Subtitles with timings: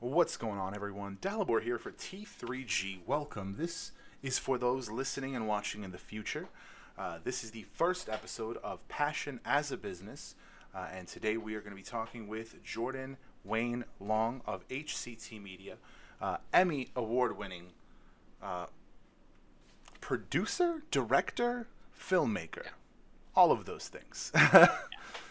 [0.00, 1.18] What's going on, everyone?
[1.20, 3.00] Dalibor here for T3G.
[3.04, 3.56] Welcome.
[3.58, 3.92] This
[4.22, 6.46] is for those listening and watching in the future.
[6.98, 10.36] Uh, this is the first episode of Passion as a Business,
[10.74, 15.42] uh, and today we are going to be talking with Jordan Wayne Long of HCT
[15.42, 15.76] Media,
[16.18, 17.66] uh, Emmy award winning
[18.42, 18.68] uh,
[20.00, 22.64] producer, director, filmmaker.
[22.64, 22.70] Yeah.
[23.36, 24.32] All of those things.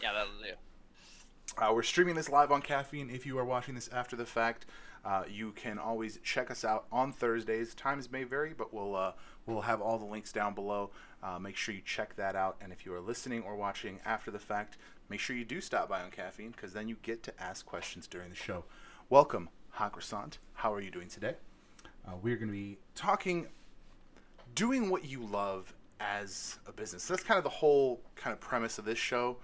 [0.02, 0.54] Yeah, that'll do.
[1.58, 3.10] Uh, we're streaming this live on Caffeine.
[3.10, 4.66] If you are watching this after the fact,
[5.04, 7.74] uh, you can always check us out on Thursdays.
[7.74, 9.14] Times may vary, but we'll uh,
[9.46, 10.92] we'll have all the links down below.
[11.24, 12.58] Uh, make sure you check that out.
[12.62, 14.78] And if you are listening or watching after the fact,
[15.10, 18.08] make sure you do stop by on Caffeine because then you get to ask questions
[18.08, 18.66] during the show.
[19.10, 20.38] Welcome, Ha Croissant.
[20.54, 21.36] How are you doing today?
[22.08, 23.48] Uh, we're going to be talking
[24.56, 27.04] doing what you love as a business.
[27.04, 29.38] So that's kind of the whole kind of premise of this show.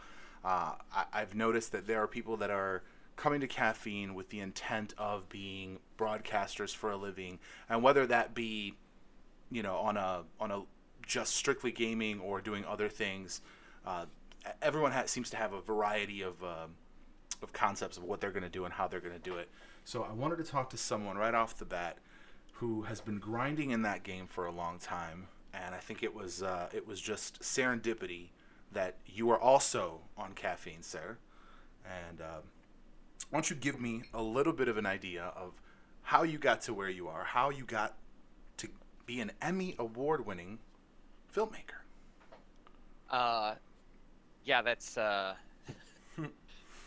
[0.45, 2.83] Uh, I, I've noticed that there are people that are
[3.15, 8.35] coming to caffeine with the intent of being broadcasters for a living, and whether that
[8.35, 8.75] be,
[9.51, 10.61] you know, on a on a
[11.07, 13.41] just strictly gaming or doing other things,
[13.87, 14.05] uh,
[14.61, 16.75] everyone ha- seems to have a variety of um
[17.41, 19.49] of concepts of what they're going to do and how they're going to do it.
[19.83, 21.97] So I wanted to talk to someone right off the bat
[22.53, 26.13] who has been grinding in that game for a long time, and I think it
[26.13, 28.29] was uh, it was just serendipity
[28.75, 31.17] that you are also on caffeine, sir.
[31.83, 32.43] And um,
[33.29, 35.53] why don't you give me a little bit of an idea of
[36.03, 37.95] how you got to where you are, how you got
[38.57, 38.67] to
[39.05, 40.59] be an Emmy award-winning
[41.33, 41.81] filmmaker?
[43.09, 43.55] Uh,
[44.43, 45.33] yeah, that's uh,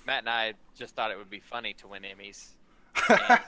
[0.06, 2.50] Matt and I just thought it would be funny to win Emmys,
[3.08, 3.38] and, uh,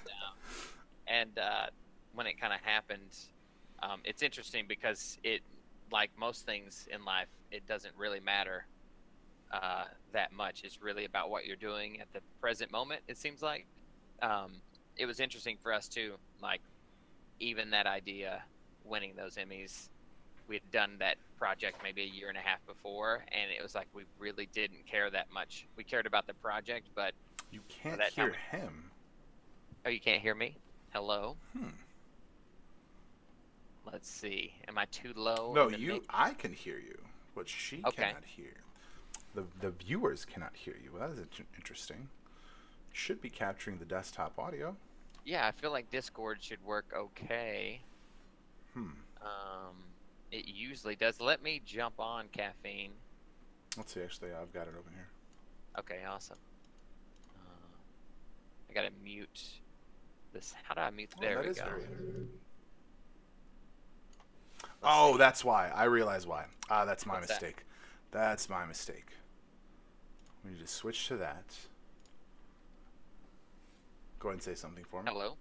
[1.07, 1.67] and uh,
[2.15, 3.17] when it kind of happened,
[3.83, 5.43] um, it's interesting because it,
[5.93, 8.67] like most things in life, it doesn't really matter
[9.53, 10.63] uh, that much.
[10.65, 13.03] It's really about what you're doing at the present moment.
[13.09, 13.67] It seems like
[14.23, 14.53] um,
[14.97, 16.15] it was interesting for us too.
[16.43, 16.61] Like
[17.41, 18.43] even that idea,
[18.85, 19.89] winning those Emmys,
[20.47, 23.75] we had done that project maybe a year and a half before, and it was
[23.75, 25.67] like we really didn't care that much.
[25.77, 27.13] We cared about the project, but
[27.51, 28.91] You can't hear him.
[29.87, 30.57] oh, you can't hear me.
[30.93, 31.37] Hello.
[31.57, 31.69] Hmm.
[33.85, 34.55] Let's see.
[34.69, 35.53] Am I too low?
[35.55, 35.95] No, you.
[35.95, 36.07] mix?
[36.11, 36.99] I can hear you,
[37.35, 38.05] but she Okay.
[38.05, 38.55] cannot hear.
[39.35, 40.93] The the viewers cannot hear you.
[40.93, 41.25] Well, that is
[41.57, 42.09] interesting.
[42.93, 44.77] Should be capturing the desktop audio.
[45.25, 47.81] Yeah, I feel like Discord should work okay.
[48.75, 48.91] Hmm.
[49.23, 49.77] Um,
[50.33, 51.21] it usually does.
[51.21, 52.93] Let me jump on caffeine.
[53.77, 54.03] Let's see.
[54.03, 55.09] Actually, I've got it open here.
[55.79, 56.39] Okay, awesome.
[57.37, 57.77] Uh,
[58.69, 59.43] I gotta mute
[60.33, 60.55] this.
[60.65, 61.11] How do I mute?
[61.17, 61.65] Oh, There we go.
[64.83, 64.97] Very good.
[64.97, 65.19] Let's Oh, see.
[65.19, 65.71] that's why.
[65.75, 66.47] I realize why.
[66.69, 67.43] Ah, that's my What's that?
[67.43, 67.65] mistake.
[68.11, 69.07] That's my mistake.
[70.45, 71.45] We need to switch to that.
[74.19, 75.11] Go ahead and say something for me.
[75.11, 75.37] Hello.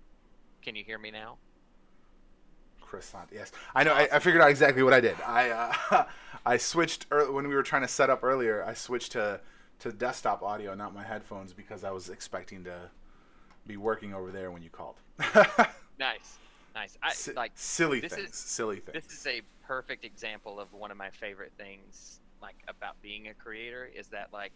[0.62, 1.38] Can you hear me now?
[2.82, 3.30] Croissant.
[3.32, 3.94] Yes, I know.
[3.94, 5.16] I, I figured out exactly what I did.
[5.26, 5.50] I
[5.92, 6.04] uh,
[6.46, 8.64] I switched ear when we were trying to set up earlier.
[8.66, 9.42] I switched to
[9.80, 12.90] to desktop audio, not my headphones, because I was expecting to
[13.68, 14.96] be working over there when you called.
[16.00, 16.38] Nice,
[16.80, 16.98] nice.
[17.04, 18.30] I Si- like silly this things.
[18.30, 19.06] is- silly things.
[19.08, 23.34] this is a perfect example of one of my favorite things like about being a
[23.34, 24.54] creator is that like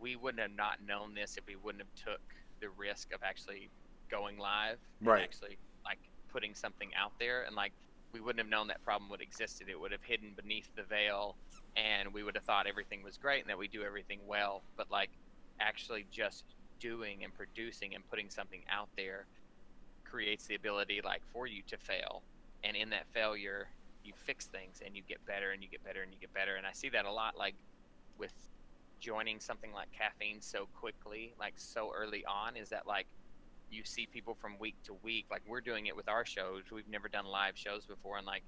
[0.00, 2.20] we wouldn't have not known this if we wouldn't have took
[2.60, 3.70] the risk of actually
[4.10, 5.22] going live and Right.
[5.22, 5.98] actually like
[6.32, 7.72] putting something out there and like
[8.12, 11.36] we wouldn't have known that problem would existed it would have hidden beneath the veil
[11.76, 14.90] and we would have thought everything was great and that we do everything well but
[14.90, 15.10] like
[15.60, 16.44] actually just
[16.80, 19.26] doing and producing and putting something out there
[20.08, 22.22] creates the ability like for you to fail.
[22.64, 23.68] And in that failure
[24.04, 26.56] you fix things and you get better and you get better and you get better.
[26.56, 27.54] And i see that a lot like
[28.18, 28.32] with
[29.00, 33.06] joining something like caffeine so quickly like so early on is that like
[33.70, 36.62] you see people from week to week like we're doing it with our shows.
[36.72, 38.16] We've never done live shows before.
[38.16, 38.42] And like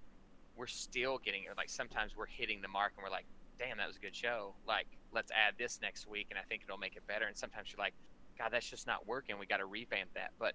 [0.56, 3.26] we're still getting it like sometimes we're hitting the mark and we're like
[3.58, 4.54] damn that was a good show.
[4.66, 7.26] Like let's add this next week and i think it'll make it better.
[7.26, 7.94] And sometimes you're like
[8.38, 9.38] god that's just not working.
[9.38, 10.30] We got to revamp that.
[10.38, 10.54] But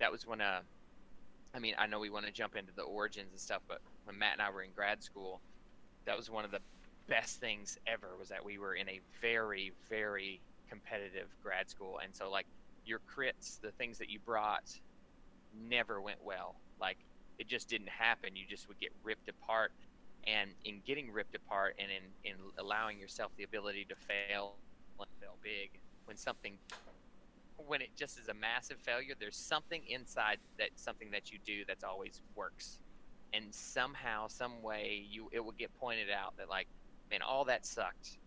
[0.00, 0.60] that was when uh
[1.54, 4.18] I mean, I know we want to jump into the origins and stuff, but when
[4.18, 5.40] Matt and I were in grad school,
[6.04, 6.60] that was one of the
[7.08, 11.98] best things ever was that we were in a very, very competitive grad school.
[12.02, 12.46] And so, like,
[12.86, 14.78] your crits, the things that you brought,
[15.68, 16.54] never went well.
[16.80, 16.98] Like,
[17.38, 18.36] it just didn't happen.
[18.36, 19.72] You just would get ripped apart.
[20.26, 24.54] And in getting ripped apart and in, in allowing yourself the ability to fail
[24.98, 25.70] and fail big,
[26.04, 26.58] when something
[27.66, 31.64] when it just is a massive failure, there's something inside that something that you do
[31.66, 32.78] that's always works.
[33.32, 36.66] And somehow, some way, you it will get pointed out that like,
[37.10, 38.18] man, all that sucked.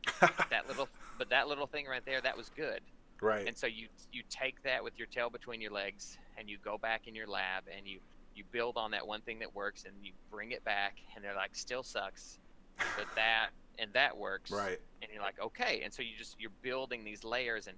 [0.50, 0.88] That little,
[1.18, 2.82] but that little thing right there, that was good.
[3.22, 3.48] Right.
[3.48, 6.78] And so you you take that with your tail between your legs and you go
[6.78, 8.00] back in your lab and you
[8.36, 11.36] you build on that one thing that works and you bring it back and they're
[11.36, 12.40] like still sucks,
[12.78, 13.50] but that
[13.80, 14.52] and that works.
[14.52, 14.80] Right.
[15.02, 17.78] And you're like okay, and so you just you're building these layers and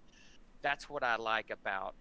[0.62, 1.96] that's what I like about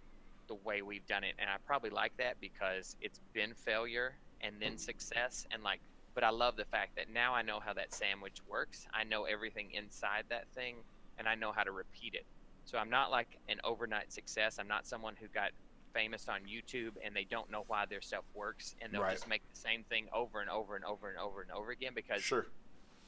[0.47, 4.55] the way we've done it and I probably like that because it's been failure and
[4.59, 4.77] then mm-hmm.
[4.77, 5.79] success and like
[6.15, 8.87] but I love the fact that now I know how that sandwich works.
[8.93, 10.77] I know everything inside that thing
[11.19, 12.25] and I know how to repeat it.
[12.63, 14.57] So I'm not like an overnight success.
[14.57, 15.51] I'm not someone who got
[15.93, 19.11] famous on YouTube and they don't know why their stuff works and they'll Right.
[19.11, 21.93] just make the same thing over and over and over and over and over again
[21.93, 22.47] because Sure.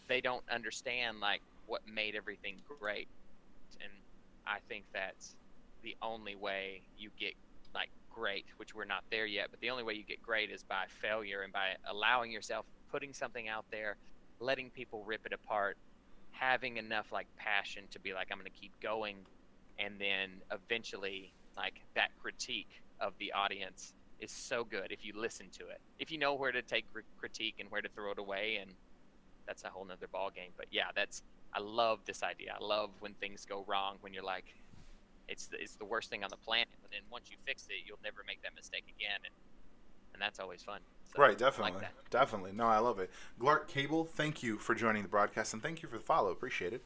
[0.07, 3.07] they don't understand like what made everything great.
[4.47, 5.35] I think that's
[5.83, 7.33] the only way you get
[7.73, 10.63] like great, which we're not there yet, but the only way you get great is
[10.63, 13.97] by failure and by allowing yourself putting something out there,
[14.39, 15.77] letting people rip it apart,
[16.31, 19.17] having enough like passion to be like I'm going to keep going
[19.79, 25.47] and then eventually like that critique of the audience is so good if you listen
[25.59, 25.79] to it.
[25.99, 26.85] If you know where to take
[27.19, 28.71] critique and where to throw it away and
[29.47, 30.51] that's a whole nother ball game.
[30.57, 31.21] But yeah, that's
[31.53, 32.55] I love this idea.
[32.59, 34.55] I love when things go wrong when you're like
[35.27, 37.83] it's the, it's the worst thing on the planet, but then once you fix it,
[37.85, 39.33] you'll never make that mistake again and
[40.13, 40.79] and that's always fun.
[41.13, 41.73] So, Right, definitely.
[41.73, 42.09] Like.
[42.09, 42.51] Definitely.
[42.51, 43.11] No, I love it.
[43.39, 46.31] Glark Cable, thank you for joining the broadcast and thank you for the follow.
[46.31, 46.83] Appreciate it.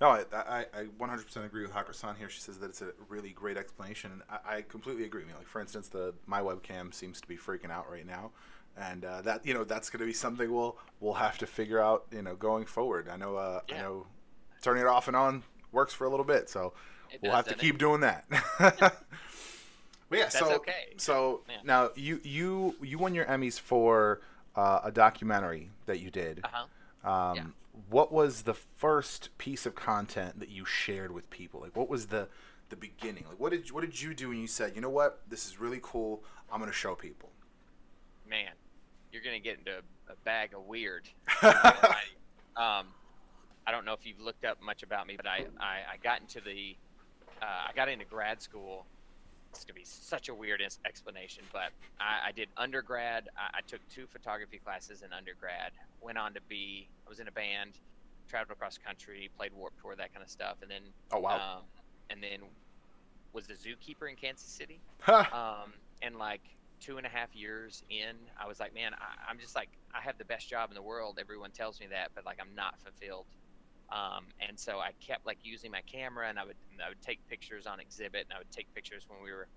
[0.00, 2.30] No, I, I, I 100% agree with Hakra-san here.
[2.30, 5.22] She says that it's a really great explanation, and I, I completely agree.
[5.22, 8.30] I mean, like for instance, the my webcam seems to be freaking out right now,
[8.76, 11.78] and uh, that you know that's going to be something we'll we'll have to figure
[11.80, 13.08] out you know going forward.
[13.08, 14.06] I know uh, I know
[14.62, 16.72] turning it off and on works for a little bit, so
[17.10, 17.66] It we'll does, have to doesn't it?
[17.66, 18.24] keep doing that.
[18.58, 18.92] but
[20.10, 20.94] yeah, That's so okay.
[20.96, 21.56] so Yeah.
[21.64, 24.20] now you you you won your Emmys for
[24.56, 26.40] uh, a documentary that you did.
[26.44, 27.10] Uh-huh.
[27.10, 27.42] Um, yeah.
[27.88, 31.60] What was the first piece of content that you shared with people?
[31.60, 32.28] Like, what was the
[32.68, 33.24] the beginning?
[33.28, 35.58] Like, what did what did you do when you said, you know what, this is
[35.60, 36.22] really cool.
[36.52, 37.30] I'm gonna show people.
[38.30, 38.52] Man,
[39.12, 39.78] you're gonna get into
[40.08, 41.08] a bag of weird.
[41.42, 42.10] I'm not gonna lie to
[42.58, 42.62] you.
[42.62, 42.86] um,
[43.66, 46.20] I don't know if you've looked up much about me, but I, I, I got
[46.20, 46.76] into the
[47.42, 48.86] uh, I got into grad school.
[49.52, 53.28] It's gonna be such a weird explanation, but I, I did undergrad.
[53.36, 55.72] I, I took two photography classes in undergrad.
[56.00, 57.72] Went on to be I was in a band,
[58.28, 61.56] traveled across the country, played Warped Tour, that kind of stuff, and then Oh wow.
[61.58, 61.62] um,
[62.10, 62.40] and then
[63.32, 64.80] was a zookeeper in Kansas City
[65.32, 65.72] um,
[66.02, 66.42] and like
[66.80, 70.00] two and a half years in, I was like, man, I, I'm just like, I
[70.00, 71.18] have the best job in the world.
[71.20, 73.26] Everyone tells me that, but like, I'm not fulfilled.
[73.90, 77.18] Um, and so I kept like using my camera, and I would I would take
[77.28, 79.48] pictures on exhibit, and I would take pictures when we were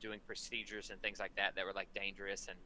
[0.00, 2.48] doing procedures and things like that that were like dangerous.
[2.48, 2.58] And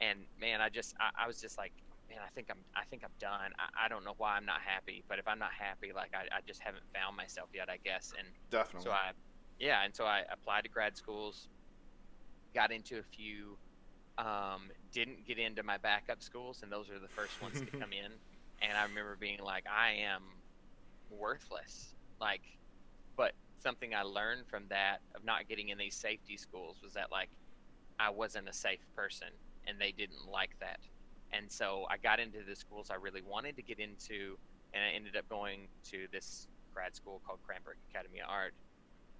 [0.00, 1.72] and man, I just I, I was just like,
[2.08, 3.52] man, I think I'm I think I'm done.
[3.58, 6.34] I, I don't know why I'm not happy, but if I'm not happy, like I,
[6.34, 8.14] I just haven't found myself yet, I guess.
[8.18, 8.84] And Definitely.
[8.84, 9.10] so I,
[9.58, 11.48] yeah, and so I applied to grad schools,
[12.54, 13.56] got into a few,
[14.18, 17.92] um, didn't get into my backup schools, and those are the first ones to come
[17.92, 18.12] in.
[18.62, 20.20] And I remember being like, I am
[21.08, 21.94] worthless.
[22.20, 22.42] Like,
[23.16, 27.10] but something I learned from that of not getting in these safety schools was that
[27.10, 27.30] like
[27.98, 29.28] I wasn't a safe person,
[29.66, 30.80] and they didn't like that.
[31.32, 34.36] And so I got into the schools I really wanted to get into,
[34.74, 38.54] and I ended up going to this grad school called Cranbrook Academy of Art,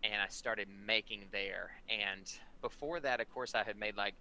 [0.02, 1.70] and I started making there.
[1.88, 2.30] And
[2.62, 4.14] before that, of course, I had made like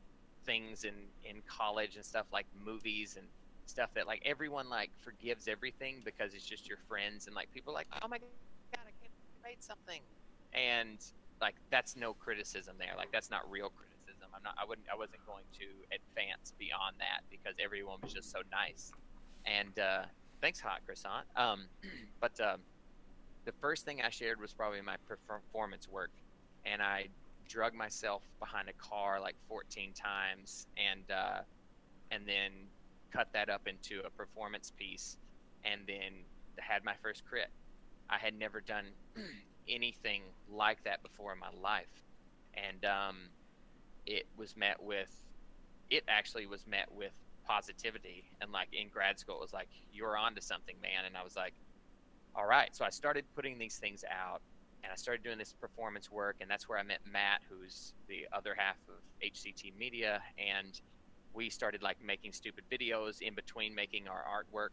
[0.46, 0.94] things in
[1.24, 3.28] in college and stuff like movies and
[3.66, 7.74] stuff that like everyone like forgives everything because it's just your friends and like people
[7.74, 8.28] like, oh my god,
[8.74, 9.14] I can't
[9.50, 10.02] made something,
[10.54, 11.00] and
[11.42, 12.94] like that's no criticism there.
[12.98, 14.30] Like that's not real criticism.
[14.36, 14.56] I'm not.
[14.62, 14.88] I wouldn't.
[14.92, 18.92] I wasn't going to advance beyond that because everyone was just so nice.
[19.46, 20.04] And uh,
[20.42, 21.26] thanks, hot croissant.
[21.36, 21.66] Um,
[22.22, 22.60] but um,
[23.50, 26.12] the first thing I shared was probably my performance work,
[26.66, 27.08] and I
[27.48, 31.40] drug myself behind a car like 14 times, and uh,
[32.12, 32.52] and then
[33.12, 35.18] cut that up into a performance piece,
[35.66, 36.26] and then
[36.60, 37.50] had my first crit.
[38.08, 38.86] I had never done
[39.68, 42.04] anything like that before in my life,
[42.54, 43.16] and um,
[44.06, 45.10] it was met with,
[45.90, 47.14] it actually was met with
[47.48, 51.24] positivity, and like in grad school, it was like you're onto something, man, and I
[51.24, 51.56] was like
[52.36, 54.42] all right so i started putting these things out
[54.84, 58.28] and i started doing this performance work and that's where i met matt who's the
[58.32, 60.82] other half of hct media and
[61.34, 64.70] we started like making stupid videos in between making our artwork.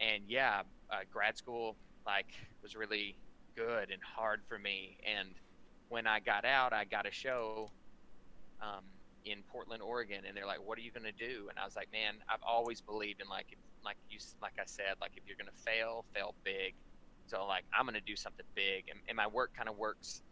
[0.00, 2.28] And yeah uh, grad school like
[2.62, 3.16] was really
[3.56, 4.98] good and hard for me.
[5.04, 5.30] And
[5.88, 7.70] when i got out i got a show
[8.62, 8.84] um,
[9.24, 11.48] in portland oregon and they're like what are you going to do?
[11.50, 14.64] And i was like man i've always believed in like if, like you like i
[14.66, 16.74] said like if you're to fail fail big
[17.30, 20.22] So like I'm gonna do something big, and, and my work kind of works.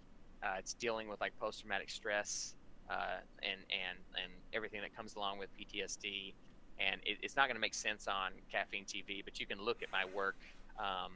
[0.43, 2.55] Uh, it's dealing with like post traumatic stress
[2.91, 6.35] uh, and and and everything that comes along with PTSD.
[6.81, 9.91] And it, it's not to make sense on Caffeine TV, but you can look at
[9.91, 10.37] my work
[10.79, 11.13] um,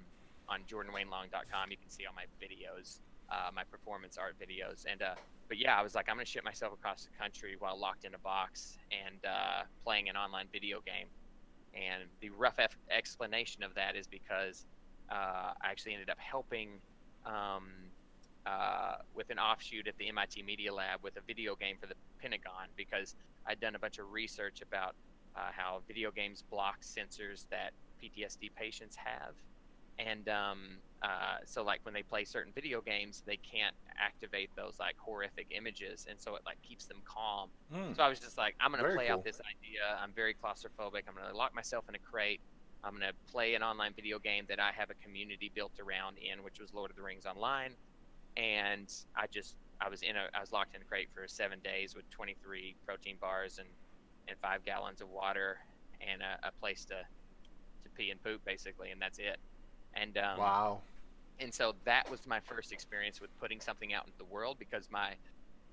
[0.48, 1.70] on JordanWayneLong.com.
[1.70, 2.98] You can see all my videos,
[3.30, 5.14] uh, my performance art videos, and uh,
[5.48, 8.14] but yeah, I was like, I'm to ship myself across the country while locked in
[8.14, 11.06] a box and uh, playing an online video game.
[11.74, 14.66] And the rough f- explanation of that is because
[15.10, 16.80] uh, I actually ended up helping
[17.24, 17.68] um,
[18.46, 21.94] uh, with an offshoot at the MIT Media Lab with a video game for the
[22.20, 23.14] Pentagon because
[23.46, 24.94] I'd done a bunch of research about
[25.36, 29.34] uh, how video games block sensors that PTSD patients have.
[29.98, 30.58] And um,
[31.02, 35.46] uh, so, like when they play certain video games, they can't activate those like horrific
[35.50, 37.50] images, and so it like keeps them calm.
[37.74, 37.96] Mm.
[37.96, 39.18] So I was just like, I'm gonna Very play cool.
[39.18, 39.80] out this idea.
[40.00, 41.02] I'm very claustrophobic.
[41.08, 42.40] I'm gonna lock myself in a crate.
[42.84, 46.42] I'm gonna play an online video game that I have a community built around in,
[46.42, 47.74] which was Lord of the Rings Online.
[48.36, 51.58] And I just, I was in a, I was locked in a crate for seven
[51.62, 53.68] days with 23 protein bars and
[54.28, 55.58] and five gallons of water
[56.00, 59.38] and a, a place to to pee and poop basically, and that's it.
[59.94, 60.80] And um, wow.
[61.38, 64.88] and so that was my first experience with putting something out into the world because
[64.90, 65.14] my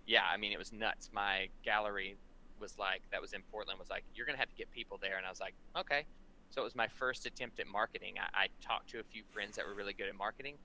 [0.06, 1.10] yeah i mean it was nuts.
[1.14, 2.18] My gallery
[2.60, 5.18] was like that was in portland was like you're gonna have to get people there.
[5.18, 6.06] And i was like okay.
[6.52, 8.16] So it was my first attempt at marketing.
[8.20, 10.56] I, I talked to a few friends that were really good at marketing.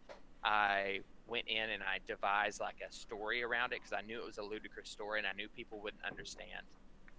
[0.42, 4.26] I went in and i devised like a story around it because i knew it
[4.26, 6.66] was a ludicrous story and i knew people wouldn't understand.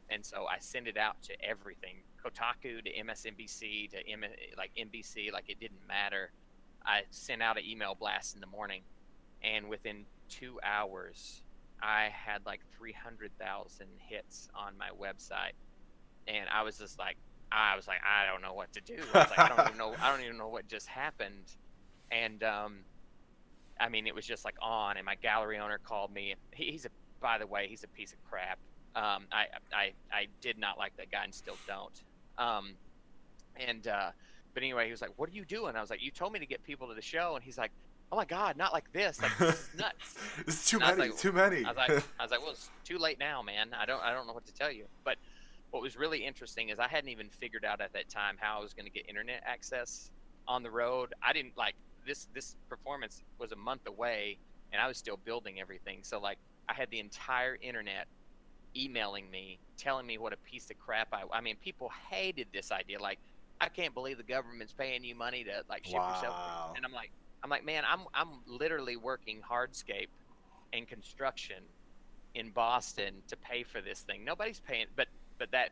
[0.09, 4.23] And so i sent it out to everything kotaku to msnbc to M-
[4.57, 6.31] like nbc like it didn't matter
[6.85, 8.81] I sent out an email blast in the morning,
[9.43, 11.41] and within two hours,
[11.81, 15.53] I had like 300,000 hits on my website,
[16.27, 17.17] and I was just like,
[17.51, 18.97] I was like, I don't know what to do.
[19.13, 21.55] I like, I don't even know, I don't even know what just happened,
[22.11, 22.79] and um,
[23.79, 26.35] I mean, it was just like on, and my gallery owner called me.
[26.53, 26.89] He, he's a,
[27.19, 28.59] by the way, he's a piece of crap.
[28.95, 32.03] Um, I, I, I did not like that guy, and still don't.
[32.37, 32.73] Um,
[33.57, 34.11] and uh,
[34.53, 36.39] but anyway, he was like, "What are you doing?" I was like, "You told me
[36.39, 37.71] to get people to the show," and he's like,
[38.11, 39.21] "Oh my god, not like this!
[39.21, 41.09] Like this is nuts." It's too And many.
[41.11, 41.63] like- too many.
[41.65, 41.89] I was like,
[42.19, 43.69] I was like, "Well, it's too late now, man.
[43.79, 45.17] I don't, I don't know what to tell you." But
[45.71, 48.61] what was really interesting is I hadn't even figured out at that time how I
[48.61, 50.11] was going to get internet access
[50.47, 51.13] on the road.
[51.23, 51.75] I didn't like
[52.05, 52.27] this.
[52.33, 54.37] This performance was a month away,
[54.71, 55.99] and I was still building everything.
[56.03, 56.37] So like,
[56.69, 58.07] I had the entire internet
[58.75, 61.23] emailing me, telling me what a piece of crap I.
[61.31, 62.99] I mean, people hated this idea.
[63.01, 63.19] Like,
[63.61, 66.73] I can't believe the government's paying you money to like ship yourself.
[66.75, 67.11] And I'm like,
[67.43, 70.07] I'm like, man, I'm I'm literally working hardscape
[70.73, 71.63] and construction
[72.33, 74.25] in Boston to pay for this thing.
[74.25, 75.07] Nobody's paying, but
[75.39, 75.69] but that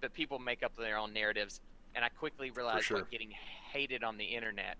[0.00, 1.60] but people make up their own narratives.
[1.94, 2.98] And I quickly realized sure.
[2.98, 4.76] what getting hated on the internet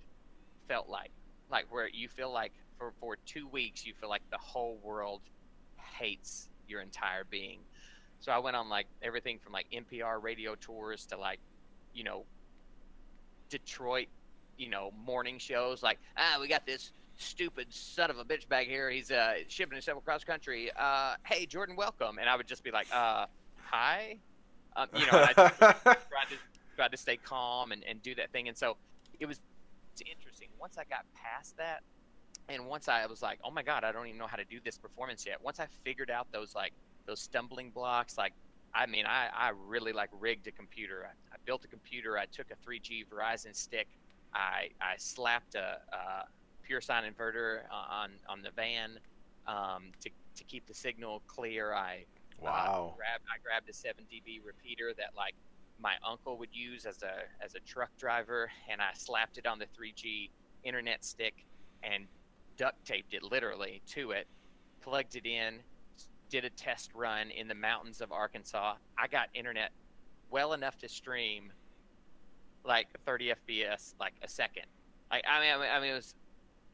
[0.69, 1.11] felt like.
[1.50, 5.21] Like where you feel like for for two weeks you feel like the whole world
[5.76, 7.61] hates your entire being.
[8.21, 11.38] So I went on like everything from like NPR radio tours to like,
[11.93, 12.25] you know,
[13.50, 14.09] Detroit,
[14.57, 15.83] you know, morning shows.
[15.83, 18.91] Like, ah, we got this stupid son of a bitch back here.
[18.91, 20.71] He's uh, shipping himself across country.
[20.76, 22.19] Uh, hey, Jordan, welcome.
[22.19, 23.26] And I would just be like, uh,
[23.57, 24.17] hi.
[24.75, 26.37] Um, you know, I just tried to
[26.76, 28.49] tried to stay calm and, and do that thing.
[28.49, 28.76] And so
[29.21, 29.41] it was
[29.93, 30.49] it's interesting.
[30.59, 31.83] Once I got past that,
[32.49, 34.59] and once I was like, oh my god, I don't even know how to do
[34.65, 35.43] this performance yet.
[35.43, 36.73] Once I figured out those like
[37.07, 38.33] those stumbling blocks, like
[38.75, 41.07] I mean, I, I really like rigged a computer.
[41.07, 42.19] I, I built a computer.
[42.19, 43.89] I took a 3G Verizon stick.
[44.35, 46.25] I, I slapped a, a
[46.63, 48.99] pure sine inverter on on the van
[49.47, 51.75] um, to, to keep the signal clear.
[51.75, 52.05] I
[52.41, 52.95] uh, wow.
[52.97, 55.35] grabbed I grabbed a 7 dB repeater that like
[55.81, 59.59] my uncle would use as a as a truck driver, and I slapped it on
[59.59, 60.31] the 3G
[60.65, 61.45] internet stick
[61.83, 62.07] and
[62.62, 64.28] duct taped it literally to it,
[64.83, 65.54] plugged it in,
[66.31, 68.75] did a test run in the mountains of Arkansas.
[68.97, 69.73] I got internet
[70.31, 71.52] well enough to stream
[72.64, 74.66] like 30 FPS like a second.
[75.11, 76.14] Like I mean, I mean, I mean it was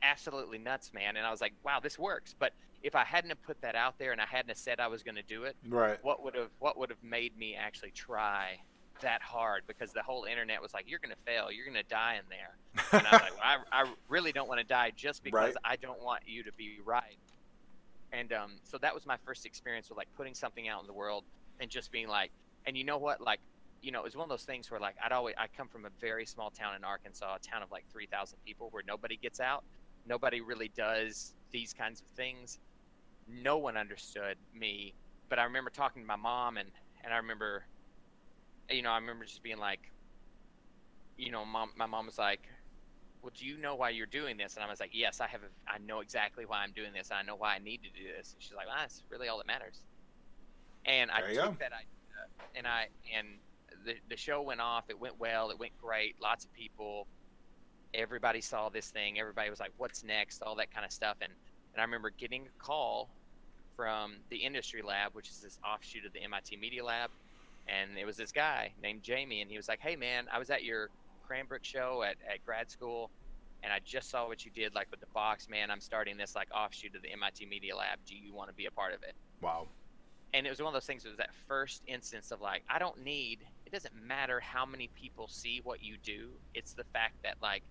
[0.02, 1.16] absolutely nuts, man.
[1.16, 2.34] And I was like, wow, this works.
[2.38, 2.52] But
[2.82, 5.02] if I hadn't have put that out there and I hadn't have said I was
[5.02, 5.98] going to do it, Right.
[6.02, 8.58] what would have what would have made me actually try
[9.02, 9.62] that hard?
[9.66, 12.24] Because the whole internet was like, you're going to fail, you're going to die in
[12.28, 12.56] there.
[12.92, 15.54] And I was like, well, I, I really don't want to die just because Right.
[15.64, 17.18] I don't want you to be right.
[18.12, 20.92] And um, so that was my first experience with like putting something out in the
[20.92, 21.24] world
[21.60, 22.30] and just being like,
[22.66, 23.40] and you know what, like,
[23.82, 25.84] you know, it was one of those things where like I'd always I come from
[25.84, 29.16] a very small town in Arkansas, a town of like three thousand people, where nobody
[29.16, 29.62] gets out,
[30.06, 32.58] nobody really does these kinds of things.
[33.28, 34.94] No one understood me,
[35.28, 36.70] but I remember talking to my mom, and
[37.04, 37.64] and I remember,
[38.70, 39.90] you know, I remember just being like,
[41.16, 42.42] you know, mom, my mom was like,
[43.22, 44.54] well, do you know why you're doing this?
[44.54, 45.40] And I was like, yes, I have.
[45.42, 47.10] A, I know exactly why I'm doing this.
[47.10, 48.34] And I know why I need to do this.
[48.34, 49.82] And she's like, well, that's really all that matters.
[50.86, 51.56] And I There you took go.
[51.60, 51.88] that idea,
[52.54, 53.26] and I and
[53.84, 54.84] the the show went off.
[54.88, 55.50] It went well.
[55.50, 56.16] It went great.
[56.22, 57.06] Lots of people.
[57.94, 59.18] Everybody saw this thing.
[59.18, 61.16] Everybody was like, "What's next?" All that kind of stuff.
[61.20, 61.32] And
[61.74, 63.10] and I remember getting a call
[63.76, 67.10] from the Industry Lab, which is this offshoot of the MIT Media Lab,
[67.68, 70.50] and it was this guy named Jamie, and he was like, "Hey man, I was
[70.50, 70.90] at your
[71.26, 73.10] Cranbrook show at, at grad school,
[73.62, 75.70] and I just saw what you did like with the box, man.
[75.70, 77.98] I'm starting this like offshoot of the MIT Media Lab.
[78.06, 79.68] Do you want to be a part of it?" Wow.
[80.34, 82.78] and it was one of those things it was that first instance of like i
[82.78, 87.14] don't need it doesn't matter how many people see what you do it's the fact
[87.22, 87.62] that like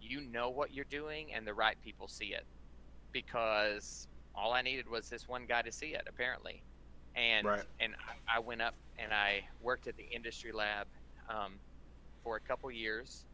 [0.00, 2.44] you know what you're doing and the right people see it
[3.12, 6.62] because all i needed was this one guy to see it apparently
[7.14, 7.64] and Right.
[7.80, 7.94] and
[8.34, 10.86] I, went up and i worked at the industry lab
[11.28, 11.60] um,
[12.22, 13.26] for a couple years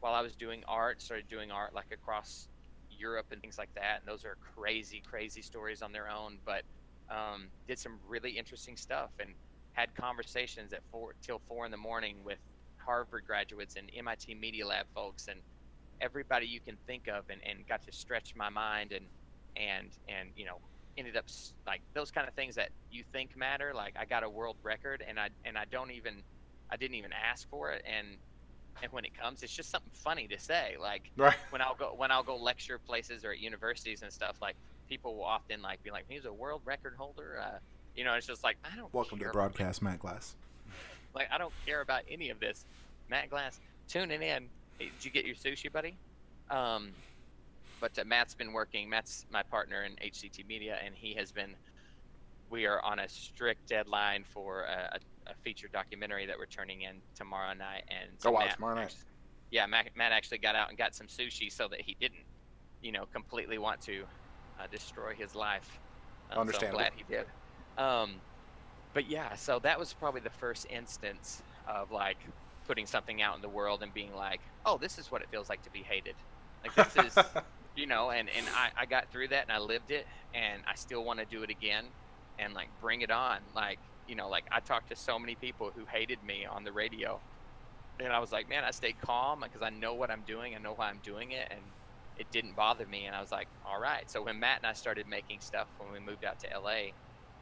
[0.00, 2.48] while i was doing art started doing art like across
[2.90, 6.62] europe and things like that and those are crazy crazy stories on their own but
[7.10, 9.30] um, did some really interesting stuff and
[9.72, 12.38] had conversations at four till four in the morning with
[12.76, 15.40] Harvard graduates and MIT Media Lab folks and
[16.00, 19.06] everybody you can think of, and, and got to stretch my mind and
[19.56, 20.58] and and you know
[20.96, 21.24] ended up
[21.66, 23.72] like those kind of things that you think matter.
[23.74, 26.22] Like I got a world record, and I and I don't even
[26.70, 28.06] I didn't even ask for it, and
[28.82, 30.76] and when it comes, it's just something funny to say.
[30.80, 31.36] Like Right.
[31.50, 34.56] when I'll go when I'll go lecture places or at universities and stuff, like
[34.88, 37.58] people will often like be like, "He's a world record holder." Uh,
[37.96, 38.92] you know, it's just like I don't.
[38.92, 40.36] Welcome to broadcast, Matt Glass.
[41.14, 42.64] Like I don't care about any of this.
[43.08, 44.48] Matt Glass tuning in.
[44.80, 45.96] Hey, did you get your sushi, buddy?
[46.50, 46.88] Um,
[47.84, 48.88] but uh, Matt's been working.
[48.88, 51.54] Matt's my partner in HCT Media, and he has been.
[52.48, 56.82] We are on a strict deadline for a, a, a feature documentary that we're turning
[56.82, 57.82] in tomorrow night.
[57.88, 58.94] And Oh, wow, Matt tomorrow night.
[59.50, 62.24] yeah, Matt, Matt actually got out and got some sushi so that he didn't,
[62.80, 64.04] you know, completely want to
[64.58, 65.78] uh, destroy his life.
[66.30, 66.78] Um, Understandable.
[66.78, 67.26] So I'm glad he did.
[67.76, 68.14] Um,
[68.94, 72.18] but yeah, so that was probably the first instance of like
[72.66, 75.50] putting something out in the world and being like, oh, this is what it feels
[75.50, 76.14] like to be hated.
[76.62, 77.18] Like this is,
[77.76, 80.74] you know, and and I, I got through that and I lived it and I
[80.74, 81.84] still want to do it again
[82.38, 83.38] and like bring it on.
[83.54, 86.72] Like you know, like I talked to so many people who hated me on the
[86.72, 87.20] radio,
[88.00, 90.54] and I was like, man, I stayed calm because I know what I'm doing.
[90.54, 91.60] I know why I'm doing it, and
[92.18, 93.06] it didn't bother me.
[93.06, 94.10] And I was like, all right.
[94.10, 96.92] So when Matt and I started making stuff when we moved out to LA,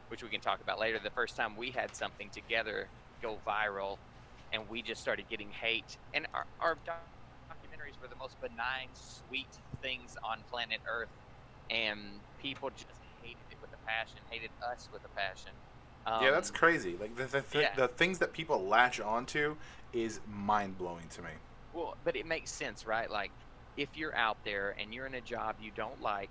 [0.07, 2.87] which we can talk about later, the first time we had something together
[3.21, 3.97] go viral,
[4.51, 6.77] and we just started getting hate, and our, our
[8.03, 9.47] were the most benign, sweet
[9.81, 11.09] things on planet Earth,
[11.71, 11.99] and
[12.41, 15.51] people just hated it with a passion, hated us with a passion.
[16.21, 16.97] yeah, that's Um, crazy.
[16.99, 17.75] Like the the, th- yeah.
[17.75, 19.55] the things that people latch onto
[19.93, 21.29] is mind blowing to me.
[21.73, 23.09] Well, but it makes sense, right?
[23.09, 23.31] Like,
[23.77, 26.29] if you're out there and you're in a job you don't like,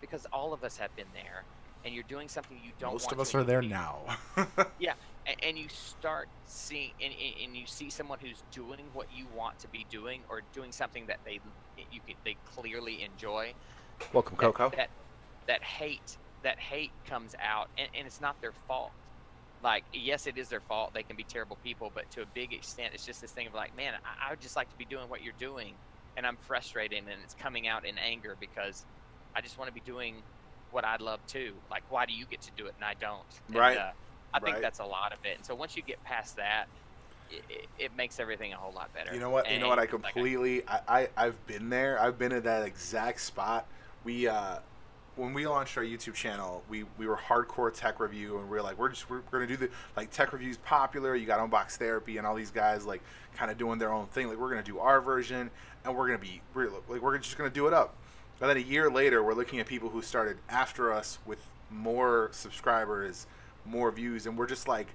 [0.00, 1.42] because all of us have been there,
[1.84, 2.92] and you're doing something you don't.
[2.92, 4.00] Most of us are there now.
[4.80, 4.94] and,
[5.42, 9.68] and you start seeing, and, and- you see someone who's doing what you want to
[9.68, 11.40] be doing, or doing something that they
[11.90, 13.52] you can, they clearly enjoy.
[14.12, 14.70] Welcome, Coco.
[14.76, 14.90] That,
[15.46, 18.90] that hate that hate comes out, and, and it's not their fault.
[19.62, 20.92] Like, yes, it is their fault.
[20.92, 23.54] They can be terrible people, but to a big extent, it's just this thing of
[23.54, 25.72] like, man, I, I would just like to be doing what you're doing,
[26.18, 28.84] and I'm frustrated, and it's coming out in anger because
[29.34, 30.16] I just want to be doing
[30.70, 31.54] what I love too.
[31.70, 33.22] Like, why do you get to do it and I don't?
[33.48, 33.78] And, Right.
[33.78, 33.92] Uh,
[34.34, 34.62] I think Right.
[34.62, 35.36] that's a lot of it.
[35.36, 36.66] And so once you get past that,
[37.30, 39.14] it, it, it makes everything a whole lot better.
[39.14, 39.50] You know what?
[39.50, 39.78] You know what?
[39.78, 40.62] I like, completely.
[40.68, 42.00] I, I I've been there.
[42.00, 43.66] I've been at that exact spot.
[44.02, 44.58] We uh,
[45.16, 48.62] when we launched our YouTube channel, we we were hardcore tech review, and we are
[48.62, 51.14] like, we're just we're, gonna do the like tech reviews popular.
[51.14, 53.02] You got Unbox Therapy and all these guys like
[53.36, 54.28] kind of doing their own thing.
[54.28, 55.50] Like we're gonna do our version,
[55.84, 57.94] and we're gonna be we're, like we're just gonna do it up.
[58.40, 61.38] And then a year later, we're looking at people who started after us with
[61.70, 63.26] more subscribers,
[63.66, 64.88] more views, and we're just like,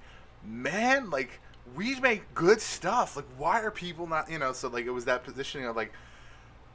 [0.43, 1.39] man, like
[1.75, 3.15] we make good stuff.
[3.15, 4.53] Like, why are people not, you know?
[4.53, 5.91] So like, it was that positioning of like,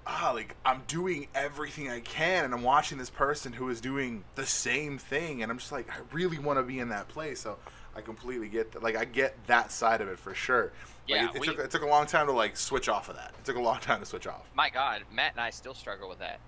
[0.07, 4.25] ah, like I'm doing everything I can, and I'm watching this person who is doing
[4.35, 7.41] the same thing, and I'm just like, I really want to be in that place.
[7.41, 7.59] So
[7.97, 8.83] I completely get that.
[8.83, 10.73] Like, I get that side of it for sure.
[11.09, 13.09] Like, Yeah, it, it we- took it took a long time to like switch off
[13.09, 13.33] of that.
[13.39, 14.49] It took a long time to switch off.
[14.55, 16.39] my God, Matt and I still struggle with that.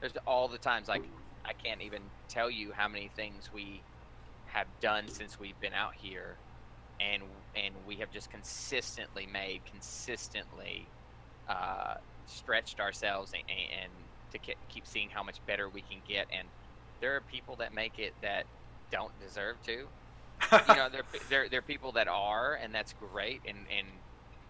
[0.00, 1.02] There's all the times like
[1.44, 3.82] I can't even tell you how many things we
[4.52, 6.36] have done since we've been out here,
[7.00, 7.22] and
[7.56, 10.86] and we have just consistently made consistently
[11.48, 11.94] uh,
[12.26, 13.90] stretched ourselves and, and
[14.32, 16.26] to ke- keep seeing how much better we can get.
[16.36, 16.46] And
[17.00, 18.44] there are people that make it that
[18.90, 19.72] don't deserve to.
[19.72, 23.40] you know, there there there are people that are, and that's great.
[23.46, 23.86] And and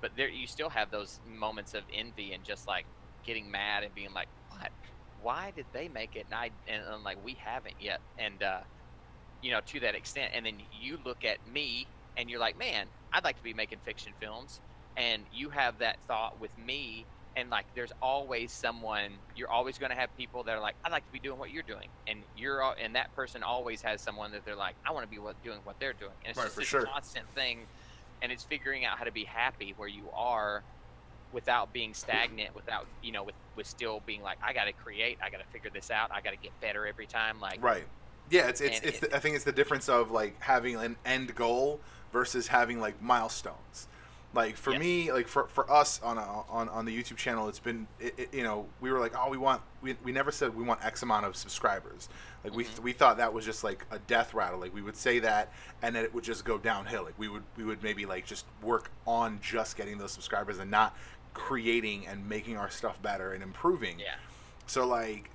[0.01, 2.87] but there you still have those moments of envy and just like
[3.25, 4.71] getting mad and being like, "What?
[5.23, 8.61] Why did they make it?" And I and I'm like, "We haven't yet." And uh,
[9.43, 12.87] you know, to that extent, and then you look at me and you're like, "Man,
[13.13, 14.61] I'd like to be making fiction films,"
[14.97, 17.07] and you have that thought with me.
[17.37, 19.13] And like, there's always someone.
[19.37, 21.51] You're always going to have people that are like, "I'd like to be doing what
[21.51, 24.91] you're doing," and you're al- and that person always has someone that they're like, "I
[24.91, 26.85] want to be what, doing what they're doing." And it's Right, just this sure.
[26.87, 27.67] constant thing,
[28.21, 30.63] and it's figuring out how to be happy where you are
[31.33, 35.31] without being stagnant without you know with with still being like i gotta create i
[35.31, 37.85] gotta figure this out i gotta get better every time like Right.
[38.31, 40.77] Yeah, it's it's, And it's it- the, I think it's the difference of like having
[40.77, 41.81] an end goal
[42.13, 43.89] versus having like milestones.
[44.33, 44.79] Like for Yeah.
[44.79, 48.15] me, like for, for us on a, on on the YouTube channel, it's been it,
[48.17, 50.85] it- you know we were like oh we want we, we never said we want
[50.85, 52.09] X amount of subscribers.
[52.45, 52.79] Like we Mhm.
[52.79, 54.61] we thought that was just like a death rattle.
[54.61, 57.03] Like we would say that and then it would just go downhill.
[57.03, 60.71] Like we would we would maybe like just work on just getting those subscribers and
[60.71, 60.97] not
[61.35, 63.99] creating and making our stuff better and improving.
[63.99, 64.15] yeah
[64.67, 65.31] So like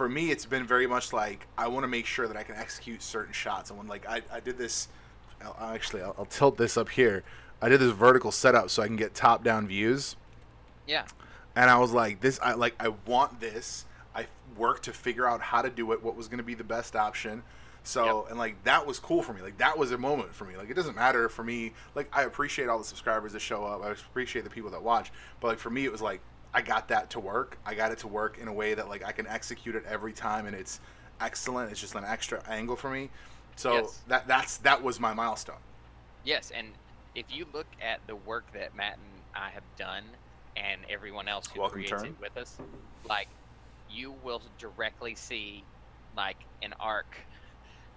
[0.00, 2.56] for me it's been very much like I want to make sure that I can
[2.56, 3.68] execute certain shots.
[3.68, 4.88] And when like I, I did this
[5.44, 7.22] I'll, actually I'll, I'll tilt this up here.
[7.60, 10.16] I did this vertical setup so I can get top down views.
[10.86, 11.04] yeah
[11.54, 13.84] And I was like this I like I want this.
[14.14, 14.24] I
[14.56, 16.96] worked to figure out how to do it, what was going to be the best
[16.96, 17.42] option.
[17.82, 19.42] So and like that was cool for me.
[19.42, 20.56] Like that was a moment for me.
[20.56, 21.74] Like it doesn't matter for me.
[21.94, 23.84] Like I appreciate all the subscribers that show up.
[23.84, 25.12] I appreciate the people that watch.
[25.40, 27.58] But like for me, it was like I got that to work.
[27.64, 30.12] I got it to work in a way that like I can execute it every
[30.12, 30.80] time, and it's
[31.20, 31.70] excellent.
[31.70, 33.10] It's just an extra angle for me.
[33.56, 34.00] So Yes.
[34.08, 35.56] that that's that was my milestone.
[36.24, 36.68] yes and
[37.14, 40.04] if you look at the work that matt and i have done
[40.56, 42.06] and everyone else who Welcome, creates Turn.
[42.06, 42.56] it with us
[43.08, 43.26] like
[43.90, 45.64] you will directly see
[46.16, 47.16] like an arc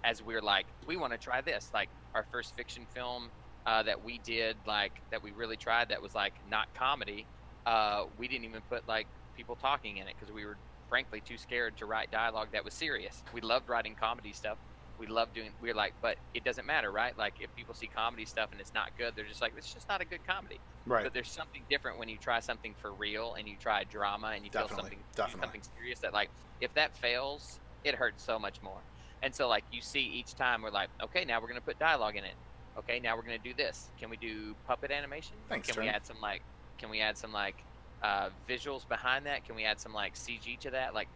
[0.02, 3.28] as we're like we want to try this like our first fiction film
[3.66, 7.24] uh, that we did like that we really tried that was like not comedy
[7.66, 10.56] uh, we didn't even put like people talking in it because we were
[10.88, 13.22] frankly too scared to write dialogue that was serious.
[13.32, 14.58] We loved writing comedy stuff.
[14.98, 17.16] We loved doing we are like but it doesn't matter right?
[17.18, 19.88] Like if people see comedy stuff and it's not good they're just like it's just
[19.88, 20.60] not a good comedy.
[20.86, 21.02] Right.
[21.02, 24.44] but there's something different when you try something for real and you try drama and
[24.44, 25.40] you feel something definitely.
[25.40, 26.28] something serious that like
[26.60, 28.80] if that fails it hurts so much more.
[29.22, 31.78] And so like you see each time we're like okay now we're going to put
[31.78, 32.34] dialogue in it.
[32.78, 33.88] Okay now we're going to do this.
[33.98, 35.34] Can we do puppet animation?
[35.48, 36.42] Thanks, can we add some like
[36.78, 37.56] can we add some like
[38.02, 39.44] uh, visuals behind that?
[39.44, 40.94] Can we add some like cg to that?
[40.94, 41.08] Like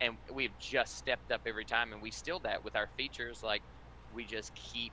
[0.00, 3.42] and we've just stepped up every time and we still that with our features.
[3.42, 3.62] Like
[4.14, 4.92] we just keep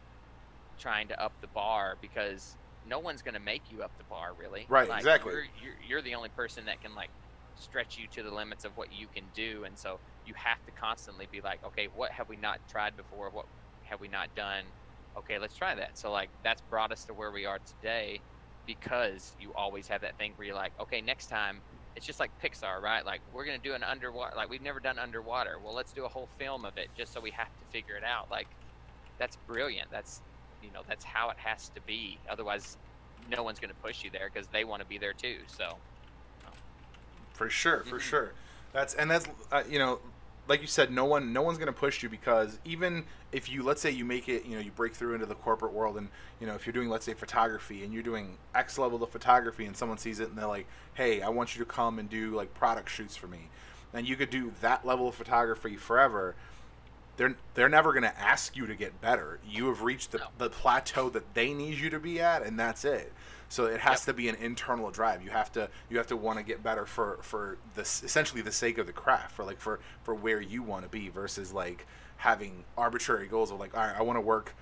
[0.77, 4.31] trying to up the bar because no one's going to make you up the bar
[4.39, 4.65] really.
[4.69, 5.33] Right, Like, exactly.
[5.33, 7.09] you're, you're, you're the only person that can like
[7.55, 10.71] stretch you to the limits of what you can do and so you have to
[10.71, 13.29] constantly be like okay what have we not tried before?
[13.31, 13.45] What
[13.83, 14.63] have we not done?
[15.17, 15.97] Okay let's try that.
[15.97, 18.21] So like that's brought us to where we are today
[18.67, 21.59] because you always have that thing where you're like okay next time
[21.95, 23.03] it's just like pixar right?
[23.03, 25.57] Like we're going to do an underwater like we've never done underwater.
[25.63, 28.03] Well let's do a whole film of it just so we have to figure it
[28.03, 28.29] out.
[28.29, 28.47] Like
[29.17, 29.89] that's brilliant.
[29.89, 30.21] That's
[30.61, 32.19] you know that's how it has to be.
[32.29, 32.77] Otherwise
[33.31, 35.77] no one's going to push you there because they want to be there too so.
[37.33, 38.01] For sure, for Mhm.
[38.01, 38.33] sure.
[38.73, 39.99] That's and that's uh, you know,
[40.47, 43.81] like you said, no one no one's gonna push you because even if you let's
[43.81, 46.47] say you make it, you know, you break through into the corporate world and you
[46.47, 49.75] know if you're doing let's say photography and you're doing X level of photography and
[49.75, 52.53] someone sees it and they're like, hey, I want you to come and do like
[52.53, 53.49] product shoots for me,
[53.93, 56.35] and you could do that level of photography forever.
[57.17, 59.39] They're they're never gonna ask you to get better.
[59.47, 62.85] You have reached the, the plateau that they need you to be at, and that's
[62.85, 63.11] it.
[63.49, 64.05] So it has Yep.
[64.05, 65.21] to be an internal drive.
[65.23, 68.51] You have to you have to want to get better for for the essentially the
[68.51, 71.85] sake of the craft, for like for for where you want to be versus like
[72.17, 74.55] having arbitrary goals of like, all right, I want to work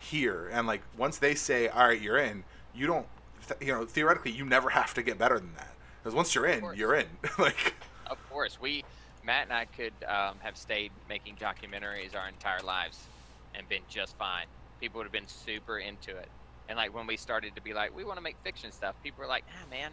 [0.00, 3.06] here, and like once they say, all right, you're in, you don't,
[3.46, 6.46] th- you know, theoretically, you never have to get better than that because once you're
[6.46, 7.06] in, you're in.
[7.38, 7.74] like,
[8.06, 8.84] Of course, we
[9.22, 13.10] Matt and I could um, have stayed making documentaries our entire lives
[13.54, 14.46] and been just fine.
[14.80, 16.30] People would have been super into it.
[16.72, 19.20] And like when we started to be like, we want to make fiction stuff, people
[19.20, 19.90] were like, ah, man,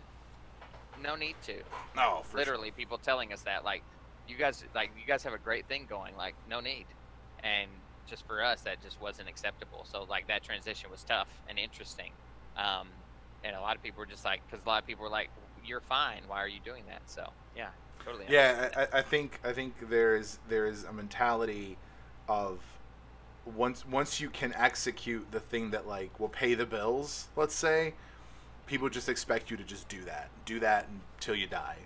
[1.03, 1.55] no need to.
[1.93, 3.83] no, for Literally, people telling us that, like,
[4.29, 6.85] you guys, like, you guys have a great thing going, like, no need.
[7.43, 7.69] And
[8.07, 9.85] just for us, that just wasn't acceptable.
[9.91, 12.13] So like that transition was tough and interesting.
[12.55, 12.87] Um,
[13.43, 15.29] and a lot of people were just like, because a lot of people were like,
[15.65, 16.21] you're fine.
[16.27, 17.01] Why are you doing that?
[17.07, 17.67] So yeah,
[18.05, 18.23] totally.
[18.29, 21.77] yeah I- I think i think there is there is a mentality
[22.29, 22.59] of
[23.55, 27.93] once once you can execute the thing that like will pay the bills let's say
[28.65, 31.77] people just expect you to just do that do that until you die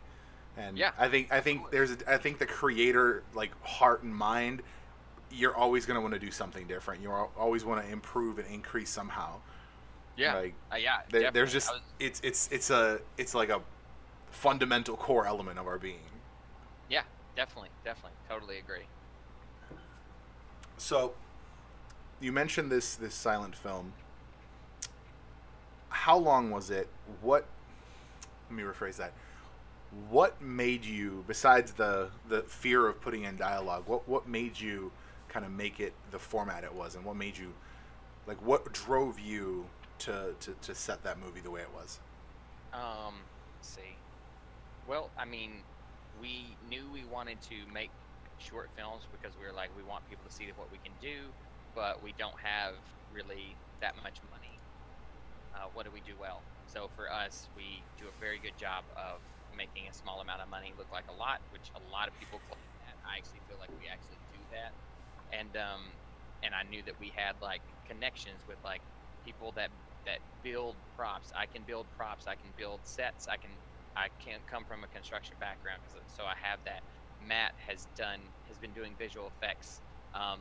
[0.57, 0.91] and Yeah.
[0.99, 4.61] i think i think there's a, i think the creator like heart and mind
[5.31, 8.37] you're always going to want to do something different you al- always want to improve
[8.39, 9.35] and increase somehow
[10.17, 10.35] Yeah.
[10.35, 11.01] like Uh, yeah.
[11.09, 13.61] there, there's just was- it's it's it's a it's like a
[14.31, 16.09] fundamental core element of our being.
[16.89, 17.03] Yeah,
[17.35, 18.87] definitely, definitely, totally agree.
[20.77, 21.13] So,
[22.19, 23.93] you mentioned this this silent film.
[25.89, 26.87] How long was it?
[27.21, 27.45] What?
[28.49, 29.13] Let me rephrase that.
[30.09, 34.91] What made you, besides the the fear of putting in dialogue, what what made you
[35.29, 37.53] kind of make it the format it was, and what made you,
[38.27, 39.65] like, what drove you
[39.99, 41.99] to to, to set that movie the way it was?
[42.73, 43.15] Um,
[43.61, 43.95] see.
[44.87, 45.51] Well, I mean,
[46.21, 47.89] we knew we wanted to make
[48.37, 51.29] short films because we were like, we want people to see what we can do,
[51.75, 52.75] but we don't have
[53.13, 54.59] really that much money.
[55.53, 56.41] Uh, what do we do well?
[56.65, 59.21] So for us, we do a very good job of
[59.55, 62.39] making a small amount of money look like a lot, which a lot of people
[62.49, 62.97] claim that.
[63.05, 64.73] I actually feel like we actually do that,
[65.29, 65.81] and um,
[66.41, 68.81] and I knew that we had like connections with like
[69.25, 69.69] people that
[70.05, 71.31] that build props.
[71.37, 72.25] I can build props.
[72.25, 73.27] I can build sets.
[73.27, 73.53] I can
[73.95, 75.81] I can't come from a construction background,
[76.17, 76.81] so I have that.
[77.21, 79.79] Matt has done has been doing visual effects
[80.13, 80.39] um,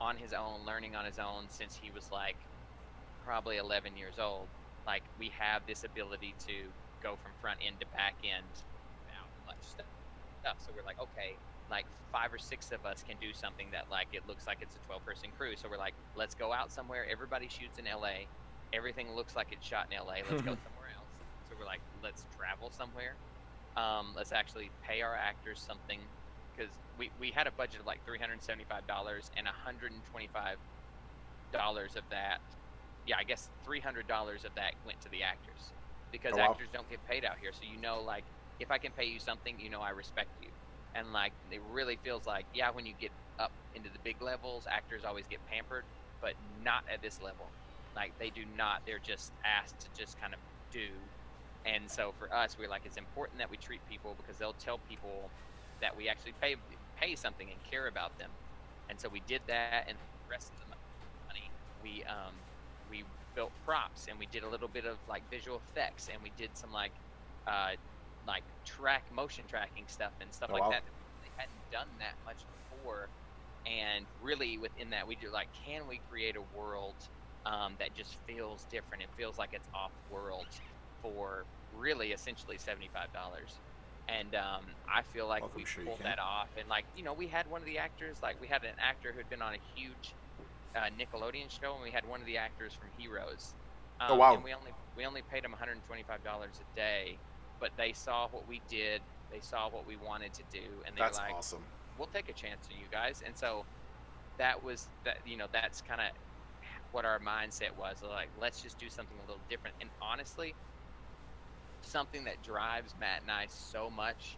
[0.00, 2.36] on his own, learning on his own since he was like
[3.24, 4.46] probably 11 years old.
[4.86, 6.54] Like we have this ability to
[7.02, 8.46] go from front end to back end
[9.04, 9.86] without much stuff.
[10.64, 11.36] So we're like, okay,
[11.70, 14.74] like five or six of us can do something that like it looks like it's
[14.76, 15.54] a 12 person crew.
[15.56, 17.06] So we're like, let's go out somewhere.
[17.10, 18.26] Everybody shoots in LA.
[18.72, 20.20] Everything looks like it's shot in LA.
[20.30, 21.08] Let's go somewhere else.
[21.48, 23.14] So we're like, let's travel somewhere.
[23.78, 26.00] Um, let's actually pay our actors something
[26.58, 32.38] because we, we had a budget of like $375 and $125 of that.
[33.06, 35.70] Yeah, I guess $300 of that went to the actors
[36.12, 36.50] because Oh, wow.
[36.50, 37.52] actors don't get paid out here.
[37.52, 38.24] So you know, like,
[38.60, 40.48] if I can pay you something, you know I respect you.
[40.94, 44.66] And like, it really feels like, yeah, when you get up into the big levels,
[44.68, 45.84] actors always get pampered,
[46.20, 47.46] but not at this level.
[47.94, 48.82] Like, they do not.
[48.86, 50.40] They're just asked to just kind of
[50.72, 50.88] do.
[51.64, 54.78] And so for us, we're like, it's important that we treat people because they'll tell
[54.88, 55.30] people
[55.80, 56.56] that we actually pay
[56.96, 58.36] pay something and care about them.
[58.88, 62.44] And so we did that, and the rest of the money, we um,
[62.86, 66.30] we built props, and we did a little bit of like visual effects, and we
[66.30, 66.94] did some like
[67.46, 67.76] uh,
[68.26, 70.70] like track motion tracking stuff and stuff Oh, like wow.
[70.70, 70.84] that.
[71.22, 73.10] They hadn't done that much before,
[73.66, 76.98] and really within that, we do like, can we create a world
[77.46, 79.04] um, that just feels different?
[79.04, 80.48] It feels like it's off world
[81.02, 83.60] for really essentially seventy five dollars.
[84.08, 87.12] And um, I feel like Welcome, we sure pulled that off, and like you know,
[87.12, 89.58] we had one of the actors, like we had an actor who'd been on a
[89.74, 90.14] huge
[90.74, 93.54] uh, Nickelodeon show, and we had one of the actors from Heroes.
[94.00, 94.34] Um, Oh, wow.
[94.34, 97.18] And we only we only paid him one hundred and twenty five dollars a day,
[97.60, 101.00] but they saw what we did, they saw what we wanted to do, and they
[101.00, 101.62] That's were like, awesome.
[101.98, 103.22] we'll take a chance on you guys.
[103.26, 103.64] And so
[104.38, 106.06] that was that you know that's kind of
[106.92, 110.54] what our mindset was like let's just do something a little different and honestly
[111.82, 114.36] something that drives matt and i so much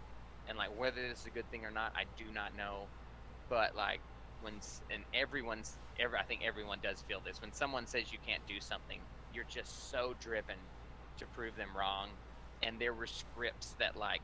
[0.49, 2.87] and like whether this is a good thing or not i do not know.
[3.49, 4.01] But like
[4.43, 4.55] when
[4.91, 7.41] and everyone's every i think everyone does feel this.
[7.41, 9.01] When someone says you can't do something
[9.35, 10.57] you're just so driven
[11.19, 12.09] to prove them wrong
[12.63, 14.23] and there were scripts that like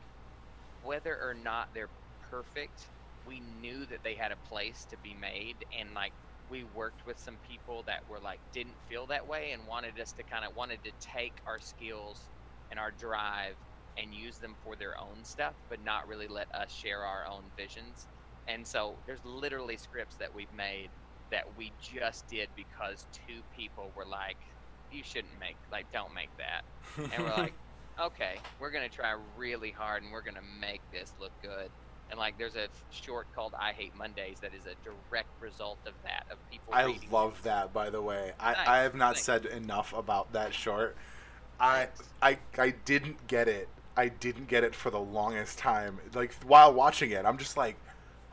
[0.85, 1.91] whether or not they're
[2.31, 2.87] perfect
[3.27, 6.13] we knew that they had a place to be made and like
[6.49, 10.13] we worked with some people that were like didn't feel that way and wanted us
[10.13, 12.21] to kind of wanted to take our skills
[12.71, 13.55] and our drive
[13.99, 17.43] and use them for their own stuff but not really let us share our own
[17.57, 18.07] visions
[18.49, 20.89] and so there's literally scripts that we've made
[21.31, 24.37] that we just did because two people were like
[24.93, 26.63] you shouldn't make like don't make that
[27.13, 27.55] and we're like
[28.01, 31.71] okay we're gonna try really hard and we're gonna make this look good
[32.11, 35.95] and like there's a short called i hate mondays that is a direct result of
[36.05, 37.45] that of people I love things.
[37.45, 37.73] that.
[37.73, 39.23] By the way, I, Nice, I have not thanks.
[39.23, 40.97] said enough about that short.
[41.61, 41.89] I
[42.23, 43.69] I I didn't get it.
[43.97, 45.99] I didn't get it for the longest time.
[46.15, 47.77] Like while watching it, I'm just like,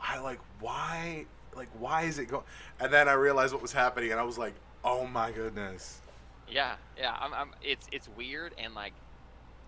[0.00, 2.44] I like why like why is it going?
[2.80, 6.00] And then I realized what was happening, and I was like, oh my goodness.
[6.48, 7.16] Yeah, yeah.
[7.18, 7.50] I'm, I'm.
[7.62, 8.92] It's it's weird and like,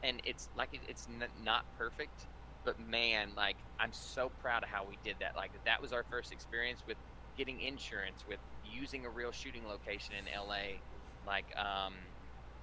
[0.02, 2.26] and it's like it, it's n- not perfect,
[2.64, 5.34] but man, like I'm so proud of how we did that.
[5.36, 6.98] Like that was our first experience with
[7.38, 10.80] getting insurance, with using a real shooting location in LA,
[11.26, 11.94] like um,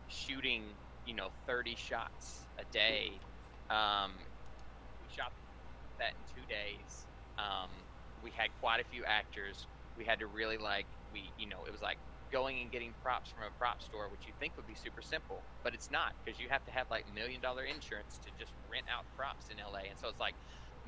[0.08, 0.64] shooting
[1.06, 3.12] you know 30 shots a day.
[3.70, 4.12] Um,
[5.02, 5.32] we shot
[6.00, 7.06] that in two days.
[7.38, 7.70] Um,
[8.24, 9.68] we had quite a few actors.
[9.98, 11.98] We had to really like we you know it was like
[12.32, 15.42] going and getting props from a prop store, which you think would be super simple,
[15.64, 18.86] but it's not because you have to have like million dollar insurance to just rent
[18.92, 19.88] out props in LA.
[19.90, 20.34] And so it's like,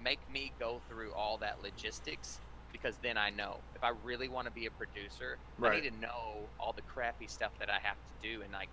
[0.04, 2.40] make me go through all that logistics
[2.72, 6.00] because then I know if I really want to be a producer, I need to
[6.02, 8.42] know all the crappy stuff that I have to do.
[8.42, 8.70] And like,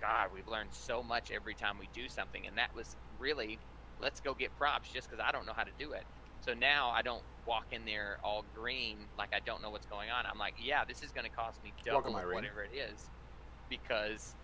[0.00, 2.46] God, we've learned so much every time we do something.
[2.46, 3.58] And that was really
[4.00, 6.04] let's go get props just because I don't know how to do it.
[6.40, 10.10] So now I don't walk in there all green like I don't know what's going
[10.10, 10.26] on.
[10.26, 13.08] I'm like, yeah, this is going to cost me double whatever it is
[13.70, 14.34] because,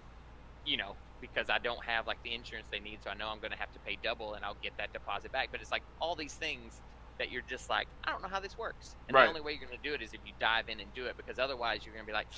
[0.64, 3.00] you know, because I don't have like the insurance they need.
[3.04, 5.30] So I know I'm going to have to pay double and I'll get that deposit
[5.32, 5.48] back.
[5.52, 6.80] But it's like all these things
[7.20, 8.96] that you're just like, I don't know how this works.
[9.06, 9.24] And Right.
[9.24, 11.04] the only way you're going to do it is if you dive in and do
[11.06, 12.28] it because otherwise you're going to be like,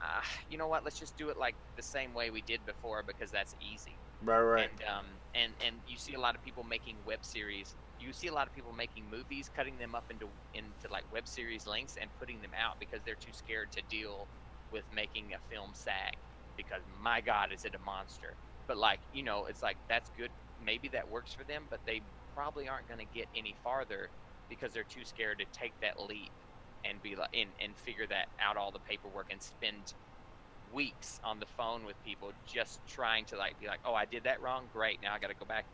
[0.00, 0.84] ah, you know what?
[0.84, 3.98] Let's just do it like the same way we did before because that's easy.
[4.22, 4.70] Right, right.
[4.70, 7.74] And um, and and you see a lot of people making web series.
[7.98, 11.26] You see a lot of people making movies, cutting them up into into like web
[11.26, 14.28] series lengths and putting them out because they're too scared to deal
[14.70, 16.14] with making a film SAG.
[16.56, 18.36] Because my God, is it a monster?
[18.68, 20.30] But like you know, it's like that's good.
[20.64, 22.02] Maybe that works for them, but they
[22.34, 24.08] probably aren't going to get any farther
[24.48, 26.30] because they're too scared to take that leap
[26.84, 29.94] and be like and, and figure that out all the paperwork and spend
[30.72, 34.24] weeks on the phone with people just trying to like be like, oh, I did
[34.24, 34.64] that wrong.
[34.72, 35.64] Great, now I got to go back.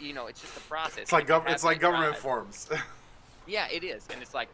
[0.00, 0.98] You know, it's just a process.
[0.98, 2.68] It's like gov- it's like government drive- forms.
[3.44, 4.48] Yeah, it is, and it's like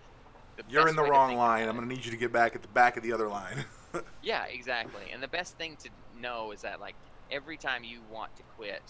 [0.70, 1.68] You're in the wrong line.
[1.68, 3.64] I'm gonna need you to get back at the back of the other line.
[4.22, 5.02] Yeah, exactly.
[5.12, 5.88] And the best thing to
[6.20, 6.94] know is that like
[7.30, 8.82] every time you want to quit,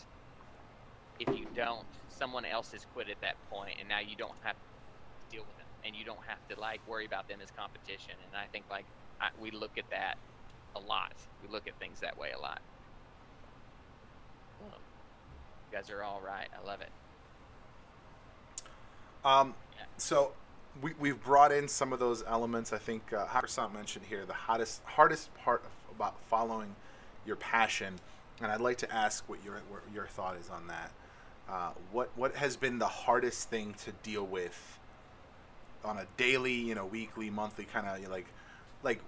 [1.20, 1.86] if you don't,
[2.18, 5.56] someone else has quit at that point, and now you don't have to deal with
[5.56, 8.14] them, and you don't have to like worry about them as competition.
[8.26, 8.84] And I think like
[9.20, 10.16] I, we look at that
[10.74, 11.12] a lot.
[11.42, 12.60] We look at things that way a lot.
[15.70, 16.48] You guys are all right.
[16.60, 16.88] I love it.
[19.24, 19.84] Um, Yeah.
[19.98, 20.32] so
[20.80, 22.72] we, we've brought in some of those elements.
[22.72, 26.74] I think uh, Hakusan mentioned here the hottest, hardest part of, about following
[27.26, 27.94] your passion,
[28.40, 30.90] and I'd like to ask what your what your thought is on that.
[31.50, 34.78] Uh, what what has been the hardest thing to deal with
[35.84, 38.26] on a daily, you know, weekly, monthly kind of like,
[38.82, 39.00] like,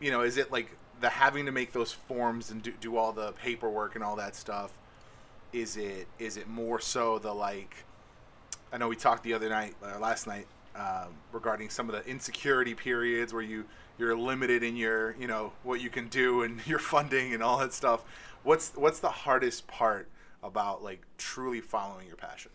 [0.00, 3.12] you know, is it like the having to make those forms and do, do all
[3.12, 4.72] the paperwork and all that stuff?
[5.52, 7.84] Is it is it more so the like?
[8.72, 12.10] I know we talked the other night, uh, last night, um, regarding some of the
[12.10, 13.66] insecurity periods where you
[13.98, 17.58] you're limited in your you know what you can do and your funding and all
[17.58, 18.02] that stuff.
[18.44, 20.08] What's what's the hardest part
[20.42, 22.50] about like truly following your passion?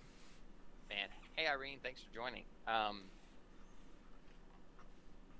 [0.90, 2.44] Man, hey Irene, thanks for joining.
[2.68, 3.02] Um,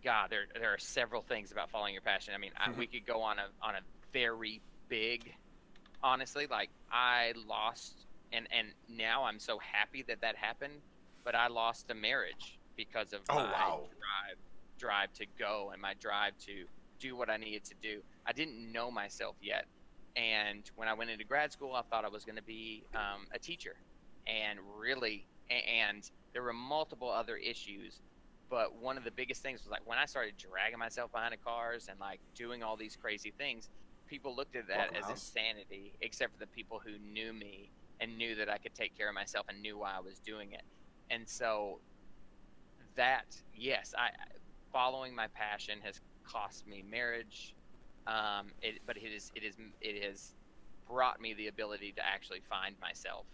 [0.04, 2.34] God, there there are several things about following your passion.
[2.34, 3.80] I mean, I, we could go on a on a
[4.14, 5.34] very big,
[6.04, 6.48] honestly.
[6.50, 10.74] Like I lost, and and now I'm so happy that that happened.
[11.24, 13.82] But I lost a marriage because of Oh, my wow.
[13.90, 14.38] drive
[14.80, 16.66] drive to go and my drive to
[17.00, 18.00] do what I needed to do.
[18.26, 19.66] I didn't know myself yet,
[20.18, 23.28] and when I went into grad school, I thought I was going to be um,
[23.34, 23.76] a teacher,
[24.26, 28.02] and really, and there were multiple other issues
[28.50, 31.38] but one of the biggest things was like when I started dragging myself behind the
[31.38, 33.70] cars and like doing all these crazy things,
[34.08, 38.18] people looked at that Welcome, as insanity, except for the people who knew me and
[38.18, 40.62] knew that I could take care of myself and knew why I was doing it.
[41.10, 41.80] And so
[42.96, 44.10] that, yes, I
[44.72, 47.54] following my passion has cost me marriage,
[48.08, 50.34] um, it, but it is it is it has
[50.88, 53.26] brought me the ability to actually find myself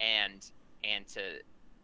[0.00, 0.50] and
[0.82, 1.20] and to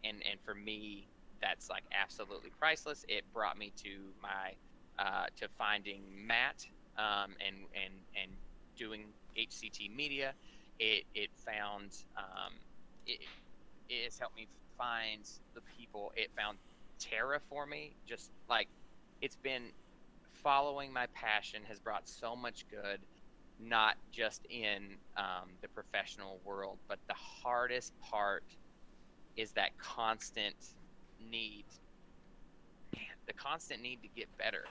[0.03, 1.07] and and for me
[1.41, 3.05] that's like absolutely priceless.
[3.07, 3.89] It brought me to
[4.21, 4.53] my
[4.97, 6.65] uh, to finding Matt
[6.97, 8.31] um, and and and
[8.77, 9.05] doing
[9.37, 10.33] HCT Media.
[10.79, 12.53] It it found um,
[13.07, 13.19] it
[13.89, 16.11] it has helped me find the people.
[16.15, 16.57] It found
[16.99, 17.95] Tara for me.
[18.05, 18.67] Just like
[19.21, 19.71] it's been
[20.43, 22.99] following my passion has brought so much good.
[23.61, 28.43] Not just in um, the professional world, but the hardest part
[29.35, 30.55] is that constant
[31.31, 31.65] need
[32.93, 34.65] man, the constant need to get better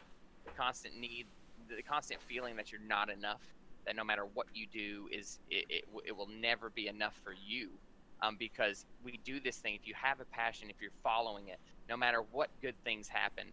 [0.44, 1.26] the constant need
[1.68, 3.40] the constant feeling that you're not enough
[3.86, 7.34] that no matter what you do is it, it, it will never be enough for
[7.46, 7.68] you
[8.22, 11.58] um, because we do this thing if you have a passion if you're following it
[11.88, 13.46] no matter what good things happen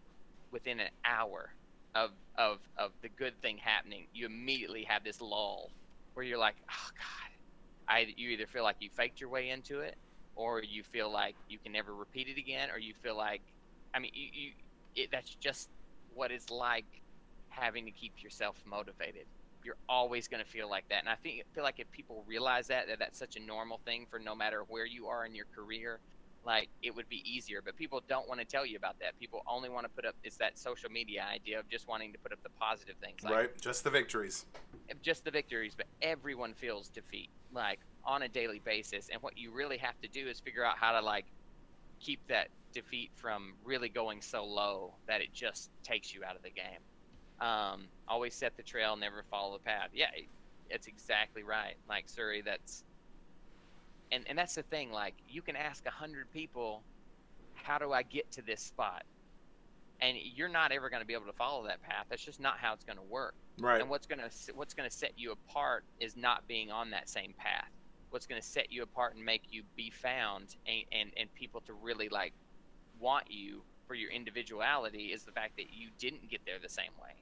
[0.50, 1.50] within an hour
[1.96, 5.70] of of of the good thing happening you immediately have this lull
[6.14, 7.26] where you're like oh god
[7.88, 9.96] I, you either feel like you faked your way into it
[10.36, 13.40] or you feel like you can never repeat it again, or you feel like,
[13.94, 14.50] I mean, you, you
[14.94, 15.70] it, that's just
[16.14, 16.84] what it's like
[17.48, 19.26] having to keep yourself motivated.
[19.64, 22.68] You're always going to feel like that, and I think feel like if people realize
[22.68, 25.46] that that that's such a normal thing for no matter where you are in your
[25.54, 25.98] career,
[26.46, 27.60] like it would be easier.
[27.62, 29.18] But people don't want to tell you about that.
[29.18, 32.18] People only want to put up it's that social media idea of just wanting to
[32.18, 34.46] put up the positive things, like right, just the victories.
[35.02, 39.08] just the victories, but everyone feels defeat like on a daily basis.
[39.12, 41.26] And what you really have to do is figure out how to like
[41.98, 46.42] keep that defeat from really going so low that it just takes you out of
[46.42, 46.80] the game.
[47.40, 49.88] Um, always set the trail, never follow the path.
[49.92, 50.06] Yeah,
[50.70, 51.74] it's exactly right.
[51.88, 52.84] Like Surrey, that's
[54.12, 54.92] and and that's the thing.
[54.92, 56.82] Like you can ask a hundred people,
[57.54, 59.04] how do I get to this spot?
[60.00, 62.04] And you're not ever going to be able to follow that path.
[62.10, 63.34] That's just not how it's going to work.
[63.58, 63.80] Right.
[63.80, 67.08] And what's going to what's going to set you apart is not being on that
[67.08, 67.70] same path.
[68.10, 71.60] What's going to set you apart and make you be found and, and and people
[71.62, 72.32] to really like
[73.00, 76.92] want you for your individuality is the fact that you didn't get there the same
[77.00, 77.14] way.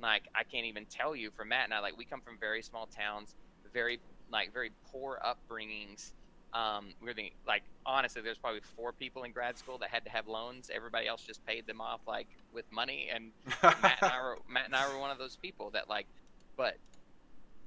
[0.00, 2.62] Like I can't even tell you for Matt and I like we come from very
[2.62, 3.34] small towns,
[3.72, 6.12] very like very poor upbringings.
[6.54, 10.10] Um, we're the like honestly, there's probably four people in grad school that had to
[10.10, 10.70] have loans.
[10.74, 13.10] Everybody else just paid them off like with money.
[13.14, 13.32] And
[13.62, 16.06] Matt and I were Matt and I were one of those people that like,
[16.56, 16.76] but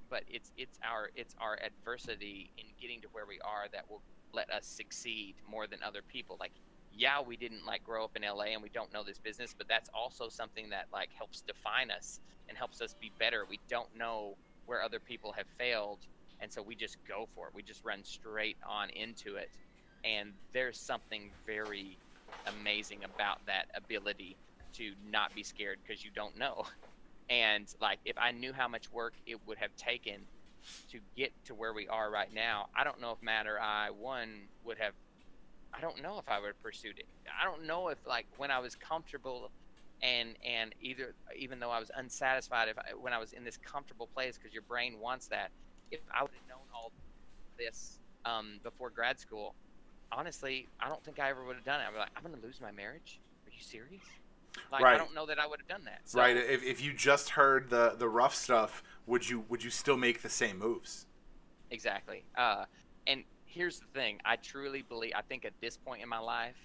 [0.10, 4.02] but it's it's our it's our adversity in getting to where we are that will
[4.34, 6.38] let us succeed more than other people.
[6.40, 6.54] Like,
[6.94, 9.68] yeah, we didn't like grow up in LA and we don't know this business, but
[9.68, 12.20] that's also something that like helps define us
[12.50, 13.46] and helps us be better.
[13.50, 16.00] We don't know where other people have failed
[16.42, 17.54] and so we just go for it.
[17.56, 19.50] We just run straight on into it,
[20.04, 21.98] and there's something very
[22.60, 24.36] amazing about that ability
[24.74, 26.66] to not be scared because you don't know.
[27.30, 30.16] And like, if I knew how much work it would have taken
[30.92, 33.89] to get to where we are right now, I don't know if Matt or I
[33.92, 34.94] one would have.
[35.74, 37.06] I don't know if I would have pursued it.
[37.42, 39.50] I don't know if like when I was comfortable
[40.04, 43.58] and and either even though I was unsatisfied if I, when I was in this
[43.58, 45.52] comfortable place because your brain wants that
[45.92, 46.92] if I would have known all
[47.58, 49.56] this um, before grad school,
[50.12, 51.86] honestly, I don't think I ever would have done it.
[51.88, 53.20] I'd be like, I'm going to lose my marriage.
[53.46, 54.04] Are you serious?
[54.72, 54.96] Like, right.
[54.96, 56.02] I don't know that I would have done that.
[56.06, 56.36] So, right.
[56.36, 60.22] If, if you just heard the the rough stuff, would you would you still make
[60.22, 61.06] the same moves?
[61.70, 62.26] Exactly.
[62.38, 62.66] Uh,
[63.08, 65.14] and here's the thing: I truly believe.
[65.16, 66.58] I think at this point in my life,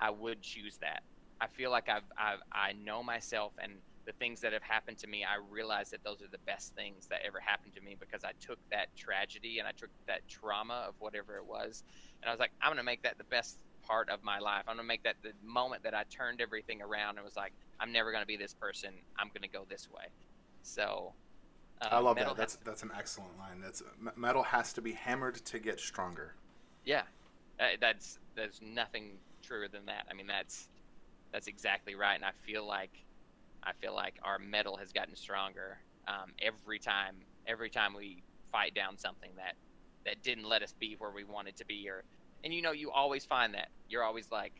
[0.00, 1.02] I would choose that.
[1.40, 3.72] I feel like I've, I've I know myself and
[4.04, 7.06] the things that have happened to me, I realize that those are the best things
[7.06, 10.84] that ever happened to me because I took that tragedy and I took that trauma
[10.88, 11.82] of whatever it was,
[12.22, 14.64] and I was like, I'm gonna make that the best part of my life.
[14.66, 17.92] I'm gonna make that the moment that I turned everything around and was like, I'm
[17.92, 18.94] never gonna be this person.
[19.18, 20.06] I'm gonna go this way.
[20.62, 21.12] So.
[21.82, 22.36] Uh, I love that.
[22.36, 23.60] That's that's an excellent line.
[23.60, 23.82] That's
[24.16, 26.34] metal has to be hammered to get stronger.
[26.84, 27.02] Yeah,
[27.58, 30.06] uh, that's there's nothing truer than that.
[30.08, 30.68] I mean, that's
[31.32, 32.92] that's exactly right, and I feel like
[33.64, 37.16] I feel like our metal has gotten stronger um, every time.
[37.46, 39.54] Every time we fight down something that
[40.06, 42.04] that didn't let us be where we wanted to be, or
[42.42, 44.52] and you know you always find that you're always like,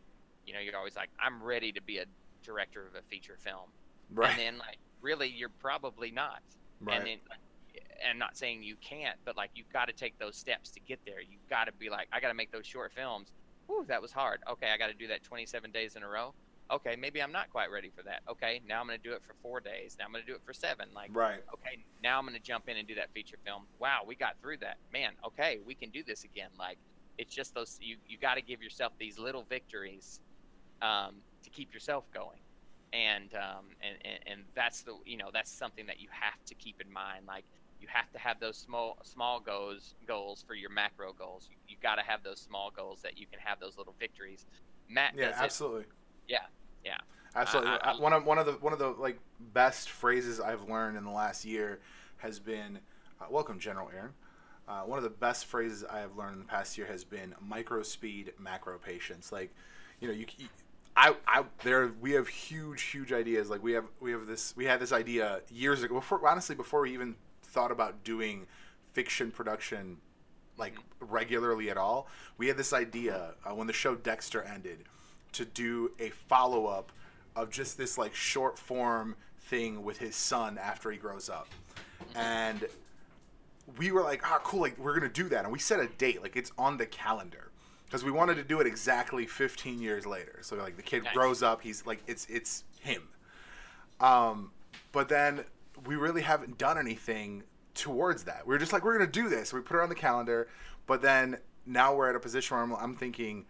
[0.47, 2.05] you know, you're always like, I'm ready to be a
[2.43, 3.71] director of a feature film,
[4.13, 4.31] right?
[4.31, 6.41] And then like, really, you're probably not.
[6.81, 6.99] Right.
[6.99, 7.19] And then,
[8.03, 10.81] and I'm not saying you can't, but like you've got to take those steps to
[10.81, 11.21] get there.
[11.21, 13.33] You've got to be like, I got to make those short films.
[13.67, 14.43] Whew, that was hard.
[14.51, 16.35] Okay, I got to do that 27 days in a row
[16.71, 18.23] okay, maybe I'm not quite ready for that.
[18.29, 19.97] Okay, now I'm going to do it for four days.
[19.99, 20.89] Now I'm going to do it for seven.
[20.95, 21.41] Like, right.
[21.53, 23.65] Okay, now I'm going to jump in and do that feature film.
[23.79, 24.79] Wow, we got through that.
[24.93, 26.51] Man, okay, we can do this again.
[26.59, 26.79] Like,
[27.19, 30.21] it's just those you you got to give yourself these little victories
[30.83, 32.41] um, to keep yourself going.
[32.93, 36.55] And, um, and, and and that's the you know that's something that you have to
[36.55, 37.27] keep in mind.
[37.27, 37.45] Like
[37.81, 41.49] you have to have those small small goals goals for your macro goals.
[41.51, 44.47] You, you got to have those small goals that you can have those little victories.
[44.89, 45.83] Matt, yeah, absolutely.
[45.83, 45.89] It,
[46.29, 46.39] yeah,
[46.85, 46.99] yeah.
[47.35, 47.71] Absolutely.
[47.71, 49.19] I, I, one of one of the one of the like
[49.53, 51.81] best phrases I've learned in the last year
[52.19, 52.79] has been,
[53.21, 54.13] uh, "Welcome, General Aaron."
[54.67, 57.35] Uh, one of the best phrases I have learned in the past year has been
[57.41, 59.31] micro speed, macro patience.
[59.31, 59.55] Like,
[60.01, 60.49] you know, you, you
[60.97, 63.51] I, I, there, we have huge, huge ideas.
[63.51, 65.97] Like we have, we have this, we had this idea years ago.
[65.97, 68.47] Before, honestly, before we even thought about doing
[68.93, 69.99] fiction production,
[70.57, 72.09] like regularly at all,
[72.39, 74.85] we had this idea uh, when the show Dexter ended
[75.35, 76.93] to do a follow up
[77.37, 81.49] of just this like short form thing with his son after he grows up.
[82.15, 82.67] And
[83.79, 85.87] we were like, ah, oh, cool, like we're gonna do that, and we set a
[85.87, 87.51] date, like it's on the calendar,
[87.87, 90.39] because we wanted to do it exactly 15 years later.
[90.43, 91.15] So like the kid nice.
[91.15, 93.03] grows up, he's like, it's it's him.
[94.01, 94.51] Um,
[94.93, 95.45] but then
[95.87, 97.43] we really haven't done anything
[97.75, 98.47] towards that.
[98.47, 99.51] We are just like, we're gonna do this.
[99.51, 100.49] So We put it on the calendar,
[100.87, 103.47] but then now we're at a position where I'm, I'm thinking,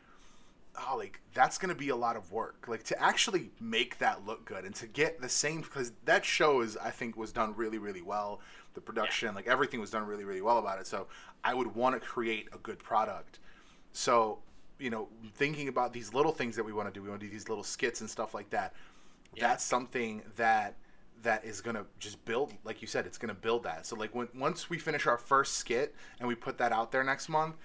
[0.77, 2.67] oh, like that's gonna be a lot of work.
[2.69, 6.61] Like to actually make that look good and to get the same because that show
[6.61, 8.41] is I think was done really really well.
[8.75, 9.35] The production, yeah.
[9.35, 10.87] like everything was done really really well about it.
[10.87, 11.07] So
[11.43, 13.39] I would want to create a good product.
[13.93, 14.39] So
[14.79, 17.27] you know, thinking about these little things that we want to do, we want to
[17.27, 18.75] do these little skits and stuff like that.
[19.35, 19.49] Yeah.
[19.49, 20.75] That's something that
[21.23, 23.87] that is gonna just build, like you said, it's gonna build that.
[23.87, 27.03] So like when once we finish our first skit and we put that out there
[27.03, 27.57] next month,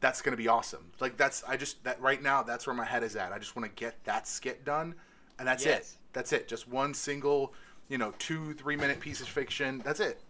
[0.00, 0.92] that's going to be awesome.
[1.00, 3.32] Like that's I just that right now that's where my head is at.
[3.32, 4.94] I just want to get that skit done,
[5.38, 5.78] and that's yes.
[5.92, 5.96] it.
[6.12, 6.48] That's it.
[6.48, 7.54] Just one single,
[7.88, 9.82] you know, two three minute piece of fiction.
[9.84, 10.20] That's it.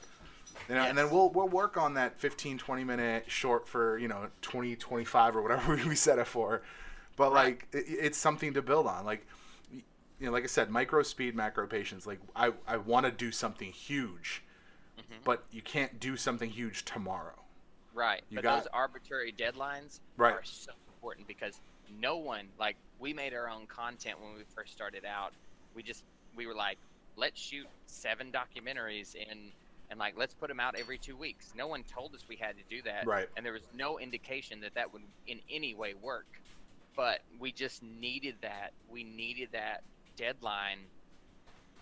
[0.69, 4.09] You know, And then we'll we'll work on that 15, 20 minute short for you
[4.09, 6.63] know 20, 25 or whatever we set it for.
[7.17, 7.45] But Right.
[7.45, 9.05] like it, it's something to build on.
[9.05, 9.27] Like
[9.73, 12.07] you know, like I said, micro speed, macro patience.
[12.07, 14.43] Like I I want to do something huge,
[14.99, 15.25] Mhm.
[15.25, 17.46] but you can't do something huge tomorrow.
[17.97, 18.23] Right.
[18.29, 20.35] You but got- those arbitrary deadlines Right.
[20.35, 21.61] are so important because
[21.99, 25.33] no one like we made our own content when we first started out.
[25.75, 26.05] We just
[26.37, 26.79] we were like,
[27.17, 29.51] let's shoot seven documentaries in
[29.89, 31.55] and like let's put them out every two weeks.
[31.57, 33.07] No one told us we had to do that.
[33.07, 33.29] Right.
[33.37, 36.27] And there was no indication that that would in any way work.
[36.97, 38.73] But we just needed that.
[38.91, 39.83] We needed that
[40.17, 40.81] deadline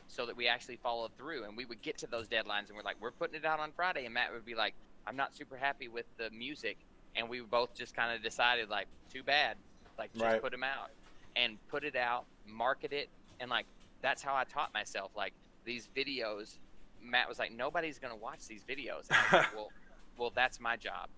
[0.09, 2.83] so that we actually followed through and we would get to those deadlines and we're
[2.85, 4.75] like we're putting it out on friday and matt would be like
[5.07, 6.79] i'm not super happy with the music.
[7.17, 9.57] And we both just kind of decided like too bad.
[9.97, 10.43] Like just Right.
[10.43, 10.91] put them out
[11.37, 13.09] and put it out market it.
[13.41, 13.67] And like
[14.03, 15.33] that's how i taught myself like
[15.65, 16.59] these videos.
[17.01, 19.07] Matt was like nobody's going to watch these videos.
[19.11, 19.69] And I was like, well
[20.19, 21.09] well that's my job.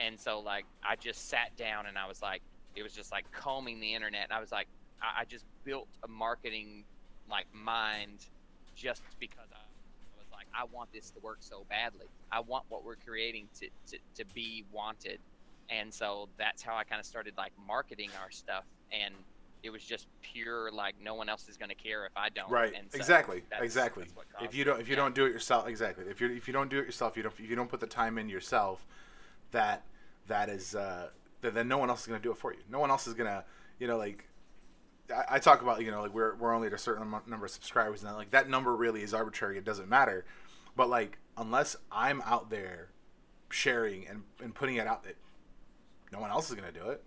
[0.00, 2.42] And so like i just sat down and i was like
[2.76, 4.24] it was just like combing the internet.
[4.24, 4.68] And i was like
[5.00, 6.84] i, I just built a marketing
[7.30, 8.26] like mind
[8.74, 9.56] just because I
[10.58, 12.06] I want this to work so badly.
[12.32, 15.20] I want what we're creating to, to, to be wanted.
[15.70, 18.64] And so that's how I kind of started like marketing our stuff.
[18.90, 19.14] And
[19.62, 22.50] it was just pure like no one else is going to care if I don't.
[22.50, 22.72] Right.
[22.76, 23.42] And so exactly.
[23.50, 24.04] that's- exactly.
[24.04, 25.02] that's If you don't if you Yeah.
[25.02, 26.04] don't do it yourself, exactly.
[26.08, 27.86] If you if you don't do it yourself, you don't if you don't put the
[27.86, 28.84] time in yourself,
[29.52, 29.82] that
[30.26, 32.60] that is uh, then then no one else is gonna do it for you.
[32.70, 33.44] No one else is gonna
[33.78, 34.24] you know like.
[35.10, 37.50] I, I talk about you know like we're, we're only at a certain number of
[37.50, 40.26] subscribers and that, like that number really is arbitrary it doesn't matter
[40.78, 42.88] but like unless i'm out there
[43.50, 45.16] sharing and, and putting it out it,
[46.12, 47.02] no one else is going to do it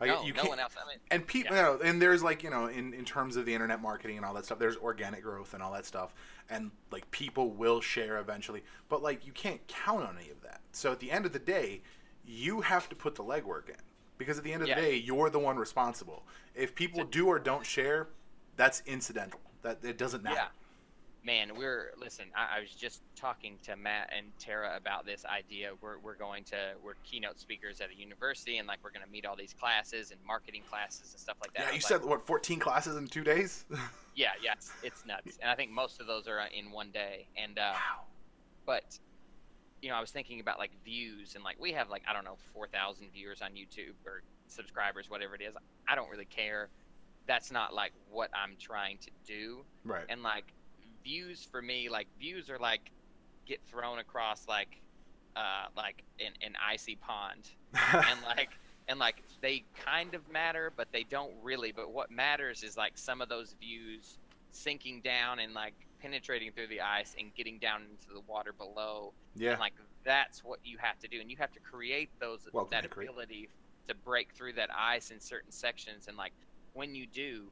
[0.00, 0.72] like no, you no one else.
[0.82, 1.72] I mean, and people Yeah.
[1.72, 4.24] you know, and there's like you know in, in terms of the internet marketing and
[4.24, 6.14] all that stuff there's organic growth and all that stuff
[6.48, 10.60] and like people will share eventually but like you can't count on any of that
[10.72, 11.82] so at the end of the day
[12.24, 13.76] you have to put the legwork in
[14.16, 14.76] because at the end of Yeah.
[14.76, 16.22] the day you're the one responsible
[16.54, 18.08] if people do or don't share
[18.56, 20.46] that's incidental that it doesn't matter Yeah.
[21.22, 22.26] Man, we're listen.
[22.34, 25.72] I, I was just talking to Matt and Tara about this idea.
[25.82, 29.10] We're, we're going to we're keynote speakers at a university, and like we're going to
[29.10, 31.60] meet all these classes and marketing classes and stuff like that.
[31.60, 33.66] yeah you was said like, what 14 classes in two days
[34.16, 37.26] yeah, yeah, it's, it's nuts, and I think most of those are in one day.
[37.36, 38.04] And uh, wow
[38.70, 38.98] but
[39.82, 42.24] you know, I was thinking about like views and like we have like I don't
[42.24, 45.54] know four thousand viewers on YouTube or subscribers, whatever it is.
[45.88, 46.68] I don't really care.
[47.26, 49.64] That's not like what I'm trying to do.
[49.84, 50.52] right and like
[51.02, 52.90] views for me like views are like
[53.46, 54.80] get thrown across like
[55.36, 57.50] uh like an, an icy pond.
[57.92, 58.50] And like
[58.88, 61.72] and like they kind of matter but they don't really.
[61.72, 64.18] But what matters is like some of those views
[64.52, 69.12] sinking down and like penetrating through the ice and getting down into the water below.
[69.36, 69.52] Yeah.
[69.52, 69.74] and like
[70.04, 71.20] that's what you have to do.
[71.20, 73.48] And you have to create those Welcome that to ability
[73.88, 76.08] to break through that ice in certain sections.
[76.08, 76.32] And like
[76.72, 77.50] when you do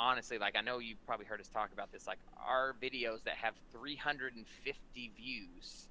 [0.00, 3.34] honestly like i know you've probably heard us talk about this like our videos that
[3.34, 5.88] have 350 views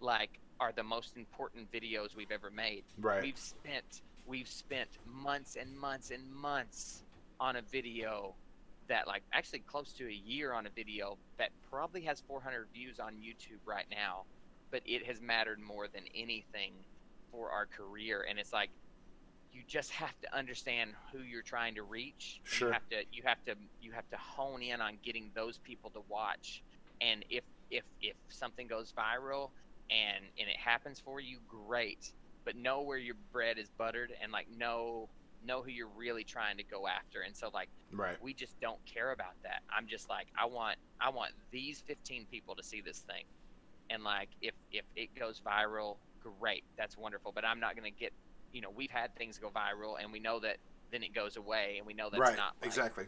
[0.00, 2.84] like are the most important videos we've ever made.
[3.00, 3.22] Right.
[3.22, 7.02] We've spent we've spent months and months and months
[7.40, 8.34] on a video
[8.88, 13.00] that like actually close to a year on a video that probably has 400 views
[13.00, 14.24] on YouTube right now
[14.70, 16.72] but it has mattered more than anything
[17.30, 18.26] for our career.
[18.28, 18.70] And it's like
[19.54, 22.40] you just have to understand who you're trying to reach.
[22.44, 22.68] Sure.
[22.68, 25.90] you have to you have to you have to hone in on getting those people
[25.90, 26.62] to watch.
[27.00, 29.50] And if if if something goes viral
[29.90, 32.12] and and it happens for you great.
[32.44, 35.08] But know where your bread is buttered and like know
[35.46, 37.20] know who you're really trying to go after.
[37.20, 38.16] And so like right.
[38.20, 39.62] we just don't care about that.
[39.74, 43.24] I'm just like i want i want these 15 people to see this thing.
[43.88, 45.96] And like if if it goes viral
[46.40, 46.64] great.
[46.76, 47.30] That's wonderful.
[47.32, 48.12] But i'm not going to get
[48.54, 50.56] you know we've had things go viral and we know that
[50.90, 53.04] then it goes away and we know that's right not like, exactly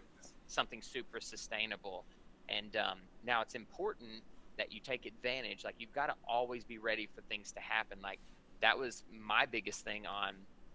[0.46, 2.04] something super sustainable.
[2.48, 4.22] And um, now it's important
[4.58, 5.64] that you take advantage.
[5.64, 7.98] Like you've got to always be ready for things to happen.
[8.02, 8.18] Like
[8.60, 10.34] that was my biggest thing on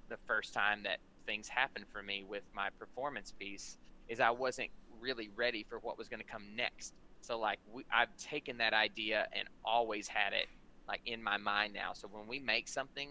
[0.09, 4.69] the first time that things happened for me with my performance piece is I wasn't
[4.99, 6.93] really ready for what was going to come next.
[7.21, 10.47] So like we, I've taken that idea and always had it
[10.87, 11.93] like in my mind now.
[11.93, 13.09] So when we make something,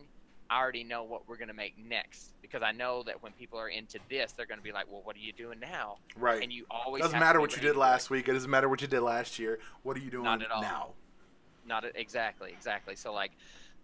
[0.51, 3.59] I already know what we're going to make next because I know that when people
[3.59, 6.43] are into this, they're going to be like, "Well, what are you doing now?" right
[6.43, 8.29] And you always doesn't matter what you did last week.
[8.29, 9.61] It doesn't matter what you did last year.
[9.85, 10.61] What are you doing Not at all.
[10.61, 10.89] now?
[11.67, 12.97] Not exactly, exactly.
[12.97, 13.31] So like,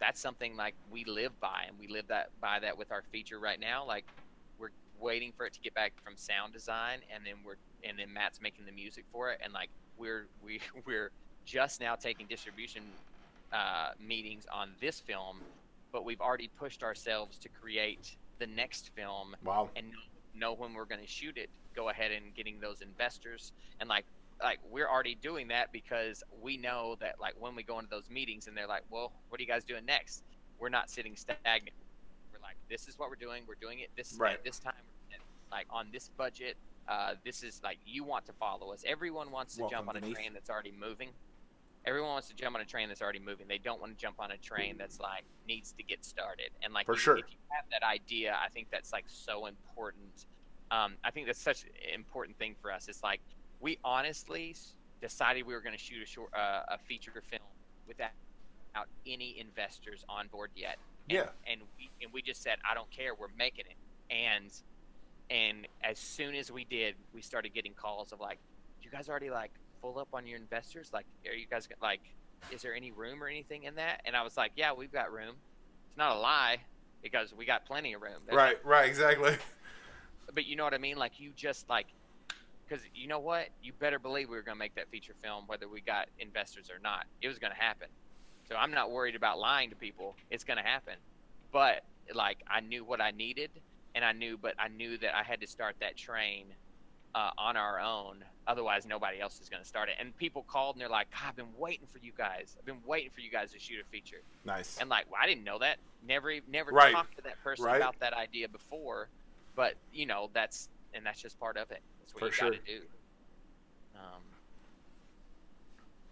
[0.01, 3.39] that's something like we live by, and we live that by that with our feature
[3.39, 3.87] right now.
[3.87, 4.05] Like,
[4.59, 7.57] we're waiting for it to get back from sound design, and then we're
[7.89, 11.13] and then Matt's making the music for it, and like we're we we're
[11.45, 12.83] just now taking distribution
[13.53, 15.37] uh, meetings on this film,
[15.97, 19.71] but we've already pushed ourselves to create the next film Wow.
[19.77, 19.87] and
[20.35, 21.49] know when we're going to shoot it.
[21.75, 24.05] Go ahead and getting those investors and like
[24.43, 28.11] like we're already doing that because we know that like when we go into those
[28.11, 30.23] meetings and they're like, well, what are you guys doing next?
[30.59, 31.75] We're not sitting stagnant.
[32.31, 33.45] We're like, this is what we're doing.
[33.49, 34.35] We're doing it this Right.
[34.35, 34.75] at this time,
[35.51, 36.59] like on this budget.
[36.87, 38.85] Uh, this is like you want to follow us.
[38.87, 41.09] Everyone wants to Welcome jump on a train that's already moving.
[41.87, 43.47] Everyone wants to jump on a train that's already moving.
[43.47, 46.51] They don't want to jump on a train that's like needs to get started.
[46.63, 47.17] And like For you- sure.
[47.19, 50.27] if you have that idea, I think that's like so important.
[50.73, 52.89] Um, I think that's such an important thing for us.
[52.89, 53.21] It's like
[53.61, 54.57] we honestly
[55.01, 57.43] decided we were going to shoot a short, uh, a feature film
[57.87, 58.11] without
[58.73, 60.77] without any investors on board yet.
[61.09, 61.29] And, Yeah.
[61.51, 63.15] And we and we just said, I don't care.
[63.15, 64.13] We're making it.
[64.13, 64.51] And
[65.31, 68.39] and as soon as we did, we started getting calls of like,
[68.83, 69.53] you guys already like
[69.87, 70.91] full up on your investors?
[70.93, 72.01] Like, are you guys like,
[72.51, 74.03] is there any room or anything in that?
[74.05, 75.37] And I was like, yeah, we've got room.
[75.89, 76.59] It's not a lie
[77.03, 78.21] because we got plenty of room.
[78.27, 78.65] There's Right.
[78.65, 78.89] Right.
[78.89, 79.37] Exactly.
[80.35, 80.97] but you know what I mean?
[80.97, 81.87] Like you just like,
[82.67, 83.49] because you know what?
[83.63, 86.81] You better believe we were gonna make that feature film, whether we got investors or
[86.83, 87.07] not.
[87.23, 87.89] It was gonna happen.
[88.49, 90.17] So I'm not worried about lying to people.
[90.31, 90.95] It's gonna happen.
[91.53, 93.51] But like I knew what I needed,
[93.95, 96.47] and I knew, but I knew that I had to start that train
[97.15, 98.25] uh, on our own.
[98.47, 99.97] Otherwise, nobody else is gonna start it.
[99.99, 102.55] And people called and they're like, "God, I've been waiting for you guys.
[102.59, 104.79] I've been waiting for you guys to shoot a feature." Nice.
[104.79, 105.79] And like, well, I didn't know that.
[106.07, 106.93] Never, never Right.
[106.93, 107.77] talked to that person Right.
[107.77, 109.09] about that idea before.
[109.57, 111.83] But you know, that's and that's just part of it.
[112.01, 112.51] That's what For you sure.
[112.53, 112.83] got to do.
[113.97, 114.23] Um,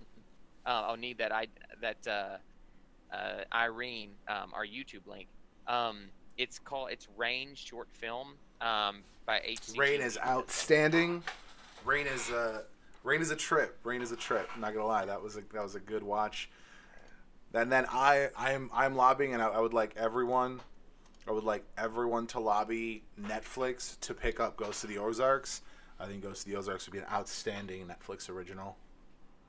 [0.66, 1.30] uh, I'll need that.
[1.32, 1.47] I
[1.80, 2.39] that uh,
[3.14, 5.28] uh, Irene, um, our YouTube link.
[5.68, 9.78] Um, it's called it's Rain short film um, by HC.
[9.78, 11.22] Rain is outstanding.
[11.85, 12.62] Rain is uh
[13.03, 13.78] Rain is a trip.
[13.85, 14.49] Rain is a trip.
[14.55, 16.51] I'm not gonna lie, that was a that was a good watch.
[17.53, 20.61] And then I I'm I'm lobbying, and I, I would like everyone,
[21.28, 25.62] I would like everyone to lobby Netflix to pick up Ghost of the Ozarks.
[26.01, 28.76] I think Ghost of the Ozarks would be an outstanding Netflix original.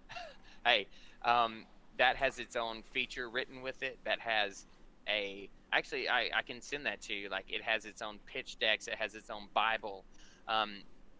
[0.65, 0.87] Hey,
[1.23, 1.65] um,
[1.99, 3.99] that has its own feature written with it.
[4.03, 4.65] That has
[5.07, 7.29] a actually, I, I can send that to you.
[7.29, 8.87] Like it has its own pitch decks.
[8.87, 10.05] It has its own Bible.
[10.47, 10.77] Um,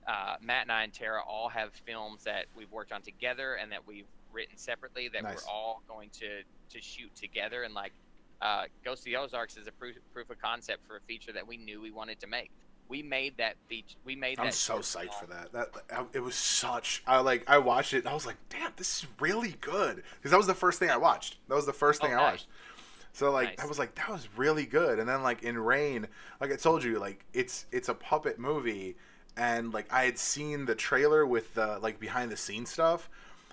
[0.08, 3.72] uh, Matt and I and Tara all have films that we've worked on together and
[3.72, 5.44] that we've written separately that Nice.
[5.46, 7.64] we're all going to to shoot together.
[7.64, 7.94] And like
[8.42, 11.48] uh, Ghost of the Ozarks is a proof, proof of concept for a feature that
[11.48, 12.52] we knew we wanted to make.
[12.88, 13.96] We made that feature.
[14.06, 14.46] We made that.
[14.46, 15.52] I'm so psyched for that.
[15.54, 17.02] That I- it was such.
[17.08, 17.44] I like.
[17.50, 18.00] I watched it.
[18.00, 20.92] and I was like, "Damn, this is really good." Because that was the first thing
[20.92, 21.38] I watched.
[21.48, 22.32] That was the first Oh, thing I nice.
[22.32, 22.48] watched.
[23.14, 23.66] So like, Nice.
[23.66, 26.08] I was like, "That was really good." And then like in Rain,
[26.40, 28.98] like I told you, like it's it's a puppet movie,
[29.38, 33.10] and like I had seen the trailer with the like behind the scenes stuff,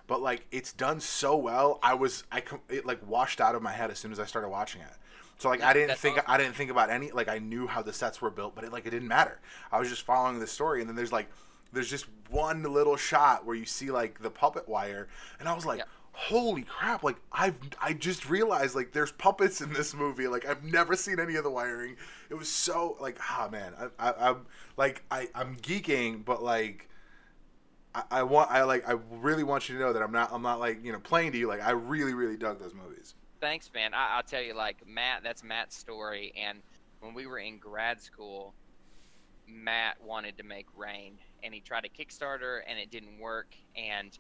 [0.07, 1.79] but like it's done so well.
[1.83, 4.49] I was I it like washed out of my head as soon as I started
[4.49, 4.93] watching it.
[5.39, 6.31] So like I didn't think awesome.
[6.31, 8.73] I didn't think about any like I knew how the sets were built, but it
[8.73, 9.41] like it didn't matter.
[9.73, 11.29] I was just following the story, and then there's like
[11.73, 15.09] there's just one little shot where you see like the puppet wire,
[15.41, 15.89] and I was like, Yep.
[16.13, 17.03] Holy crap!
[17.03, 20.29] Like I've I just realized like there's puppets in this movie.
[20.29, 21.97] Like I've never seen any of the wiring.
[22.31, 24.47] It was so like ah man, I, I I'm
[24.77, 26.89] like I I'm geeking, but like.
[27.95, 30.41] I, I want I like I really want you to know that I'm not I'm
[30.41, 33.15] not like you know playing to you like I really really dug those movies.
[33.43, 33.93] thanks, man.
[33.93, 36.33] I, I'll tell you, like Matt, that's Matt's story.
[36.41, 36.63] And
[37.01, 38.55] when we were in grad school,
[39.47, 43.55] Matt wanted to make Rain, and he tried a Kickstarter, and it didn't work.
[43.77, 44.17] And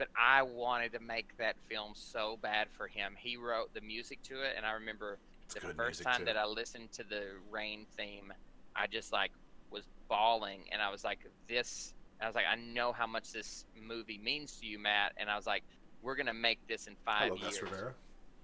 [0.00, 3.12] but I wanted to make that film so bad for him.
[3.18, 6.24] He wrote the music to it, and I remember It's the first time too.
[6.24, 8.32] that I listened to the Rain theme,
[8.74, 9.30] I just like
[9.70, 11.92] was bawling, and I was like, this.
[12.18, 15.36] I was like, I know how much this movie means to you, Matt, and I
[15.36, 15.64] was like,
[16.02, 17.60] we're gonna make this in five Hello, years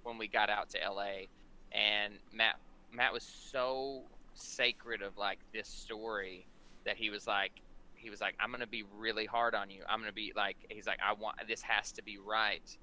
[0.03, 1.25] when we got out to LA,
[1.73, 2.57] and Matt
[2.93, 4.03] Matt was so
[4.35, 6.47] sacred of like this story
[6.85, 7.53] that he was like
[7.97, 9.83] he was like I'm gonna be really hard on you.
[9.89, 12.77] I'm gonna be like he's like I want this has to be right,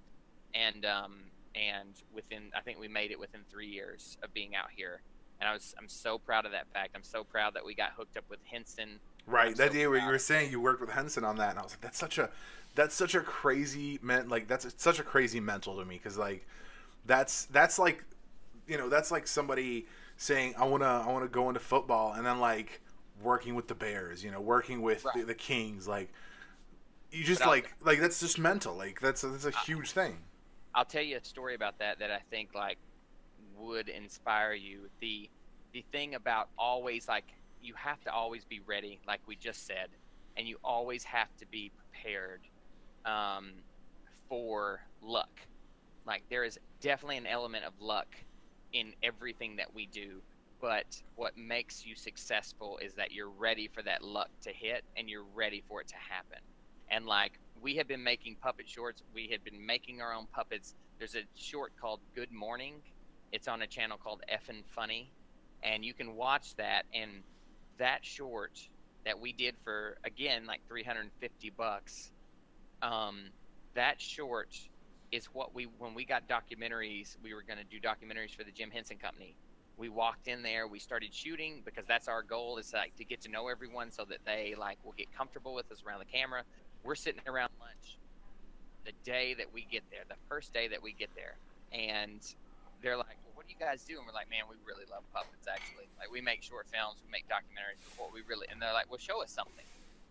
[0.53, 1.15] and um
[1.55, 5.01] and within I think we made it within three years of being out here,
[5.39, 6.91] and I was I'm so proud of that fact.
[6.95, 8.99] I'm so proud that we got hooked up with Henson.
[9.25, 9.49] Right.
[9.49, 11.59] I'm That so day where you were saying you worked with Henson on that, and
[11.59, 12.29] I was like, that's such a,
[12.75, 16.45] that's such a crazy men like that's such a crazy mental to me because like,
[17.05, 18.03] that's that's like,
[18.67, 19.85] you know, that's like somebody
[20.17, 22.81] saying I wanna I wanna go into football and then like
[23.23, 25.27] working with the Bears, you know, working with the, Right.
[25.27, 26.11] the Kings, like,
[27.11, 30.17] you just like like that's just mental, like that's that's a huge thing.
[30.73, 32.79] I'll tell you a story about that that I think like
[33.55, 34.89] would inspire you.
[34.99, 35.29] The
[35.73, 37.25] the thing about always like
[37.61, 39.89] you have to always be ready, like we just said,
[40.37, 42.41] and you always have to be prepared
[43.05, 43.51] um,
[44.27, 45.39] for luck.
[46.05, 48.07] Like there is definitely an element of luck
[48.73, 50.21] in everything that we do,
[50.63, 55.09] but what makes you successful is that you're ready for that luck to hit and
[55.09, 56.39] you're ready for it to happen.
[56.89, 60.73] And like we have been making puppet shorts, we had been making our own puppets.
[60.99, 62.75] There's a short called Good Morning.
[63.33, 65.11] It's on a channel called Effin Funny,
[65.63, 66.83] and you can watch that.
[66.93, 67.11] And
[67.77, 68.57] that short
[69.03, 72.13] that we did for again like 350 bucks.
[72.81, 73.31] Um,
[73.73, 74.57] that short
[75.11, 78.51] is what we when we got documentaries, we were going to do documentaries for the
[78.51, 79.35] Jim Henson Company.
[79.77, 83.21] We walked in there, we started shooting because that's our goal is like to get
[83.21, 86.43] to know everyone so that they like will get comfortable with us around the camera.
[86.83, 87.97] We're sitting around lunch
[88.85, 91.35] the day that we get there, the first day that we get there,
[91.71, 92.21] and
[92.81, 95.03] they're like, well, "What do you guys do?" And we're like, "Man, we really love
[95.13, 95.47] puppets.
[95.47, 97.79] Actually, like we make short films, we make documentaries.
[97.79, 99.65] Before we really," and they're like, "Well, show us something."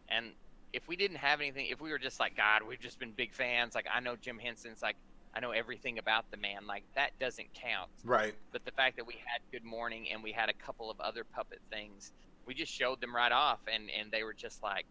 [0.09, 0.33] And
[0.73, 3.33] if we didn't have anything, if we were just like God, we've just been big
[3.33, 3.75] fans.
[3.75, 4.97] Like I know Jim Henson's like
[5.35, 6.67] I know everything about the man.
[6.67, 7.91] Like that doesn't count.
[8.05, 8.35] Right.
[8.53, 11.25] But the fact that we had Good Morning and we had a couple of other
[11.25, 12.13] puppet things,
[12.47, 14.87] we just showed them right off, and and they were just like,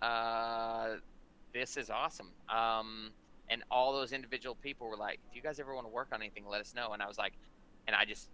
[0.00, 0.96] uh,
[1.52, 3.10] "This is awesome." Um,
[3.50, 6.22] and all those individual people were like, "Do you guys ever want to work on
[6.22, 6.46] anything?
[6.46, 7.34] Let us know." And I was like,
[7.86, 8.30] and I just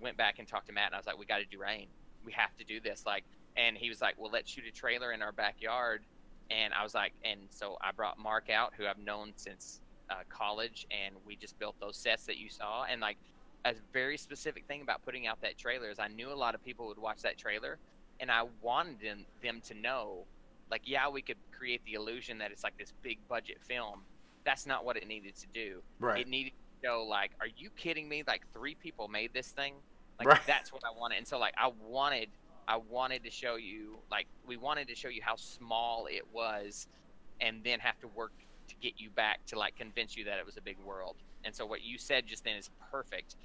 [0.00, 1.86] went back and talked to Matt, and I was like, "We got to do rain.
[2.24, 3.24] We have to do this." Like,
[3.56, 6.02] and he was like, "Well, let's shoot a trailer in our backyard."
[6.50, 9.80] And I was like, and so I brought Mark out, who I've known since
[10.12, 12.84] uh, college, and we just built those sets that you saw.
[12.84, 13.16] And like,
[13.64, 16.64] a very specific thing about putting out that trailer is I knew a lot of
[16.64, 17.78] people would watch that trailer,
[18.20, 20.24] and I wanted them, them to know,
[20.70, 24.00] like, yeah, we could create the illusion that it's like this big budget film.
[24.44, 25.82] That's not what it needed to do.
[26.00, 26.22] Right.
[26.22, 28.24] It needed to show, like, are you kidding me?
[28.26, 29.74] Like, three people made this thing.
[30.18, 30.40] Like, Right.
[30.46, 31.18] that's what I wanted.
[31.18, 32.30] And so, like, I wanted,
[32.66, 36.88] I wanted to show you, like, we wanted to show you how small it was,
[37.40, 38.32] and then have to work
[38.72, 41.16] to get you back to like convince you that it was a big world.
[41.44, 43.36] And so what you said just then is perfect.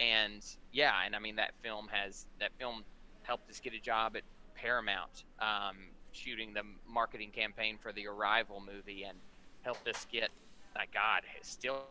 [0.00, 2.84] And yeah, and I mean that film has that film
[3.22, 4.22] helped us get a job at
[4.54, 5.76] Paramount, um,
[6.12, 9.18] shooting the marketing campaign for the Arrival movie, and
[9.62, 10.30] helped us get.
[10.74, 11.82] Like God, it still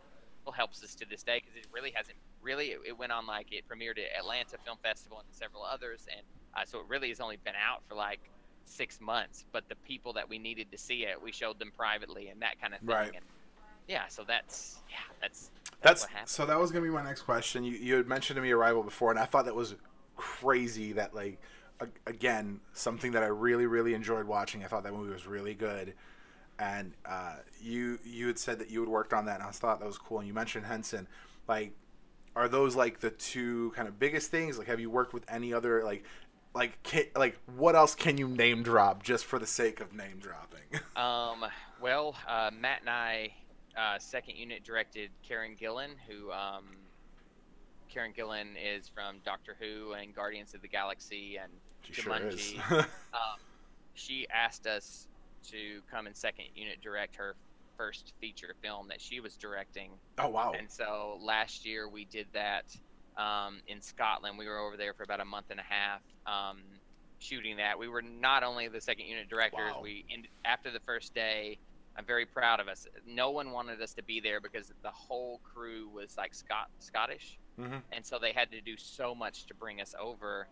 [0.56, 2.18] helps us to this day because it really hasn't.
[2.42, 6.08] Really, it, it went on like it premiered at Atlanta Film Festival and several others,
[6.12, 6.26] and
[6.58, 8.20] uh, so it really has only been out for like
[8.66, 9.46] six months.
[9.52, 12.60] But the people that we needed to see it, we showed them privately and that
[12.62, 12.90] kind of thing.
[12.90, 13.12] Right.
[13.16, 13.26] And
[13.88, 15.52] yeah, so that's yeah, that's
[15.82, 16.46] That's what so.
[16.46, 17.64] That was gonna be my next question.
[17.64, 19.76] You you had mentioned to me Arrival before, and I thought that was
[20.16, 20.94] crazy.
[20.94, 21.40] That like
[22.06, 24.64] again something that I really really enjoyed watching.
[24.64, 25.94] I thought that movie was really good,
[26.60, 29.80] and uh, you you had said that you had worked on that, and I thought
[29.80, 30.20] that was cool.
[30.20, 31.08] And you mentioned Henson,
[31.48, 31.74] like.
[32.34, 34.58] Are those like the two kind of biggest things?
[34.58, 36.06] Like, have you worked with any other like,
[36.54, 40.20] like, can, like what else can you name drop just for the sake of name
[40.20, 40.48] dropping?
[40.96, 41.46] Um,
[41.82, 43.34] well, uh, Matt and I,
[43.78, 46.66] uh, second unit directed Karen Gillan, who um,
[47.90, 52.54] Karen Gillan is from Doctor Who and Guardians of the Galaxy and She sure is.
[52.70, 53.40] Um,
[53.94, 55.08] she asked us
[55.50, 57.36] to come and second unit direct her
[57.78, 59.92] first feature film that she was directing.
[60.20, 60.54] oh wow!
[60.58, 62.66] And so last year we did that
[63.22, 64.38] um, in Scotland.
[64.38, 66.62] We were over there for about a month and a half um,
[67.20, 67.78] shooting that.
[67.78, 69.72] We were not only the second unit directors.
[69.76, 69.82] Wow.
[69.84, 71.60] We in, after the first day,
[71.98, 72.88] I'm very proud of us.
[73.06, 77.38] No one wanted us to be there because the whole crew was like Scot- Scottish,
[77.58, 80.48] hmm and so they had to do so much to bring us over.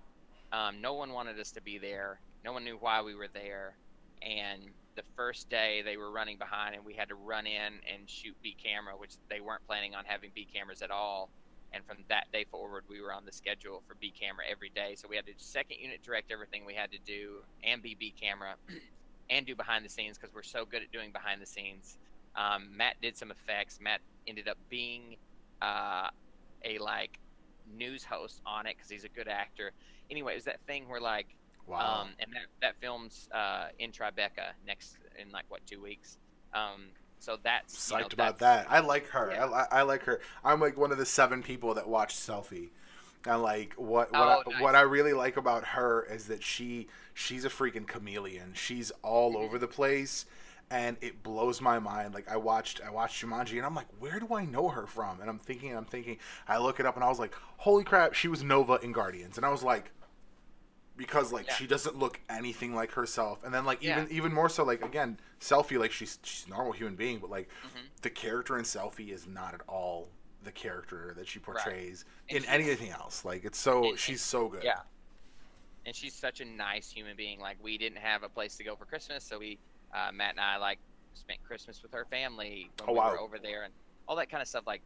[0.51, 2.19] Um, no one wanted us to be there.
[2.43, 3.75] No one knew why we were there.
[4.21, 4.63] And
[4.95, 8.35] the first day they were running behind, and we had to run in and shoot
[8.43, 11.29] B camera, which they weren't planning on having B cameras at all.
[11.71, 14.95] And from that day forward, we were on the schedule for B camera every day.
[14.95, 18.13] So we had to second unit direct everything we had to do, and be B
[18.19, 18.55] camera,
[19.29, 21.97] and do behind the scenes because we're so good at doing behind the scenes.
[22.35, 23.79] Um, Matt did some effects.
[23.81, 25.17] Matt ended up being
[25.61, 26.09] uh,
[26.65, 27.19] a like
[27.77, 29.71] news host on it because he's a good actor.
[30.09, 31.27] Anyway, it was that thing where like,
[31.67, 32.01] Wow.
[32.01, 36.17] um, and that that film's uh, in Tribeca next in like what two weeks.
[36.53, 36.85] Um,
[37.19, 38.71] so that's you know, psyched about that's- that.
[38.71, 39.31] I like her.
[39.31, 39.45] Yeah.
[39.45, 40.19] I, I like her.
[40.43, 42.69] I'm like one of the seven people that watch Selfie.
[43.25, 44.61] And like what what Oh, I, nice.
[44.61, 48.53] what I really like about her is that she she's a freaking chameleon.
[48.53, 49.43] She's all Mm-hmm.
[49.43, 50.25] over the place
[50.71, 52.13] and it blows my mind.
[52.13, 55.19] Like I watched I watched Jumanji and I'm like, where do I know her from?
[55.19, 56.17] And I'm thinking I'm thinking
[56.47, 59.35] I look it up and I was like, holy crap, she was Nova in Guardians.
[59.35, 59.91] And I was like
[60.99, 61.55] because like Yeah.
[61.55, 64.01] she doesn't look anything like herself and then like Yeah.
[64.01, 67.29] even even more so like again selfie like she's she's a normal human being but
[67.29, 67.87] like Mhm.
[68.01, 70.09] the character in selfie is not at all
[70.43, 74.49] the character that she portrays And in anything else like it's so and- she's so
[74.49, 74.81] good Yeah.
[75.85, 77.39] And she's such a nice human being.
[77.39, 79.57] Like we didn't have a place to go for Christmas, so we
[79.93, 80.77] uh, Matt and I like
[81.13, 83.11] spent Christmas with her family when Oh, we wow.
[83.11, 83.73] were over there and
[84.07, 84.67] all that kind of stuff.
[84.67, 84.81] Like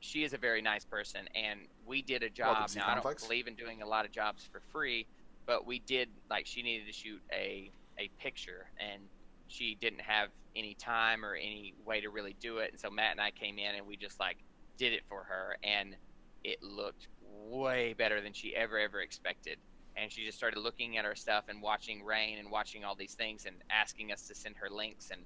[0.00, 2.70] she is a very nice person, and we did a job.
[2.76, 5.06] Now I don't believe in doing a lot of jobs for free,
[5.46, 9.02] but we did like she needed to shoot a a picture, and
[9.48, 13.12] she didn't have any time or any way to really do it, and so Matt
[13.12, 14.38] and I came in and we just like
[14.76, 15.96] did it for her, and
[16.44, 19.58] it looked way better than she ever ever expected.
[19.98, 23.14] And she just started looking at our stuff and watching Rain and watching all these
[23.14, 25.22] things and asking us to send her links and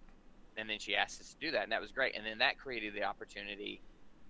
[0.56, 2.58] and then she asked us to do that and that was great and then that
[2.58, 3.80] created the opportunity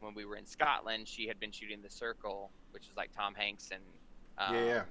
[0.00, 3.34] when we were in Scotland she had been shooting the circle which is like Tom
[3.34, 3.82] Hanks and
[4.38, 4.82] um, Yeah, yeah.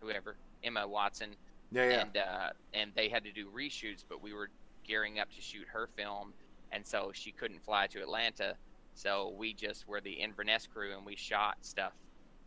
[0.00, 1.30] Whoever Emma Watson.
[1.70, 2.00] Yeah, yeah.
[2.00, 4.48] and uh, and they had to do reshoots but we were
[4.84, 6.32] gearing up to shoot her film
[6.72, 8.54] and so she couldn't fly to Atlanta.
[8.94, 11.92] So we just were the Inverness crew and we shot stuff.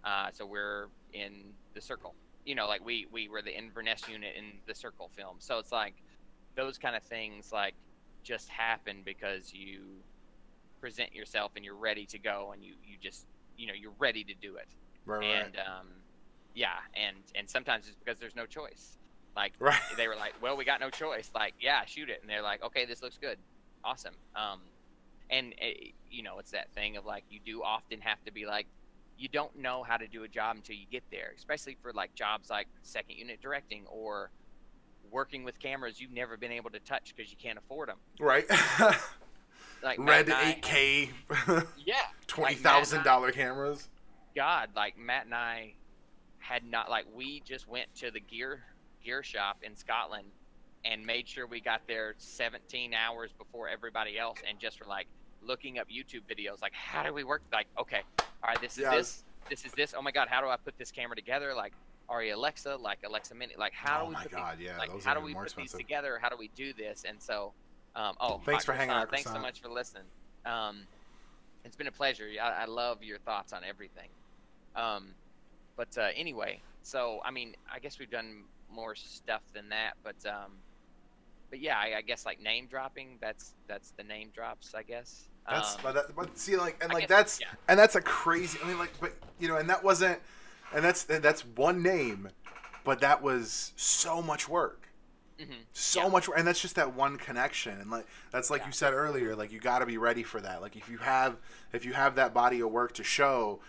[0.03, 2.15] Uh, so we're in the circle.
[2.45, 5.37] You know like we we were the Inverness unit in the circle film.
[5.39, 5.95] So it's like
[6.55, 7.75] those kind of things like
[8.23, 9.81] just happen because you
[10.79, 13.25] present yourself and you're ready to go and you you just
[13.57, 14.67] you know you're ready to do it.
[15.05, 15.45] Right, right.
[15.45, 15.87] and um,
[16.55, 18.97] yeah, and and sometimes it's because there's no choice.
[19.35, 19.79] Like Right.
[19.97, 21.31] they were like, well, we got no choice.
[21.33, 23.37] Like, yeah, shoot it, and they're like, okay, this looks good,
[23.83, 24.13] awesome.
[24.35, 24.59] Um,
[25.29, 25.65] and uh
[26.09, 28.67] you know, it's that thing of like you do often have to be like,
[29.17, 32.13] you don't know how to do a job until you get there, especially for like
[32.15, 34.29] jobs like second unit directing or
[35.09, 37.97] working with cameras you've never been able to touch because you can't afford them.
[38.19, 38.45] right.
[39.83, 41.09] Like Red eight K,
[41.83, 41.95] yeah,
[42.27, 43.89] twenty thousand and I- dollar cameras.
[44.35, 45.73] God, like Matt and I
[46.41, 48.63] had not like we just went to the gear
[49.03, 50.27] gear shop in Scotland
[50.83, 55.07] and made sure we got there 17 hours before everybody else and just were like
[55.41, 58.89] looking up YouTube videos like how do we work like okay all right this is
[58.89, 61.73] this this is this oh my god how do I put this camera together like
[62.09, 64.77] ARRI Alexa like Alexa Mini like how oh do we my put god, these, yeah,
[64.77, 67.05] like how do we put these together how do we do this?
[67.07, 67.53] And so
[67.95, 70.03] um, oh Thanks for hanging out, thanks so much for listening.
[70.45, 70.81] Um,
[71.63, 72.27] it's been a pleasure.
[72.41, 74.09] I, I love your thoughts on everything.
[74.75, 75.09] Um,
[75.81, 80.15] but uh, anyway, so I mean, I guess we've done more stuff than that, but
[80.29, 80.51] um,
[81.49, 83.17] but yeah, I, I guess like name dropping.
[83.19, 85.23] That's that's the name drops, I guess.
[85.49, 87.47] That's um, but, that, but see like and I like guess- that's yeah.
[87.67, 88.59] and that's a crazy.
[88.63, 90.19] I mean like but you know and that wasn't
[90.71, 92.29] and that's that's one name,
[92.83, 94.89] but that was so much work.
[95.39, 96.09] mhm, so yeah.
[96.09, 98.67] much and that's just that one connection and like that's like Yeah.
[98.67, 101.37] you said earlier like you got to be ready for that like if you have
[101.73, 103.59] if you have that body of work to show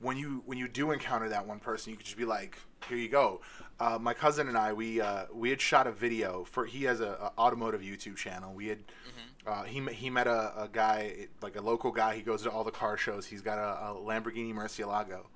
[0.00, 2.96] when you when you do encounter that one person you could just be like here
[2.98, 3.40] you go
[3.80, 7.00] uh, my cousin and i we uh, we had shot a video for he has
[7.00, 9.46] a, a automotive youtube channel we had Mhm.
[9.52, 12.50] uh, he, met- he met a, a guy like a local guy he goes to
[12.50, 15.26] all the car shows he's got a, a lamborghini murcielago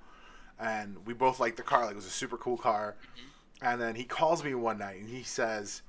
[0.59, 2.97] and we both liked the car like it was a super cool car
[3.63, 5.83] and then he calls me one night and he says,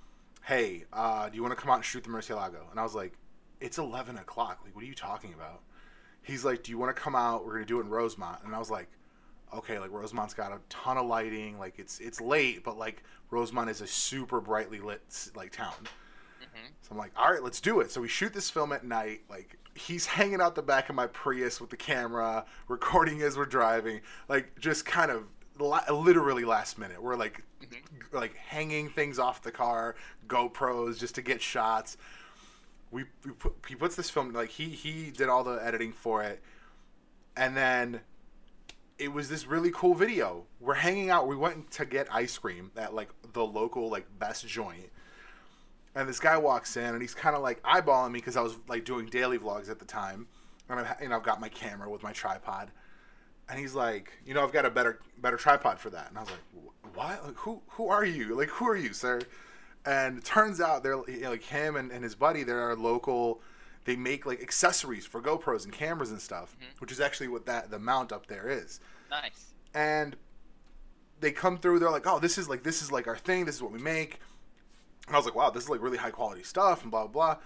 [0.43, 2.95] "Hey, uh, do you want to come out and shoot the Murcielago?" And I was
[2.95, 3.13] like,
[3.61, 4.61] "It's eleven o'clock.
[4.63, 5.61] Like, what are you talking about?"
[6.30, 7.46] He's like, "Do you want to come out?
[7.46, 8.88] We're gonna do it in Rosemont." And I was like,
[9.54, 11.58] "Okay, like Rosemont's got a ton of lighting.
[11.60, 15.02] Like, it's it's late, but like Rosemont is a super brightly lit
[15.36, 15.74] like town."
[16.42, 16.70] Mhm.
[16.82, 17.92] So I'm like, all right, let's do it.
[17.92, 19.22] So we shoot this film at night.
[19.30, 23.46] Like he's hanging out the back of my Prius with the camera, recording as we're
[23.46, 24.02] driving.
[24.28, 25.26] Like just kind of
[25.60, 27.02] literally last minute.
[27.02, 28.14] We're like, Mhm.
[28.14, 29.96] like hanging things off the car,
[30.28, 31.98] GoPros just to get shots.
[32.92, 36.24] We, we put, he puts this film like he he did all the editing for
[36.24, 36.42] it,
[37.38, 38.02] and then
[38.98, 40.46] it was this really cool video.
[40.60, 41.28] We're hanging out.
[41.28, 44.90] We went to get ice cream at like the local like best joint
[45.96, 48.56] and this guy walks in and he's kind of like eyeballing me because I was
[48.68, 50.28] like doing daily vlogs at the time,
[50.70, 52.72] and I've you know got my camera with my tripod,
[53.50, 56.22] and he's like, you know I've got a better better tripod for that, and I
[56.22, 57.26] was like, "Wh- what?
[57.26, 58.36] Like, who who are you?
[58.36, 59.20] Like who are you, sir?
[59.86, 62.44] And it turns out they're you know, like him and, and his buddy.
[62.44, 63.42] They're local.
[63.86, 66.80] They make like accessories for GoPros and cameras and stuff, Mhm.
[66.82, 69.54] which is actually what that the mount up there is nice.
[69.74, 70.16] and
[71.22, 73.56] they come through they're like oh this is like this is like our thing this
[73.56, 74.20] is what we make
[75.08, 77.34] and i was like wow this is like really high quality stuff and blah blah
[77.34, 77.42] blah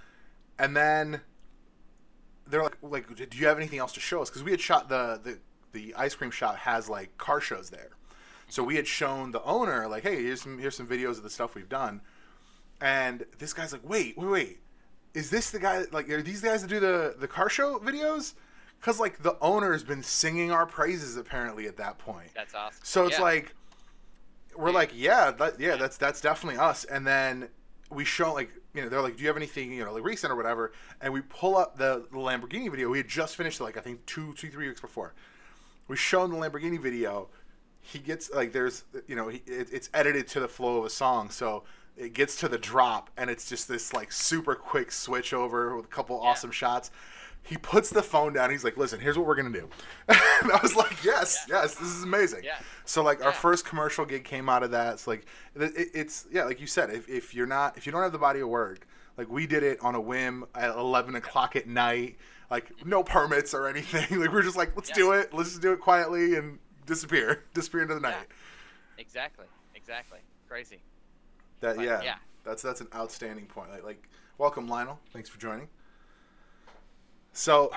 [0.60, 1.22] and then
[2.48, 4.90] they're like like do you have anything else to show us because we had shot
[4.90, 5.40] the the
[5.72, 7.92] the ice cream shop has like car shows there
[8.48, 11.30] so we had shown the owner like hey here's some here's some videos of the
[11.30, 12.02] stuff we've done
[12.84, 14.60] and this guy's like wait wait wait
[15.14, 18.34] is this the guy like are these guys that do the the car show videos
[18.80, 22.80] because like the owner's been singing our praises apparently at that point That's awesome.
[22.84, 23.24] so it's Yeah.
[23.24, 23.56] like
[24.56, 24.76] we're Yeah.
[24.76, 26.84] like, yeah, that, yeah, that's that's definitely us.
[26.84, 27.50] And then
[27.90, 30.32] we show like, you know, they're like, do you have anything, you know, like recent
[30.32, 30.74] or whatever?
[31.02, 32.88] And we pull up the, the Lamborghini video.
[32.90, 35.16] We had just finished like I think two, two, three weeks before.
[35.88, 37.30] We show him the Lamborghini video.
[37.82, 40.90] He gets like there's you know he, it, it's edited to the flow of a
[40.92, 41.64] song, so
[41.98, 45.86] it gets to the drop and it's just this like super quick switch over with
[45.86, 46.30] a couple Yeah.
[46.30, 46.91] awesome shots.
[47.46, 48.50] he puts the phone down.
[48.52, 49.68] He's like, "Listen, here's what we're gonna do."
[50.08, 51.62] and I was like, "Yes, Yeah.
[51.64, 52.58] yes, this is amazing." Yeah.
[52.86, 54.94] So like our first commercial gig came out of that.
[54.94, 55.26] It's like
[55.56, 58.18] it, it's yeah, like you said, if, if you're not if you don't have the
[58.18, 58.88] body of work,
[59.18, 62.16] like we did it on a whim at eleven o'clock at night,
[62.50, 64.08] like no permits or anything.
[64.22, 65.34] like we're just like, let's do it.
[65.34, 68.10] Let's just do it quietly and disappear, disappear into the Yeah.
[68.12, 68.28] night.
[68.98, 69.48] Exactly.
[69.76, 70.20] Exactly.
[70.48, 70.82] Crazy.
[71.64, 72.16] That But, yeah, yeah.
[72.43, 73.72] that's that's an outstanding point.
[73.72, 75.70] Like, like welcome Lionel, thanks for joining.
[77.32, 77.72] So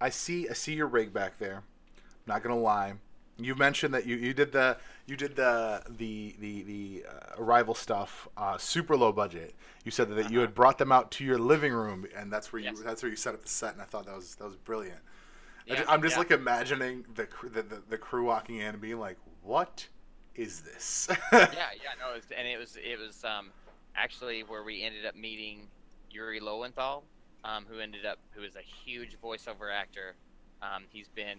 [0.00, 1.56] I see I see your rig back there.
[1.56, 2.94] I'm Not gonna lie,
[3.38, 7.74] you mentioned that you, you did the you did the the the the uh, arrival
[7.74, 9.54] stuff uh, super low budget.
[9.84, 12.62] You said that you had brought them out to your living room, and that's where
[12.62, 12.76] you Uh-huh.
[12.78, 12.86] Yes.
[12.86, 13.74] that's where you set up the set.
[13.74, 15.00] And I thought that was that was brilliant.
[15.66, 16.20] Yeah, I'm just yeah.
[16.20, 19.88] like imagining the, the, the the crew walking in and being like, "What
[20.36, 23.50] is this?" yeah, yeah, no, it was, and it was it was um
[23.96, 25.66] actually where we ended up meeting
[26.10, 27.02] Yuri Lowenthal,
[27.44, 30.14] um, who ended up who is a huge voiceover actor.
[30.62, 31.38] Um, he's been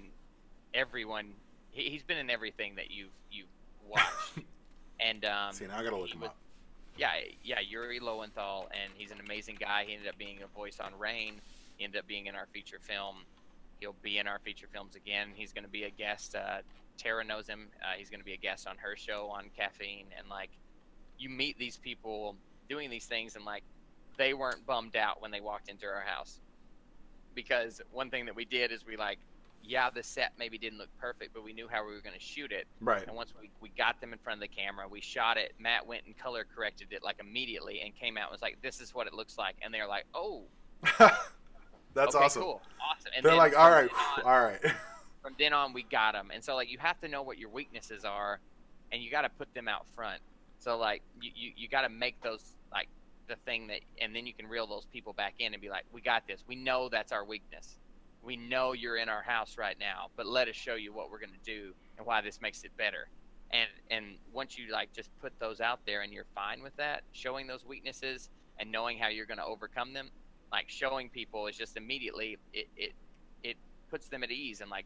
[0.74, 1.28] everyone.
[1.72, 3.48] He, he's been in everything that you've you've
[3.88, 4.39] watched,
[5.00, 6.38] and um, See, now I gotta look him was- up.
[6.98, 7.12] yeah,
[7.43, 9.84] yeah, Yuri Lowenthal, and he's an amazing guy.
[9.88, 11.36] He ended up being a voice on Rain.
[11.78, 13.18] He ended up being in our feature film.
[13.80, 15.28] He'll be in our feature films again.
[15.36, 16.34] He's going to be a guest.
[16.36, 16.58] Uh,
[16.98, 17.68] Tara knows him.
[17.82, 20.08] Uh, he's going to be a guest on her show on Caffeine.
[20.18, 20.50] And like,
[21.18, 22.36] you meet these people
[22.70, 23.64] doing these things, and like,
[24.18, 26.39] they weren't bummed out when they walked into our house.
[27.36, 29.20] Because one thing that we did is we like,
[29.64, 32.24] yeah, the set maybe didn't look perfect, but we knew how we were going to
[32.24, 32.68] shoot it.
[32.80, 33.06] Right.
[33.06, 35.54] And once we, we got them in front of the camera, we shot it.
[35.60, 38.80] Matt went and color corrected it like immediately and came out and was like, "This
[38.80, 40.43] is what it looks like." And they're like, "Oh,
[41.93, 42.41] That's okay, awesome.
[42.43, 43.89] cool, awesome." And They're like, all right,
[44.24, 44.60] all right.
[45.28, 46.32] from then on, we got them.
[46.34, 48.39] And so like, you have to know what your weaknesses are,
[48.93, 50.21] and you got to put them out front.
[50.59, 52.88] So like, you you, you got to make those like
[53.28, 55.84] the thing that, and then you can reel those people back in and be like,
[55.91, 56.45] "We got this.
[56.47, 57.78] We know that's our weakness."
[58.23, 61.19] We know you're in our house right now, but let us show you what we're
[61.19, 63.07] going to do and why this makes it better
[63.51, 67.01] and and once you like just put those out there and you're fine with that
[67.13, 70.09] showing those weaknesses and knowing how you're going to overcome them
[70.51, 72.91] like showing people is just immediately it it
[73.43, 73.55] it
[73.89, 74.86] puts them at ease and like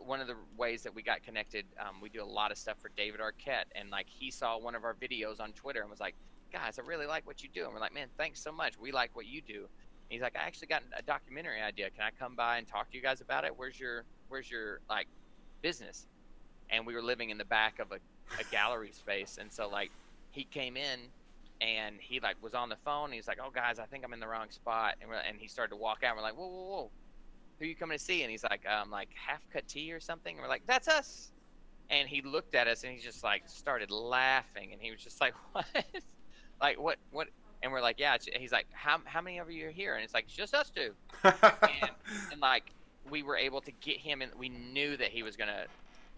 [0.00, 2.76] one of the ways that we got connected um, we do a lot of stuff
[2.80, 6.00] for david arquette and like he saw one of our videos on twitter and was
[6.00, 6.14] like
[6.52, 7.64] guys i really like what you do.
[7.64, 8.78] And we're like man thanks so much.
[8.78, 9.58] We like what you do.
[9.58, 11.90] And he's like i actually got a documentary idea.
[11.90, 13.52] Can i come by and talk to you guys about it?
[13.56, 15.08] Where's your where's your like
[15.62, 16.06] business?
[16.70, 17.96] And we were living in the back of a,
[18.40, 19.38] a gallery space.
[19.40, 19.90] And so like
[20.30, 21.00] he came in
[21.60, 23.12] and he like was on the phone.
[23.12, 24.94] He's like oh guys i think i'm in the wrong spot.
[25.00, 26.10] And, and he started to walk out.
[26.10, 26.90] And we're like whoa whoa whoa
[27.58, 28.22] who you coming to see?
[28.22, 30.34] And he's like um like half cut tea or something?
[30.34, 31.32] And we're like that's us.
[31.88, 34.72] And he looked at us and he just like started laughing.
[34.72, 35.66] And he was just like what?
[36.60, 37.28] Like what what?
[37.62, 39.94] And we're like yeah he's like how, how many of you are here?
[39.94, 40.92] And it's like it's just us two.
[41.24, 41.34] And,
[42.32, 42.72] and like
[43.08, 45.64] we were able to get him and we knew that he was gonna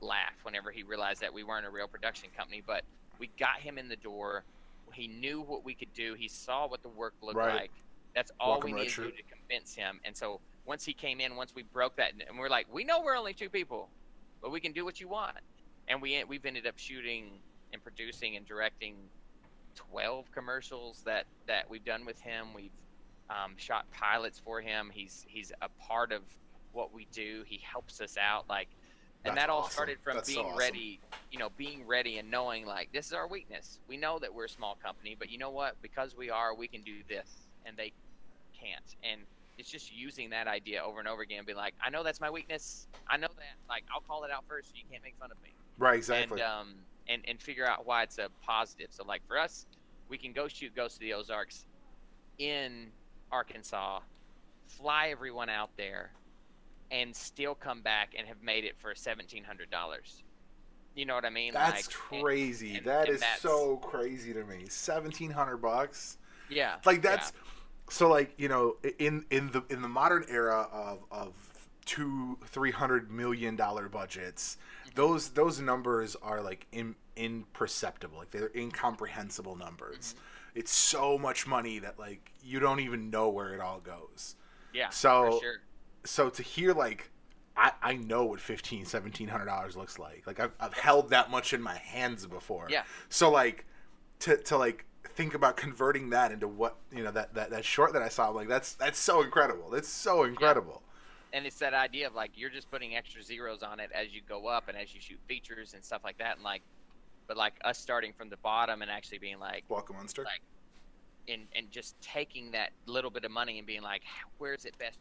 [0.01, 2.83] laugh whenever he realized that we weren't a real production company but
[3.19, 4.45] we got him in the door.
[4.93, 6.15] He knew what we could do.
[6.15, 7.55] He saw what the work looked Right.
[7.55, 7.71] like.
[8.15, 10.01] That's all Welcome we needed to do to convince him.
[10.05, 13.03] And so once he came in once we broke that and we're like we know
[13.03, 13.89] we're only two people
[14.41, 15.37] but we can do what you want.
[15.89, 17.31] And we we've ended up shooting
[17.73, 18.97] and producing and directing
[19.75, 22.49] 12 commercials that that we've done with him.
[22.55, 22.71] We've
[23.31, 24.91] um, shot pilots for him.
[24.93, 26.23] He's he's a part of
[26.73, 27.43] what we do.
[27.47, 28.69] He helps us out like
[29.25, 29.73] and That's that all awesome.
[29.73, 30.59] started from That's so being awesome.
[30.59, 31.01] ready
[31.33, 33.81] you know being ready and knowing like this is our weakness.
[33.89, 35.81] We know that we're a small company but you know what?
[35.83, 37.93] Because we are we can do this and they
[38.53, 38.97] can't.
[39.03, 39.23] And
[39.59, 42.21] it's just using that idea over and over again and be like i know that's
[42.21, 45.17] my weakness i know that like i'll call it out first so you can't make
[45.19, 46.41] fun of me right, exactly.
[46.41, 46.75] and um
[47.09, 48.89] and and figure out why it's a positive.
[48.91, 49.65] So like for us,
[50.11, 51.65] we can go shoot Ghost of the Ozarks
[52.39, 52.89] in
[53.33, 54.01] Arkansas,
[54.67, 56.13] fly everyone out there,
[56.91, 60.23] and still come back and have made it for seventeen hundred dollars.
[60.95, 61.55] You know what I mean?
[61.55, 62.77] That's Like, crazy.
[62.77, 64.67] and- that and is that's- so crazy to me.
[64.69, 66.19] Seventeen hundred bucks.
[66.51, 66.77] yeah.
[66.85, 67.33] Like that's
[67.91, 71.33] so like you know in in the in the modern era of of
[71.85, 74.57] two three hundred million dollar budgets,
[74.95, 78.19] those those numbers are like in, imperceptible.
[78.19, 80.15] Like they're incomprehensible numbers.
[80.15, 80.59] Mm-hmm.
[80.61, 84.37] It's so much money that like you don't even know where it all goes.
[84.73, 84.89] yeah.
[84.91, 85.61] so- sure.
[86.05, 87.11] so to hear like
[87.57, 91.31] I, I know what fifteen seventeen hundred dollars looks like like I've, I've held that
[91.31, 92.85] much in my hands before Yeah.
[93.09, 93.67] so like
[94.21, 97.93] to, to like think about converting that into what you know that, that that short
[97.93, 100.83] that i saw I'm like that's that's so incredible it's so incredible
[101.33, 104.21] and it's that idea of like you're just putting extra zeros on it as you
[104.29, 106.63] go up and as you shoot features and stuff like that and like
[107.27, 110.25] but like us starting from the bottom and actually being like welcome Munster.
[110.25, 110.41] Like,
[111.29, 114.03] and and just taking that little bit of money and being like,
[114.39, 114.99] where's it best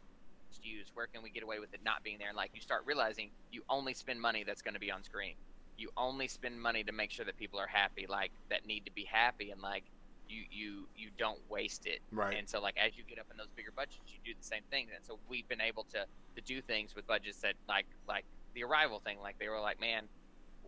[0.62, 0.90] used?
[0.94, 2.28] Where can we get away with it not being there?
[2.28, 5.34] And like you start realizing you only spend money that's going to be on screen.
[5.78, 8.92] You only spend money to make sure that people are happy, like that need to
[8.92, 9.84] be happy, and like
[10.28, 12.00] you you you don't waste it.
[12.12, 12.36] Right.
[12.36, 14.62] And so like as you get up in those bigger budgets, you do the same
[14.70, 14.88] thing.
[14.94, 16.04] And so we've been able to
[16.36, 18.24] to do things with budgets that like like
[18.54, 19.18] the arrival thing.
[19.22, 20.04] Like they were like, man,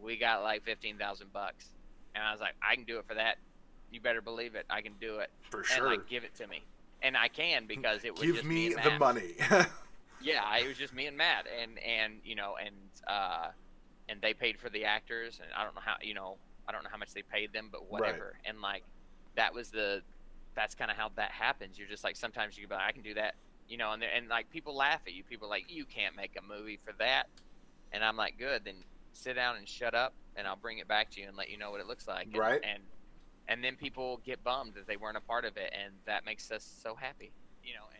[0.01, 1.67] we got like fifteen thousand bucks,
[2.15, 3.37] and I was like, I can do it for that.
[3.91, 4.67] You better believe it.
[4.71, 5.31] I can do it.
[5.51, 5.89] For sure.
[5.89, 6.63] And like give it to me,
[7.03, 9.35] and I can because it was Give just me me and the money.
[10.23, 12.75] Yeah, it was just me and Matt, and and you know, and
[13.07, 13.49] uh,
[14.11, 16.37] and they paid for the actors, and I don't know how you know,
[16.69, 18.35] I don't know how much they paid them, but whatever.
[18.45, 18.83] And like,
[19.37, 20.03] that was the,
[20.55, 21.79] that's kind of how that happens.
[21.79, 23.35] You're just like sometimes you can be like, I can do that,
[23.69, 25.23] you know, and and like people laugh at you.
[25.23, 27.29] People are like you can't make a movie for that,
[27.93, 28.75] and I'm like, good, then
[29.13, 31.59] sit down and shut up, and I'll bring it back to you and let you
[31.59, 32.27] know what it looks like.
[32.27, 32.61] And, Right.
[32.63, 32.83] And
[33.49, 36.51] and then people get bummed that they weren't a part of it, and that makes
[36.53, 37.33] us so happy,
[37.65, 37.87] you know,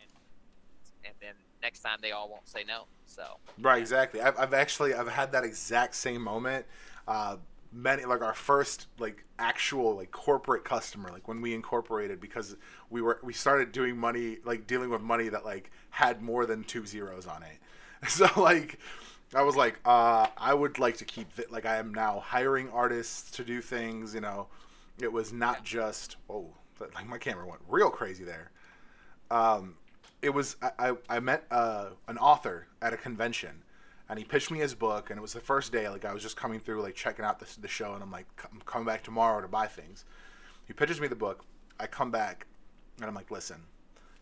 [1.05, 2.83] and then next time they all won't say no.
[3.05, 4.21] So Right, exactly.
[4.21, 6.65] I've, I've actually I've had that exact same moment.
[7.07, 7.37] Uh,
[7.73, 12.55] many like our first like actual like corporate customer, like when we incorporated because
[12.89, 16.63] we were we started doing money like dealing with money that like had more than
[16.63, 17.57] two zeros on it.
[18.07, 18.79] So like
[19.35, 21.51] I was like, uh, I would like to keep it.
[21.51, 24.13] Like I am now hiring artists to do things.
[24.13, 24.47] You know,
[24.99, 26.49] it was not just oh,
[26.79, 28.51] like my camera went real crazy there.
[29.29, 29.75] Um,
[30.21, 33.63] it was I, I, met uh, an author at a convention
[34.09, 36.21] and he pitched me his book and it was the first day like i was
[36.21, 39.03] just coming through like checking out the, the show and i'm like i'm coming back
[39.03, 40.05] tomorrow to buy things.
[40.65, 41.43] He pitches me the book.
[41.79, 42.45] I come back
[42.97, 43.63] and i'm like listen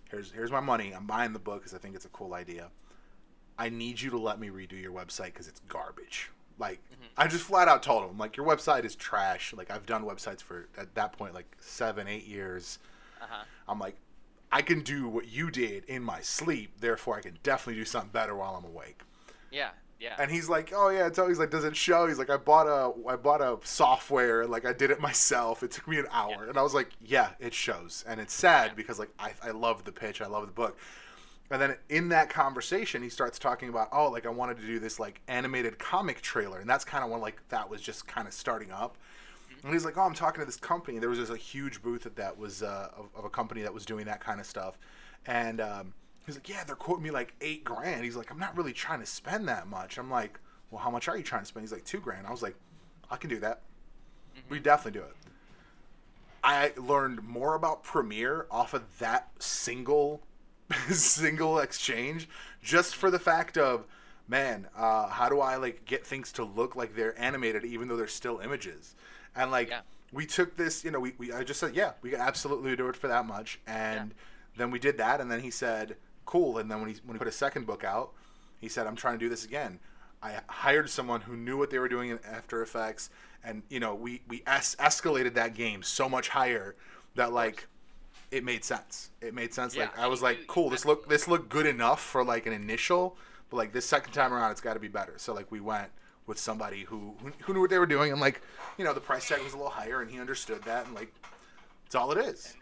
[0.09, 0.93] here's here's my money.
[0.93, 2.69] I'm buying the book because i think it's a cool idea.
[3.57, 6.31] I need you to let me redo your website because it's garbage.
[6.57, 6.79] Like
[7.17, 9.53] i just flat out told him like your website is trash.
[9.53, 12.79] Like i've done websites for at that point like seven eight years.
[13.21, 13.43] Uh huh.
[13.67, 13.97] I'm like,
[14.51, 18.09] I can do what you did in my sleep, therefore I can definitely do something
[18.11, 19.01] better while I'm awake.
[19.51, 19.69] Yeah.
[19.99, 20.15] Yeah.
[20.17, 22.07] And he's like, oh yeah, it's always like, does it show?
[22.07, 25.61] He's like, I bought a, I bought a software, like I did it myself.
[25.61, 26.49] It took me an hour, Yeah.
[26.49, 28.73] and I was like, yeah, it shows, and it's sad Yeah.
[28.75, 30.77] because like I, I love the pitch, I love the book.
[31.51, 34.79] And then in that conversation, he starts talking about, oh, like I wanted to do
[34.79, 38.27] this like animated comic trailer, and that's kind of when like that was just kind
[38.27, 38.97] of starting up.
[39.63, 40.99] And he's like, "Oh, I'm talking to this company.
[40.99, 43.73] There was just a huge booth that that was uh, of, of a company that
[43.73, 44.77] was doing that kind of stuff."
[45.25, 45.93] And um,
[46.25, 48.99] he's like, "Yeah, they're quoting me like eight grand." He's like, "I'm not really trying
[48.99, 50.39] to spend that much." I'm like,
[50.71, 52.55] "Well, how much are you trying to spend?" He's like, two grand." I was like,
[53.11, 53.61] "I can do that.
[54.49, 55.15] We definitely do it."
[56.43, 60.21] I learned more about Premiere off of that single
[60.89, 62.29] single exchange
[62.61, 63.85] just for the fact of
[64.27, 67.97] man uh, how do i like get things to look like they're animated even though
[67.97, 68.95] they're still images
[69.35, 69.81] and like Yeah.
[70.11, 72.95] we took this you know we, we i just said yeah we absolutely do it
[72.95, 74.13] for that much and
[74.57, 77.19] then we did that and then he said cool and then when he when he
[77.19, 78.11] put a second book out
[78.59, 79.79] he said i'm trying to do this again
[80.21, 83.09] i hired someone who knew what they were doing in after effects
[83.43, 86.75] and you know we we es- escalated that game so much higher
[87.15, 87.67] that like
[88.31, 89.09] it made sense.
[89.21, 89.75] It made sense.
[89.75, 90.69] Yeah, like I was like, cool.
[90.69, 93.17] This look this looked good enough for like an initial,
[93.49, 95.13] but like this second time around, it's got to be better.
[95.17, 95.89] So like we went
[96.29, 98.41] with somebody who, who who knew what they were doing, and like
[98.77, 101.11] you know the price tag was a little higher, and he understood that, and like
[101.85, 102.55] it's all it is.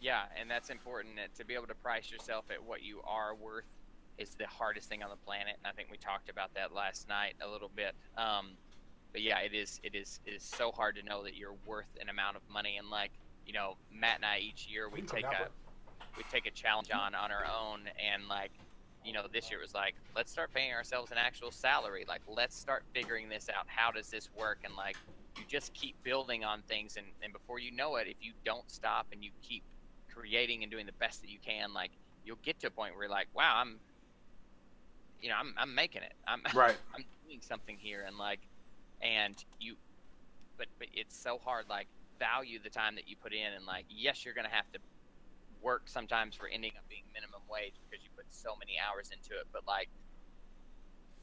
[0.00, 3.34] Yeah, and that's important that to be able to price yourself at what you are
[3.34, 3.66] worth
[4.16, 5.56] is the hardest thing on the planet.
[5.62, 7.94] And I think we talked about that last night a little bit.
[8.16, 8.52] Um,
[9.12, 11.98] but yeah, it is it is it is so hard to know that you're worth
[12.00, 12.78] an amount of money.
[12.78, 13.12] And like
[13.46, 16.46] you know, Matt and I each year we can come take down, a we take
[16.46, 18.52] a challenge on on our own, and like
[19.04, 22.04] you know, this year was like let's start paying ourselves an actual salary.
[22.08, 23.66] Like let's start figuring this out.
[23.66, 24.58] How does this work?
[24.64, 24.96] And like
[25.36, 28.70] you just keep building on things, and and before you know it, if you don't
[28.70, 29.62] stop and you keep
[30.12, 31.90] creating and doing the best that you can, like
[32.24, 33.76] you'll get to a point where you're like, wow, I'm,
[35.22, 36.12] you know, I'm, I'm making it.
[36.26, 36.76] I'm, Right.
[36.94, 38.40] I'm doing something here, and like,
[39.00, 39.76] and you,
[40.58, 41.66] but but it's so hard.
[41.68, 41.86] Like,
[42.18, 44.78] value the time that you put in, and like, yes, you're gonna have to
[45.62, 49.38] work sometimes for ending up being minimum wage because you put so many hours into
[49.38, 49.46] it.
[49.52, 49.88] But like,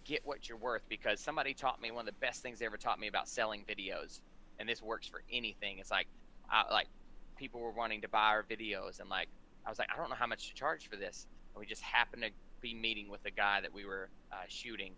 [0.05, 2.77] get what you're worth because somebody taught me one of the best things they ever
[2.77, 4.21] taught me about selling videos,
[4.59, 5.79] and this works for anything.
[5.79, 6.07] It's like,
[6.49, 6.87] I, like
[7.35, 9.27] people were wanting to buy our videos, and like,
[9.65, 11.27] I was like, I don't know how much to charge for this.
[11.53, 12.29] And we just happened to
[12.61, 14.93] be meeting with a guy that we were uh, shooting,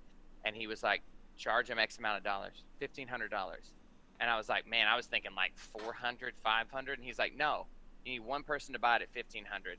[0.46, 1.02] and he was like,
[1.38, 3.72] charge him X amount of dollars, fifteen hundred dollars.
[4.20, 7.00] And I was like, man, I was thinking like 400, 500.
[7.00, 7.68] And he's like, no,
[8.06, 9.78] you need one person to buy it at 1500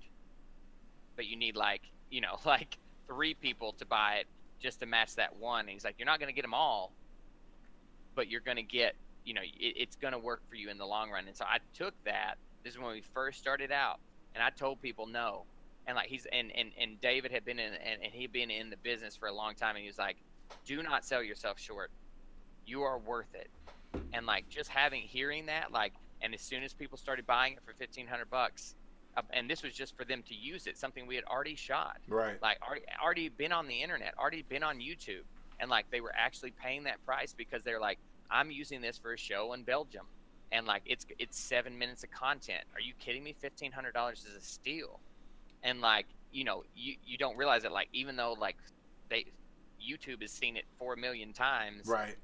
[1.21, 4.27] but you need like, you know, like three people to buy it
[4.59, 5.61] just to match that one.
[5.61, 6.93] And he's like, you're not going to get them all,
[8.15, 8.95] but you're going to get,
[9.27, 11.27] you know, it, it's going to work for you in the long run.
[11.27, 12.37] And so I took that.
[12.65, 14.01] This is when we first started out.
[14.35, 15.45] and I told people no,
[15.87, 18.71] and like he's and and, and David had been in and, and he'd been in
[18.71, 20.17] the business for a long time, and he was like,
[20.65, 21.91] do not sell yourself short.
[22.67, 23.51] You are worth it,
[24.15, 25.93] and like just having hearing that like,
[26.23, 28.75] and as soon as people started buying it for fifteen hundred bucks.
[29.17, 31.97] Uh, and this was just for them to use it, something we had already shot,
[32.07, 32.41] Right.
[32.41, 35.23] like already, already been on the internet, already been on YouTube,
[35.59, 37.99] and like they were actually paying that price because they're like,
[38.31, 40.07] I'm using this for a show in Belgium,
[40.53, 42.63] and like it's it's seven minutes of content.
[42.73, 43.35] Are you kidding me?
[43.41, 45.01] Fifteen hundred dollars is a steal,
[45.65, 47.73] and like you know you you don't realize it.
[47.73, 48.57] like even though like
[49.09, 49.25] they
[49.85, 52.15] YouTube has seen it four million times, Right.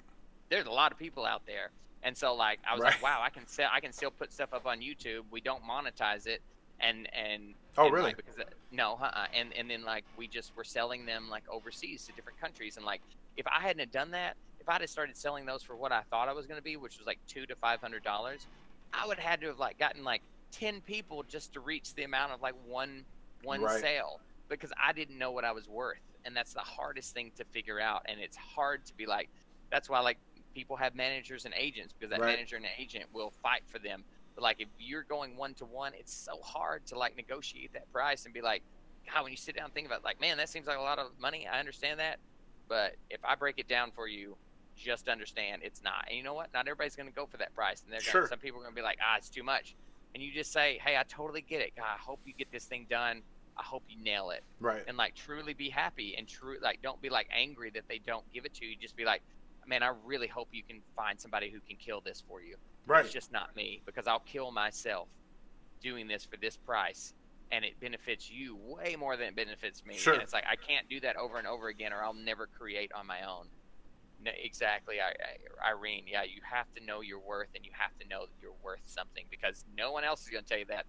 [0.51, 1.73] there's a lot of people out there.
[2.03, 2.93] And so like I was Right.
[2.93, 5.23] like, wow, I can sell I can still put stuff up on YouTube.
[5.31, 6.43] We don't monetize it
[6.81, 8.05] and and Oh, and, really?
[8.09, 9.27] like, because it- no, uh-uh.
[9.35, 12.87] and and then like we just were selling them like overseas to different countries and
[12.87, 13.01] like
[13.37, 16.29] if I hadn't done that, if I'd have started selling those for what I thought
[16.29, 18.47] I was going to be, which was like 2 to 500 dollars,
[18.95, 22.05] I would have had to have like gotten like 10 people just to reach the
[22.05, 23.05] amount of like one
[23.43, 23.81] one Right.
[23.81, 25.99] sale because I didn't know what I was worth.
[26.25, 29.29] And that's the hardest thing to figure out and it's hard to be like
[29.71, 30.19] that's why like
[30.57, 32.33] people have managers and agents because that Right.
[32.35, 34.05] manager and agent will fight for them.
[34.35, 37.93] But like if you're going one to one, it's so hard to like negotiate that
[37.93, 38.63] price and be like,
[39.13, 40.81] God, when you sit down and think about it, like, man, that seems like a
[40.81, 41.47] lot of money.
[41.47, 42.19] I understand that.
[42.69, 44.39] But if I break it down for you,
[44.75, 46.07] just understand it's not.
[46.09, 46.49] And you know what?
[46.55, 47.83] Not everybody's gonna go for that price.
[47.83, 48.23] And they're Sure.
[48.23, 49.77] gonna, some people are gonna be like, ah, it's too much.
[50.15, 51.73] And you just say, Hey, I totally get it.
[51.77, 53.23] God, I hope you get this thing done.
[53.59, 54.85] I hope you nail it Right.
[54.87, 58.25] and like truly be happy and true like don't be like angry that they don't
[58.33, 59.23] give it to you just be like
[59.67, 62.57] man i really hope you can find somebody who can kill this for you.
[62.87, 63.05] Right.
[63.05, 65.09] it's just not me because i'll kill myself
[65.81, 67.15] doing this for this price
[67.53, 69.97] and it benefits you way more than it benefits me.
[69.97, 70.15] Sure.
[70.15, 72.93] and it's like i can't do that over and over again or i'll never create
[72.95, 73.47] on my own.
[74.25, 74.97] No, exactly.
[75.01, 78.27] I, I, irene yeah you have to know your worth and you have to know
[78.27, 80.87] that you're worth something because no one else is going to tell you that.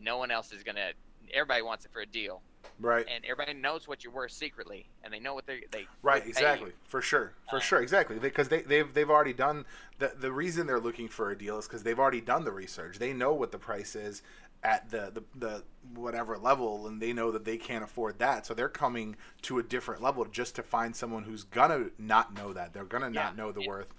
[0.00, 0.92] No one else is going to
[1.32, 2.42] everybody wants it for a deal
[2.80, 3.06] Right.
[3.08, 6.28] and everybody knows what you're worth secretly, and they know what they they Right, they
[6.30, 6.74] exactly, you.
[6.84, 8.18] for sure, for Uh, sure, exactly.
[8.18, 9.64] Because they, they've they've already done
[9.98, 12.98] the the reason they're looking for a deal is because they've already done the research.
[12.98, 14.22] They know what the price is
[14.64, 15.64] at the, the the
[15.94, 18.46] whatever level, and they know that they can't afford that.
[18.46, 22.52] So they're coming to a different level just to find someone who's gonna not know
[22.52, 22.72] that.
[22.72, 23.92] They're gonna not know the worth.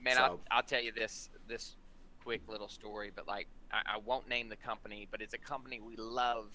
[0.00, 1.76] Man, So- I'll, I'll tell you this this
[2.24, 5.80] quick little story, but like I, I won't name the company, but it's a company
[5.80, 6.46] we love,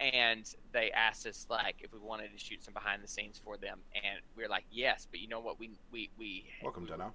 [0.00, 3.56] and they asked us like if we wanted to shoot some behind the scenes for
[3.56, 5.58] them, and we were like yes, but you know what?
[5.58, 7.10] We we we Welcome, we, Deno.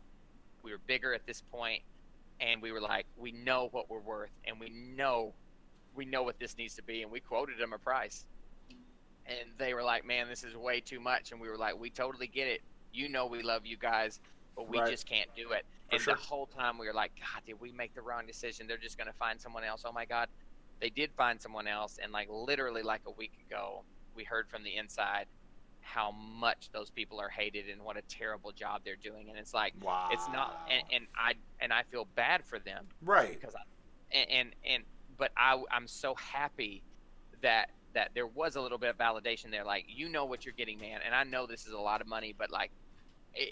[0.64, 1.82] we were bigger at this point
[2.42, 5.34] and we were like we know what we're worth and we know
[5.96, 8.26] we know what this needs to be and we quoted them a price.
[9.26, 11.32] And they were like man this is way too much.
[11.32, 12.62] And we were like we totally get it.
[12.92, 14.20] You know we love you guys
[14.56, 14.90] but we Right.
[14.92, 15.66] just can't do it.
[15.90, 16.16] For and sure.
[16.16, 18.68] the whole time we were like god did we make the wrong decision?
[18.68, 19.84] They're just going to find someone else.
[19.86, 20.28] Oh my god
[20.84, 23.84] they did find someone else and like literally like a week ago
[24.16, 25.28] we heard from the inside
[25.80, 29.54] how much those people are hated and what a terrible job they're doing and it's
[29.54, 30.10] like Wow.
[30.12, 33.40] it's not and, and i and i feel bad for them right.
[33.40, 33.62] because i
[34.12, 34.84] and and, and
[35.18, 36.84] but i i'm so happy
[37.42, 40.54] that that there was a little bit of validation there like you know what you're
[40.54, 42.72] getting man and i know this is a lot of money but like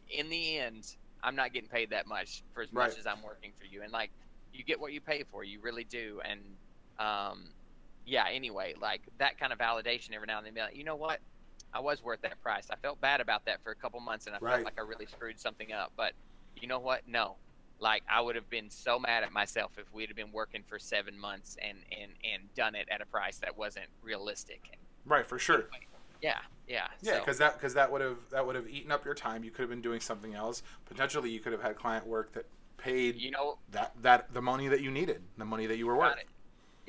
[0.09, 3.53] in the end i'm not getting paid that much for as much as i'm working
[3.57, 4.11] for you and like
[4.53, 6.41] you get what you pay for you really do and
[7.01, 7.43] um
[8.05, 10.95] yeah anyway like that kind of validation every now and then be like you know
[10.95, 11.19] what
[11.73, 12.67] I was worth that price.
[12.69, 14.51] I felt bad about that for a couple months, and I Right.
[14.55, 15.93] felt like I really screwed something up.
[15.95, 16.11] But
[16.57, 17.07] you know what?
[17.07, 17.37] No,
[17.79, 20.77] like I would have been so mad at myself if we'd have been working for
[20.79, 24.77] seven months and and and done it at a price that wasn't realistic.
[25.05, 25.69] Right, for sure.
[26.21, 29.05] yeah, yeah, Yeah, so- because that because that would have that would have eaten up
[29.05, 29.45] your time.
[29.45, 30.63] You could have been doing something else.
[30.87, 34.67] Potentially, you could have had client work that paid you know, that that the money
[34.67, 36.17] that you needed, the money that you were worth.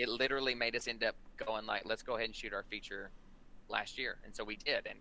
[0.03, 0.09] It.
[0.09, 3.11] It literally made us end up going like, let's go ahead and shoot our feature
[3.69, 4.87] last year, and so we did.
[4.87, 4.99] And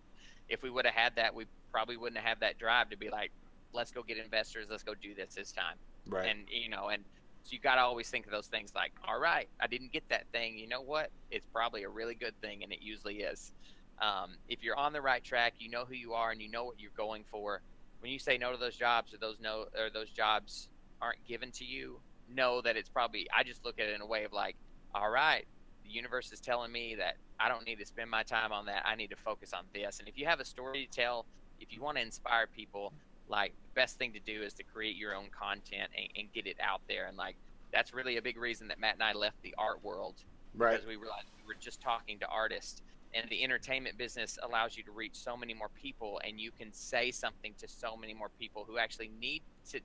[0.48, 3.10] if we would have had that, we probably wouldn't have had that drive to be
[3.10, 3.30] like,
[3.72, 5.76] let's go get investors, let's go do this this time.
[6.08, 6.28] Right.
[6.28, 7.04] and you know and
[7.44, 10.02] so you got to always think of those things like all right i didn't get
[10.08, 13.52] that thing you know what it's probably a really good thing and it usually is
[14.00, 16.64] um, if you're on the right track you know who you are and you know
[16.64, 17.62] what you're going for
[18.00, 20.66] when you say no to those jobs or those no or those jobs
[21.00, 24.06] aren't given to you know that it's probably i just look at it in a
[24.06, 24.56] way of like
[24.94, 25.44] all right.
[25.84, 28.84] The universe is telling me that i don't need to spend my time on that.
[28.86, 29.98] I need to focus on this.
[29.98, 31.26] And if you have a story to tell
[31.60, 32.92] if you want to inspire people
[33.28, 36.46] like the best thing to do is to create your own content and, and get
[36.46, 37.06] it out there.
[37.06, 37.36] And like
[37.72, 40.14] that's really a big reason that matt and i left the art world.
[40.54, 40.72] Right.
[40.72, 42.82] because we realized we were just talking to artists.
[43.14, 46.20] And the entertainment business allows you to reach so many more people.
[46.24, 49.80] And you can say something to so many more people who actually need to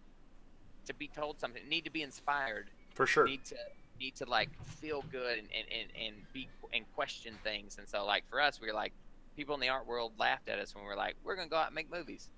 [0.85, 2.69] to be told something need to be inspired.
[2.93, 3.25] For sure.
[3.25, 3.55] need to
[3.99, 4.49] need to like
[4.79, 7.77] feel good and, and, and, and be and question things.
[7.77, 8.93] And so like for us, we are like
[9.35, 11.57] people in the art world laughed at us when we are like, we're gonna go
[11.57, 12.29] out and make movies,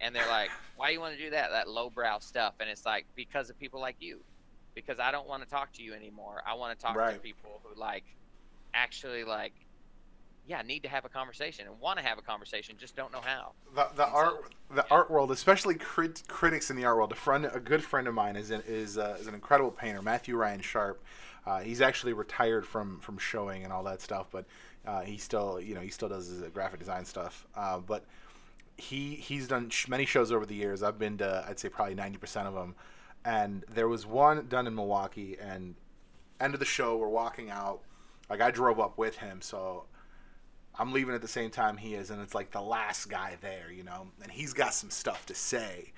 [0.00, 1.50] and they're like, why do you want to do that?
[1.50, 2.54] That lowbrow stuff.
[2.60, 4.20] And it's like because of people like you,
[4.74, 6.42] because I don't want to talk to you anymore.
[6.46, 7.14] I want to talk Right.
[7.14, 8.04] to people who like
[8.72, 9.52] actually like
[10.46, 13.20] yeah need to have a conversation and want to have a conversation just don't know
[13.24, 16.96] how the, the And so- art the art world, especially crit, critics in the art
[16.96, 17.12] world.
[17.12, 20.02] A friend, a good friend of mine, is an, is uh, is an incredible painter,
[20.02, 21.02] Matthew Ryan Sharp.
[21.46, 24.46] Uh, he's actually retired from from showing and all that stuff, but
[24.86, 27.46] uh, he still you know he still does his uh, graphic design stuff.
[27.54, 28.04] Uh, but
[28.76, 30.82] he he's done sh- many shows over the years.
[30.82, 32.74] I've been to I'd say probably ninety percent of them,
[33.24, 35.36] and there was one done in Milwaukee.
[35.40, 35.74] And
[36.40, 37.80] end of the show, we're walking out.
[38.30, 39.84] Like I drove up with him, so
[40.78, 43.70] I'm leaving at the same time he is, and it's like the last guy there,
[43.70, 45.92] you know, and he's got some stuff to say.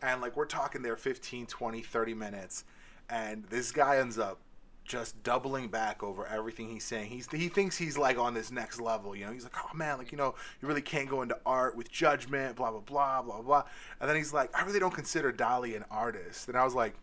[0.00, 2.64] And like we're talking there 15, 20, 30 minutes,
[3.10, 4.38] and this guy ends up
[4.84, 7.08] just doubling back over everything he's saying.
[7.08, 9.32] He's he thinks he's like on this next level, you know.
[9.32, 12.56] He's like, "Oh man, like you know, you really can't go into art with judgment,
[12.56, 13.64] blah blah blah blah blah."
[14.00, 16.94] And then he's like, "I really don't consider Dali an artist." And I was like,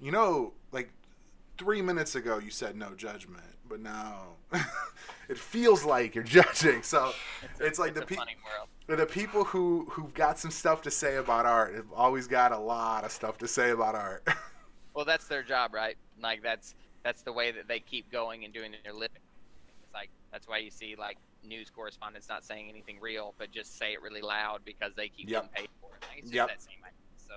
[0.00, 0.90] "You know, like
[1.58, 4.36] 3 minutes ago you said no judgment, but now
[5.28, 7.12] it feels like you're judging." So
[7.60, 10.82] it's like it's the a pe- funny world the people who who've got some stuff
[10.82, 14.26] to say about art have always got a lot of stuff to say about art.
[14.94, 16.74] well that's their job right like that's
[17.04, 19.20] that's the way that they keep going and doing their living
[19.82, 23.78] it's like that's why you see like news correspondents not saying anything real but just
[23.78, 25.44] say it really loud because they keep Yep.
[25.44, 26.48] getting paid for it Like, it's just Yep.
[26.48, 27.34] that same idea so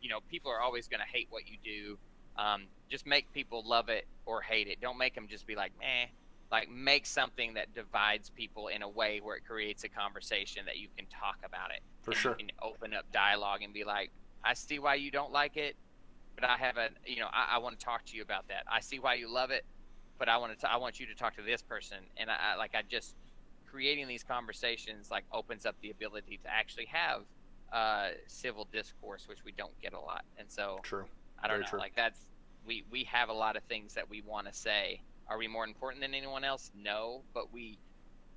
[0.00, 1.98] you know people are always going to hate what you do
[2.36, 4.80] um, just make people love it or hate it.
[4.80, 6.06] Don't make them just be like eh
[6.50, 10.76] like make something that divides people in a way where it creates a conversation that
[10.76, 11.80] you can talk about it.
[12.02, 12.36] For and sure.
[12.38, 14.10] you can open up dialogue and be like
[14.44, 15.74] i see why you don't like it
[16.34, 18.64] but i have a you know i, I want to talk to you about that.
[18.70, 19.64] I see why you love it
[20.18, 21.98] but i want to i want you to talk to this person.
[22.16, 23.16] And I, I like i just
[23.66, 27.22] creating these conversations like opens up the ability to actually have
[27.72, 30.24] uh, civil discourse which we don't get a lot.
[30.38, 31.06] And so True.
[31.44, 31.68] I don't Very know.
[31.70, 31.78] true.
[31.78, 32.18] Like that's
[32.66, 35.02] we we have a lot of things that we want to say.
[35.28, 36.72] Are we more important than anyone else?
[36.74, 37.78] No, but we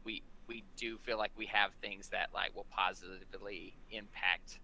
[0.03, 4.59] we we do feel like we have things that like will positively impact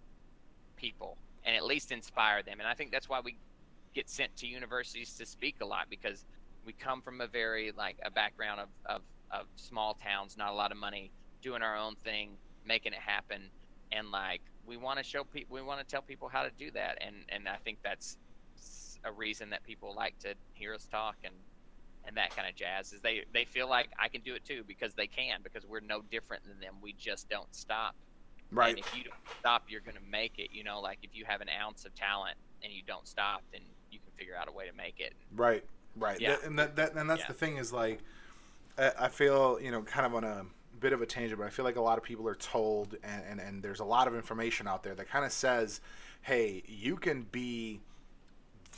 [0.76, 2.60] people and at least inspire them.
[2.60, 3.36] And I think that's why we
[3.94, 6.24] get sent to universities to speak a lot because
[6.66, 10.54] we come from a very like a background of of, of small towns, not a
[10.54, 11.10] lot of money,
[11.42, 13.50] doing our own thing, making it happen,
[13.92, 16.70] and like we want to show people, we want to tell people how to do
[16.72, 18.18] that, and and I think that's
[19.04, 21.34] a reason that people like to hear us talk and
[22.06, 24.62] and that kind of jazz is they they feel like I can do it too
[24.66, 26.74] because they can because we're no different than them.
[26.82, 27.94] We just don't stop.
[28.50, 28.70] Right.
[28.76, 30.48] And if you don't stop, you're going to make it.
[30.52, 33.62] You know, like if you have an ounce of talent and you don't stop, then
[33.90, 35.14] you can figure out a way to make it.
[35.34, 35.64] Right,
[35.96, 36.20] right.
[36.20, 36.32] Yeah.
[36.36, 37.28] That- and that, that and that's Yeah.
[37.28, 38.00] the thing is like,
[38.76, 40.44] I, I feel you know kind of on a
[40.80, 43.22] bit of a tangent, but I feel like a lot of people are told, and
[43.30, 45.80] and, and there's a lot of information out there that kind of says,
[46.20, 47.80] hey, you can be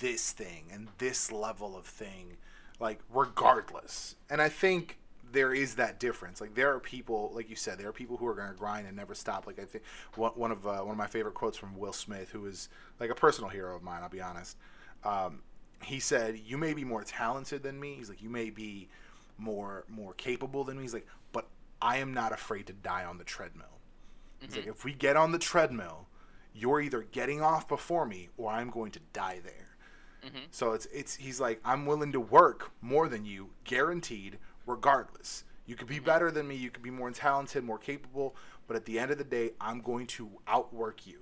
[0.00, 2.36] this thing and this level of thing,
[2.80, 4.16] like regardless.
[4.30, 4.98] And I think
[5.32, 6.40] there is that difference.
[6.40, 8.86] Like there are people, like you said, there are people who are going to grind
[8.86, 9.46] and never stop.
[9.46, 12.46] Like I think one, of uh, one of my favorite quotes from Will Smith, who
[12.46, 12.68] is
[13.00, 14.02] like a personal hero of mine.
[14.02, 14.56] I'll be honest.
[15.04, 15.42] Um,
[15.82, 18.88] he said, "You may be more talented than me." He's like, "You may be
[19.38, 21.48] more more capable than me." He's like, "But
[21.82, 23.80] I am not afraid to die on the treadmill."
[24.40, 26.08] He's like, "If we get on the treadmill,
[26.54, 29.65] you're either getting off before me or I'm going to die there."
[30.26, 35.44] Hmm So it's it's he's like I'm willing to work more than you, guaranteed, regardless.
[35.66, 38.36] You could be better than me, you could be more talented, more capable,
[38.66, 41.18] but at the end of the day, I'm going to outwork you.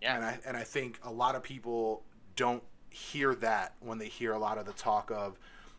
[0.00, 0.16] Yeah.
[0.16, 2.02] And I and I think a lot of people
[2.36, 5.38] don't hear that when they hear a lot of the talk of,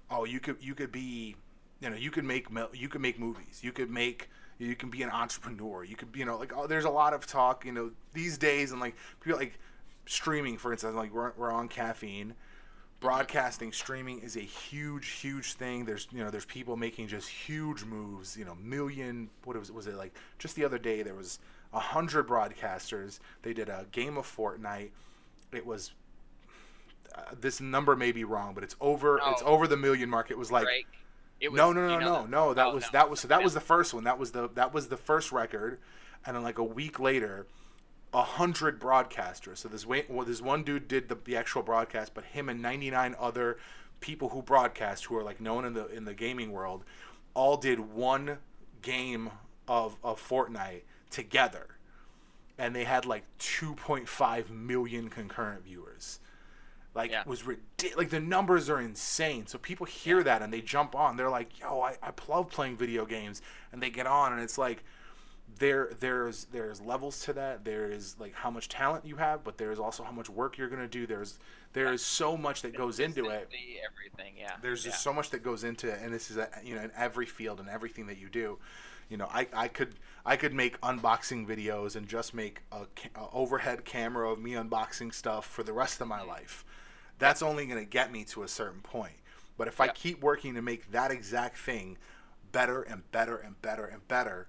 [0.09, 1.35] oh, you could you could be,
[1.81, 5.03] you know, you could make you could make movies, you could make you can be
[5.03, 7.71] an entrepreneur, you could be, you know, like oh, there's a lot of talk, you
[7.71, 9.59] know, these days and like people like
[10.07, 12.33] streaming, for instance, like we're we're on caffeine.
[12.99, 15.85] Broadcasting, streaming is a huge, huge thing.
[15.85, 18.35] There's, you know, there's people making just huge moves.
[18.35, 19.29] You know, million.
[19.43, 20.15] What was was it like?
[20.39, 21.37] Just the other day, there was
[21.73, 23.19] a hundred broadcasters.
[23.43, 24.89] They did a game of Fortnite.
[25.51, 25.91] It was
[27.15, 29.19] uh, this number may be wrong, but it's over.
[29.27, 30.31] It's over the million mark.
[30.31, 30.67] It was like.
[31.39, 32.53] It was, no, no, no, no, no, no.
[32.55, 32.89] That oh, was no.
[32.93, 34.05] that was so that was the first one.
[34.05, 35.77] That was the that was the first record,
[36.25, 37.45] and then like a week later,
[38.17, 39.57] a hundred broadcasters.
[39.57, 42.61] So this way, well, this one dude did the, the actual broadcast, but him and
[42.61, 43.57] ninety nine other
[43.99, 46.83] people who broadcast who are like known in the in the gaming world,
[47.35, 48.39] all did one
[48.81, 49.29] game
[49.67, 50.81] of of Fortnite
[51.11, 51.67] together,
[52.57, 56.19] and they had like two point five million concurrent viewers.
[56.95, 57.21] like Yeah.
[57.27, 57.97] was ridiculous.
[57.97, 59.45] Like the numbers are insane.
[59.45, 60.23] So people hear Yeah.
[60.23, 61.15] that and they jump on.
[61.17, 64.57] They're like, "Yo, I, I love playing video games," and they get on, and it's
[64.57, 64.83] like
[65.57, 67.63] there there's there's levels to that.
[67.65, 70.69] There is like how much talent you have, but there's also how much work you're
[70.69, 71.05] gonna do.
[71.05, 71.39] There's
[71.73, 73.49] there's so much that goes into it.
[73.85, 74.53] Everything, yeah.
[74.61, 76.91] There's just so much that goes into it, and this is a, you know in
[76.97, 78.57] every field and everything that you do.
[79.09, 82.81] You know, I, I could I could make unboxing videos and just make a,
[83.15, 86.29] a overhead camera of me unboxing stuff for the rest of my mm-hmm.
[86.29, 86.65] life.
[87.19, 89.15] That's only going to get me to a certain point.
[89.57, 91.97] But if I keep working to make that exact thing
[92.51, 94.47] better and better and better and better,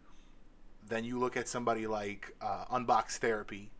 [0.88, 3.70] then you look at somebody like uh, Unbox Therapy,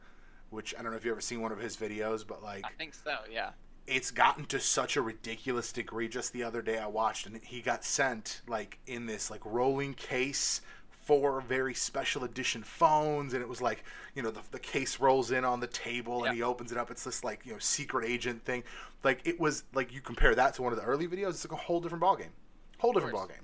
[0.51, 2.71] which I don't know if you've ever seen one of his videos, but like I
[2.77, 3.17] think so.
[3.31, 3.51] Yeah.
[3.87, 6.09] it's gotten to such a ridiculous degree.
[6.09, 9.95] Just the other day, I watched, and he got sent like in this like rolling
[9.95, 10.61] case
[11.05, 13.83] four very special edition phones, and it was like
[14.15, 16.91] you know the, the case rolls in on the table, and he opens it up.
[16.91, 18.63] It's this like you know secret agent thing.
[19.03, 21.59] Like it was like you compare that to one of the early videos, it's like
[21.59, 22.33] a whole different ballgame,
[22.79, 23.41] whole different ballgame.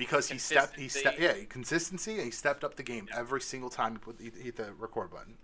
[0.00, 3.68] Because he stepped, he stepped, yeah, consistency, and he stepped up the game every single
[3.68, 5.34] time he put he hit the record button.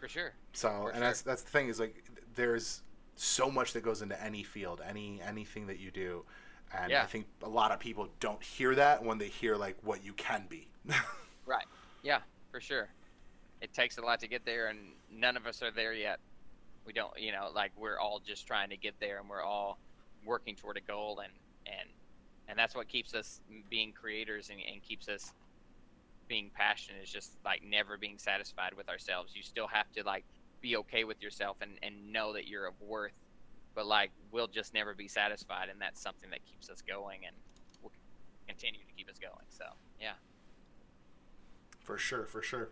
[0.00, 0.32] For sure.
[0.52, 2.02] So, For and that's that's the thing is like
[2.34, 2.82] there's
[3.14, 6.24] so much that goes into any field, any anything that you do,
[6.76, 10.04] and I think a lot of people don't hear that when they hear like what
[10.04, 10.68] you can be.
[11.46, 11.64] Right.
[12.04, 12.20] Yeah,
[12.52, 12.88] for sure.
[13.60, 14.78] It takes a lot to get there, and
[15.12, 16.20] none of us are there yet.
[16.86, 19.78] We don't, you know, like we're all just trying to get there, and we're all
[20.24, 21.32] working toward a goal, and
[21.66, 21.88] and
[22.50, 23.40] and that's what keeps us
[23.70, 25.32] being creators and, and keeps us
[26.28, 27.02] being passionate.
[27.02, 29.36] Is just like never being satisfied with ourselves.
[29.36, 30.24] You still have to like
[30.60, 33.14] be okay with yourself and and know that you're of worth,
[33.74, 37.36] but like we'll just never be satisfied, and that's something that keeps us going, and
[37.82, 37.92] will
[38.46, 39.46] continue to keep us going.
[39.48, 39.64] So
[40.00, 40.14] yeah.
[41.80, 42.70] for sure, for sure.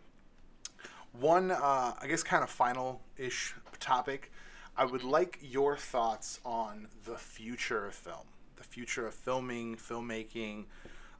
[1.12, 4.30] One, uh, I guess, kind of final-ish topic.
[4.76, 8.26] I would like your thoughts on the future of film,
[8.58, 10.66] the future of filming, filmmaking.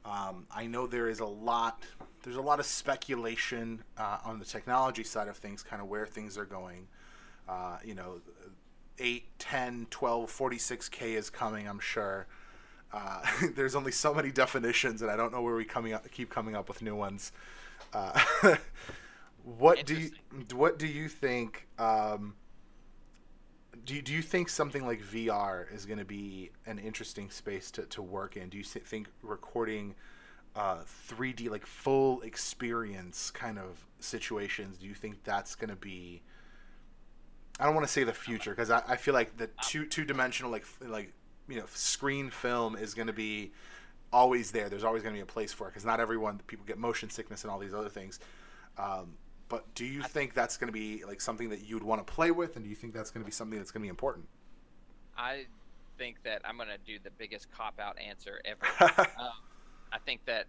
[0.05, 1.83] Um, I know there is a lot.
[2.23, 6.05] There's a lot of speculation uh, on the technology side of things, kind of where
[6.05, 6.87] things are going.
[7.47, 8.21] Uh, you know,
[8.99, 12.27] 8, 10, 12, 46K is coming, I'm sure.
[12.91, 13.21] Uh,
[13.55, 16.55] there's only so many definitions, and I don't know where we coming up, keep coming
[16.55, 17.31] up with new ones.
[17.93, 18.19] Uh,
[19.43, 20.11] what do you
[20.53, 21.67] what do you think?
[21.77, 22.35] Um,
[23.85, 27.71] do you, do you think something like VR is going to be an interesting space
[27.71, 28.49] to, to work in?
[28.49, 29.95] Do you think recording
[30.55, 30.79] uh,
[31.09, 34.77] 3D like full experience kind of situations?
[34.77, 36.21] Do you think that's going to be?
[37.59, 40.05] I don't want to say the future because I, I feel like the two two
[40.05, 41.13] dimensional like like
[41.47, 43.51] you know screen film is going to be
[44.11, 44.69] always there.
[44.69, 47.09] There's always going to be a place for it because not everyone people get motion
[47.09, 48.19] sickness and all these other things.
[48.77, 49.17] Um,
[49.49, 52.31] but do you think that's going to be like something that you'd want to play
[52.31, 54.27] with, and do you think that's going to be something that's going to be important?
[55.17, 55.45] I
[55.97, 58.65] think that I'm going to do the biggest cop out answer ever.
[59.19, 59.31] um,
[59.91, 60.45] I think that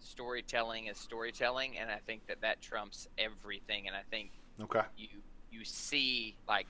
[0.00, 3.86] storytelling is storytelling, and I think that that trumps everything.
[3.86, 4.30] And I think
[4.60, 4.82] okay.
[4.96, 5.08] you
[5.50, 6.66] you see like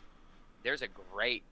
[0.64, 1.44] there's a great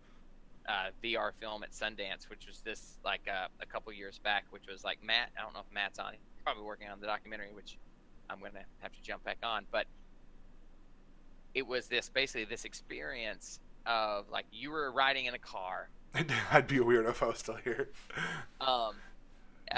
[0.68, 4.66] uh, VR film at Sundance, which was this like uh, a couple years back, which
[4.70, 5.30] was like Matt.
[5.38, 6.12] I don't know if Matt's on.
[6.12, 7.78] He's probably working on the documentary, which
[8.28, 9.66] I'm gonna have to jump back on.
[9.70, 9.86] But
[11.54, 15.88] it was this basically this experience of like you were riding in a car.
[16.52, 17.90] I'd be a weirdo if I was still here.
[18.60, 18.94] Um,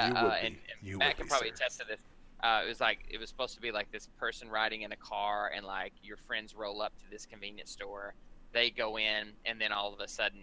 [0.09, 0.47] You would uh, be.
[0.47, 1.55] and, and You Matt can be, probably sir.
[1.55, 2.01] attest to this.
[2.43, 4.97] Uh, it was like it was supposed to be like this person riding in a
[4.97, 8.15] car, and like your friends roll up to this convenience store.
[8.53, 10.41] They go in, and then all of a sudden,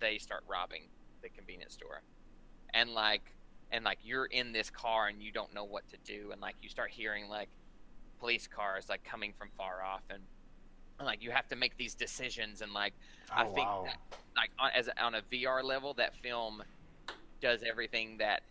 [0.00, 0.82] they start robbing
[1.22, 2.02] the convenience store,
[2.74, 3.22] and like,
[3.72, 6.56] and like you're in this car and you don't know what to do, and like
[6.62, 7.48] you start hearing like
[8.18, 10.22] police cars like coming from far off, and
[11.04, 12.94] like you have to make these decisions, and like
[13.32, 13.82] I Oh, think wow.
[13.86, 13.98] that,
[14.36, 16.62] like on, as on a VR level, that film
[17.40, 18.42] does everything that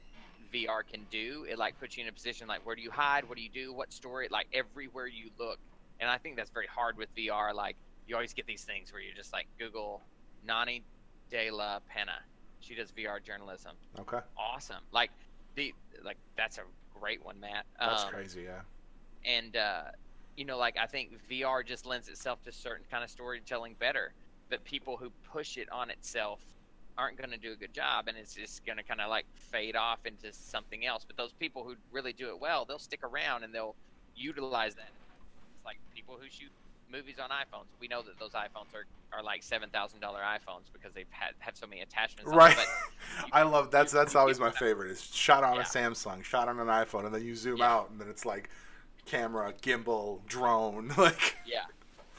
[0.53, 1.45] VR can do.
[1.49, 3.49] It like puts you in a position like where do you hide, what do you
[3.49, 5.59] do, what story, like everywhere you look.
[5.99, 7.53] And I think that's very hard with VR.
[7.53, 7.75] Like
[8.07, 10.01] you always get these things where you just like Google
[10.45, 10.81] Nonny
[11.29, 12.19] De La Pena.
[12.61, 13.73] She does VR journalism.
[13.99, 14.19] Okay.
[14.37, 14.83] Awesome.
[14.91, 15.11] Like
[15.55, 15.73] the
[16.03, 16.61] like that's a
[16.99, 17.65] great one, Matt.
[17.79, 18.43] That's Um, crazy.
[18.43, 18.61] Yeah.
[19.25, 19.83] and uh,
[20.39, 24.13] you know like i think vr just lends itself to certain kind of storytelling better
[24.49, 26.41] but people who push it on itself
[26.97, 29.25] aren't going to do a good job and it's just going to kind of like
[29.35, 33.01] fade off into something else but those people who really do it well they'll stick
[33.03, 33.75] around and they'll
[34.15, 34.91] utilize that
[35.55, 36.51] it's like people who shoot
[36.91, 38.87] movies on iphones we know that those iphones are,
[39.17, 39.71] are like $7000
[40.01, 42.55] iphones because they've had have so many attachments Right.
[42.55, 44.91] them, but I love that's that's always my favorite.
[44.91, 45.61] Is shot on Yeah.
[45.61, 47.67] a Samsung, shot on an iPhone, and then you zoom Yeah.
[47.67, 48.49] out, and then it's like
[49.09, 51.37] camera, gimbal, drone, like.
[51.45, 51.65] Yeah,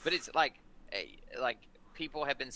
[0.05, 0.55] but it's like,
[0.93, 1.05] eh,
[1.41, 1.59] like
[1.95, 2.51] people have been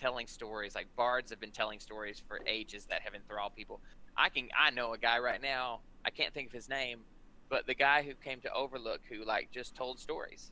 [0.00, 0.74] telling stories.
[0.74, 3.80] Like bards have been telling stories for ages that have enthralled people.
[4.16, 5.80] I can I know a guy right now.
[6.04, 7.00] I can't think of his name,
[7.48, 10.50] but the guy who came to Overlook who like just told stories.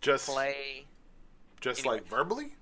[0.00, 0.86] Just Clay.
[1.60, 1.96] just anyway.
[1.96, 2.54] like verbally.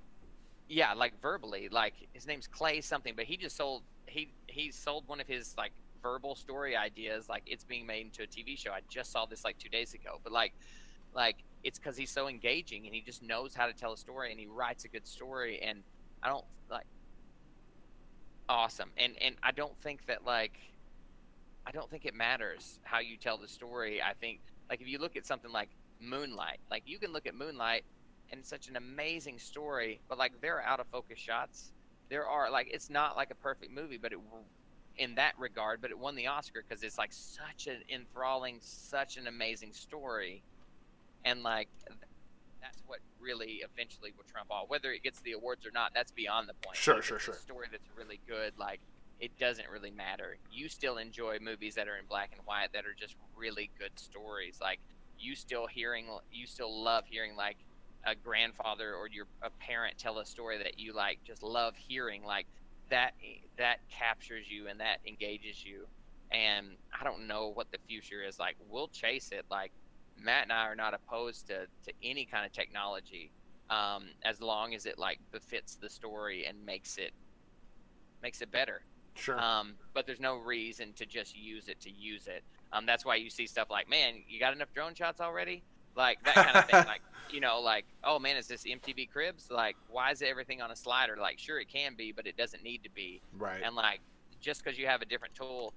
[0.68, 1.68] Yeah, like verbally.
[1.70, 5.54] Like his name's Clay something, but he just sold he he sold one of his
[5.58, 5.72] like
[6.06, 7.28] verbal story ideas.
[7.28, 8.70] Like it's being made into a TV show.
[8.70, 10.20] I just saw this like two days ago.
[10.22, 10.52] But like
[11.14, 14.30] like it's because he's so engaging and he just knows how to tell a story
[14.30, 15.82] and he writes a good story and
[16.22, 16.86] I don't like
[18.48, 20.56] awesome and and I don't think that like
[21.66, 24.00] I don't think it matters how you tell the story.
[24.00, 25.70] I think like if you look at something like
[26.00, 27.84] Moonlight, like you can look at Moonlight
[28.30, 31.72] and it's such an amazing story, but like there are out of focus shots.
[32.08, 34.20] There are like it's not like a perfect movie, but it
[34.98, 39.16] in that regard, but it won the Oscar because it's like such an enthralling, such
[39.16, 40.42] an amazing story,
[41.24, 41.68] and like
[42.60, 44.64] that's what really eventually will trump all.
[44.66, 46.76] Whether it gets the awards or not, that's beyond the point.
[46.76, 47.34] Sure, Like, sure, sure.
[47.34, 48.80] A story that's really good, like
[49.20, 50.36] it doesn't really matter.
[50.52, 53.92] You still enjoy movies that are in black and white that are just really good
[53.96, 54.58] stories.
[54.60, 54.80] Like
[55.18, 57.56] you still hearing, you still love hearing like
[58.04, 62.24] a grandfather or your a parent tell a story that you like just love hearing
[62.24, 62.46] like
[62.90, 63.12] that
[63.58, 65.86] that captures you and that engages you
[66.30, 69.72] and i don't know what the future is like we'll chase it like
[70.18, 73.30] matt and i are not opposed to to any kind of technology
[73.70, 77.12] um as long as it like befits the story and makes it
[78.22, 78.82] makes it better
[79.16, 79.38] Sure.
[79.40, 82.44] um, but there's no reason to just use it to use it.
[82.72, 85.62] Um, that's why you see stuff like, man, you got enough drone shots already?
[85.96, 86.84] Like that kind of thing.
[86.86, 87.00] like,
[87.30, 89.50] you know, like, oh man, is this MTV Cribs?
[89.50, 91.16] Like, why is everything on a slider?
[91.20, 93.20] Like, sure, it can be, but it doesn't need to be.
[93.36, 93.62] right.
[93.64, 94.00] And like,
[94.40, 95.72] just because you have a different tool,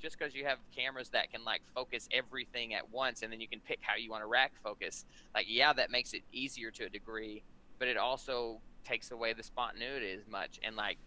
[0.00, 3.48] just because you have cameras that can like focus everything at once, and then you
[3.48, 5.04] can pick how you want to rack focus.
[5.34, 7.42] Like, yeah, that makes it easier to a degree,
[7.78, 10.98] but it also takes away the spontaneity as much, and like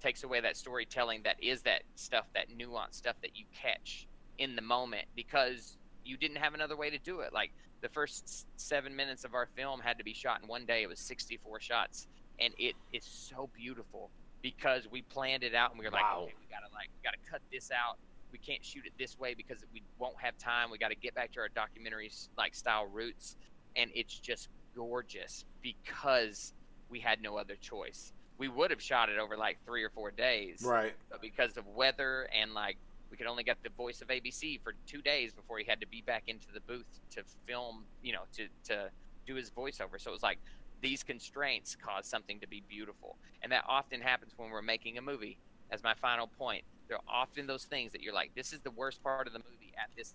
[0.00, 4.06] takes away that storytelling that is that stuff, that nuanced stuff that you catch
[4.38, 7.32] in the moment because you didn't have another way to do it.
[7.32, 10.82] Like the first seven minutes of our film had to be shot in one day.
[10.82, 12.06] It was 64 shots,
[12.38, 14.10] and it is so beautiful
[14.42, 16.22] because we planned it out and we were like, Wow.
[16.24, 17.98] okay, we gotta like, we gotta cut this out.
[18.32, 20.70] We can't shoot it this way because we won't have time.
[20.70, 23.36] We got to get back to our documentaries like style roots,
[23.74, 26.52] and it's just gorgeous because
[26.90, 28.12] we had no other choice.
[28.38, 30.94] We would have shot it over like three or four days, right.
[31.10, 32.76] but because of weather and like
[33.10, 35.86] we could only get the voice of ABC for two days before he had to
[35.86, 38.90] be back into the booth to film, you know, to to
[39.26, 40.00] do his voiceover.
[40.00, 40.38] So it was like
[40.80, 45.02] these constraints cause something to be beautiful, and that often happens when we're making a
[45.02, 45.38] movie.
[45.70, 48.72] As my final point, there are often those things that you're like, this is the
[48.72, 50.14] worst part of the movie at this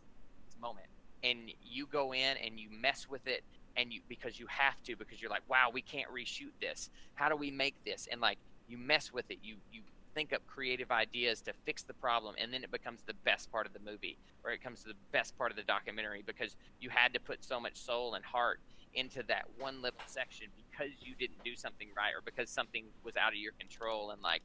[0.62, 0.88] moment,
[1.24, 3.44] and you go in and you mess with it
[3.78, 6.90] and you because you have to because you're like wow we can't reshoot this.
[7.16, 8.08] How do we make this?
[8.12, 9.40] And like you mess with it.
[9.44, 9.82] You you
[10.16, 13.68] think up creative ideas to fix the problem and then it becomes the best part
[13.68, 16.90] of the movie or it comes to the best part of the documentary because you
[16.90, 18.60] had to put so much soul and heart
[18.96, 23.16] into that one little section because you didn't do something right or because something was
[23.18, 24.42] out of your control and like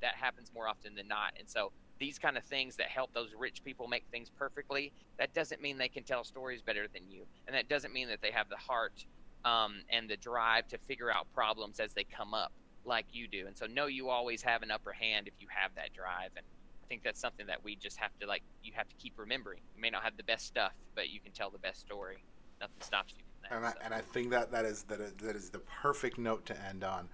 [0.00, 1.32] that happens more often than not.
[1.38, 5.32] And so these kind of things that help those rich people make things perfectly that
[5.32, 8.30] doesn't mean they can tell stories better than you and that doesn't mean that they
[8.30, 9.06] have the heart
[9.46, 12.52] um, and the drive to figure out problems as they come up
[12.86, 15.70] like you do and so know you always have an upper hand if you have
[15.74, 16.44] that drive and
[16.84, 19.60] i think that's something that we just have to like you have to keep remembering
[19.74, 22.18] you may not have the best stuff but you can tell the best story
[22.60, 23.78] nothing stops you from that and I, so.
[23.84, 26.84] and I think that that is that is, that is the perfect note to end
[26.84, 27.08] on.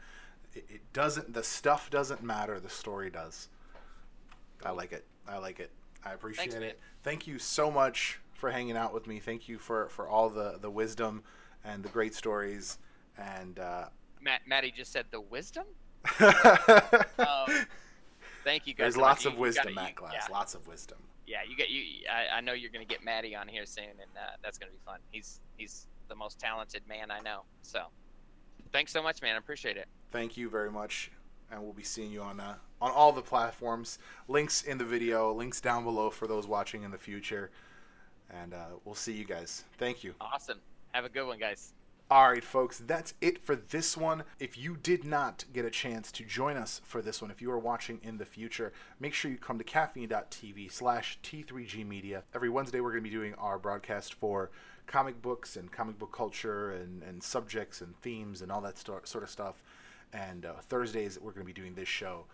[0.54, 3.48] It, it doesn't the stuff doesn't matter, the story does.
[4.64, 5.04] I like it.
[5.26, 5.70] I like it.
[6.04, 6.62] I appreciate Thanks, man.
[6.64, 6.80] it.
[7.02, 9.18] Thank you so much for hanging out with me.
[9.18, 11.22] Thank you for for all the the wisdom
[11.64, 12.78] and the great stories
[13.16, 13.86] and uh
[14.22, 15.64] Matt, Maddie just said the wisdom.
[17.18, 17.66] Um,
[18.44, 18.84] thank you guys.
[18.94, 20.12] There's lots of wisdom, gotta- Matt you- Glass.
[20.28, 20.98] Yeah, Lots of wisdom.
[21.26, 21.82] yeah, you get you.
[22.10, 24.78] I, I know you're gonna get Maddie on here soon, and uh, that's gonna be
[24.84, 24.98] fun.
[25.10, 27.42] He's he's the most talented man I know.
[27.62, 27.84] So,
[28.72, 29.34] thanks so much, man.
[29.34, 29.86] I appreciate it.
[30.10, 31.10] Thank you very much,
[31.50, 33.98] and we'll be seeing you on uh, on all the platforms.
[34.28, 37.50] Links in the video, links down below for those watching in the future,
[38.30, 39.64] and uh, we'll see you guys.
[39.78, 40.14] Thank you.
[40.20, 40.58] Awesome.
[40.92, 41.72] Have a good one, guys.
[42.12, 44.24] All right, folks, that's it for this one.
[44.38, 47.50] If you did not get a chance to join us for this one, if you
[47.50, 48.70] are watching in the future,
[49.00, 52.24] make sure you come to caffeine.tv slash T3G Media.
[52.34, 54.50] Every Wednesday, we're going to be doing our broadcast for
[54.86, 59.00] comic books and comic book culture and, and subjects and themes and all that sto-
[59.04, 59.62] sort of stuff.
[60.12, 62.26] And uh, Thursdays, we're going to be doing this show,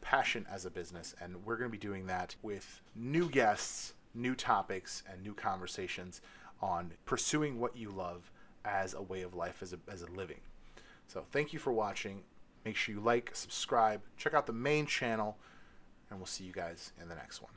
[0.00, 1.14] Passion as a Business.
[1.20, 6.20] And we're going to be doing that with new guests, new topics, and new conversations
[6.60, 8.32] on pursuing what you love
[8.68, 10.40] as a way of life, as a, as a living.
[11.06, 12.22] So thank you for watching.
[12.64, 15.38] Make sure you like, subscribe, check out the main channel,
[16.10, 17.52] and we'll see you guys in the next one.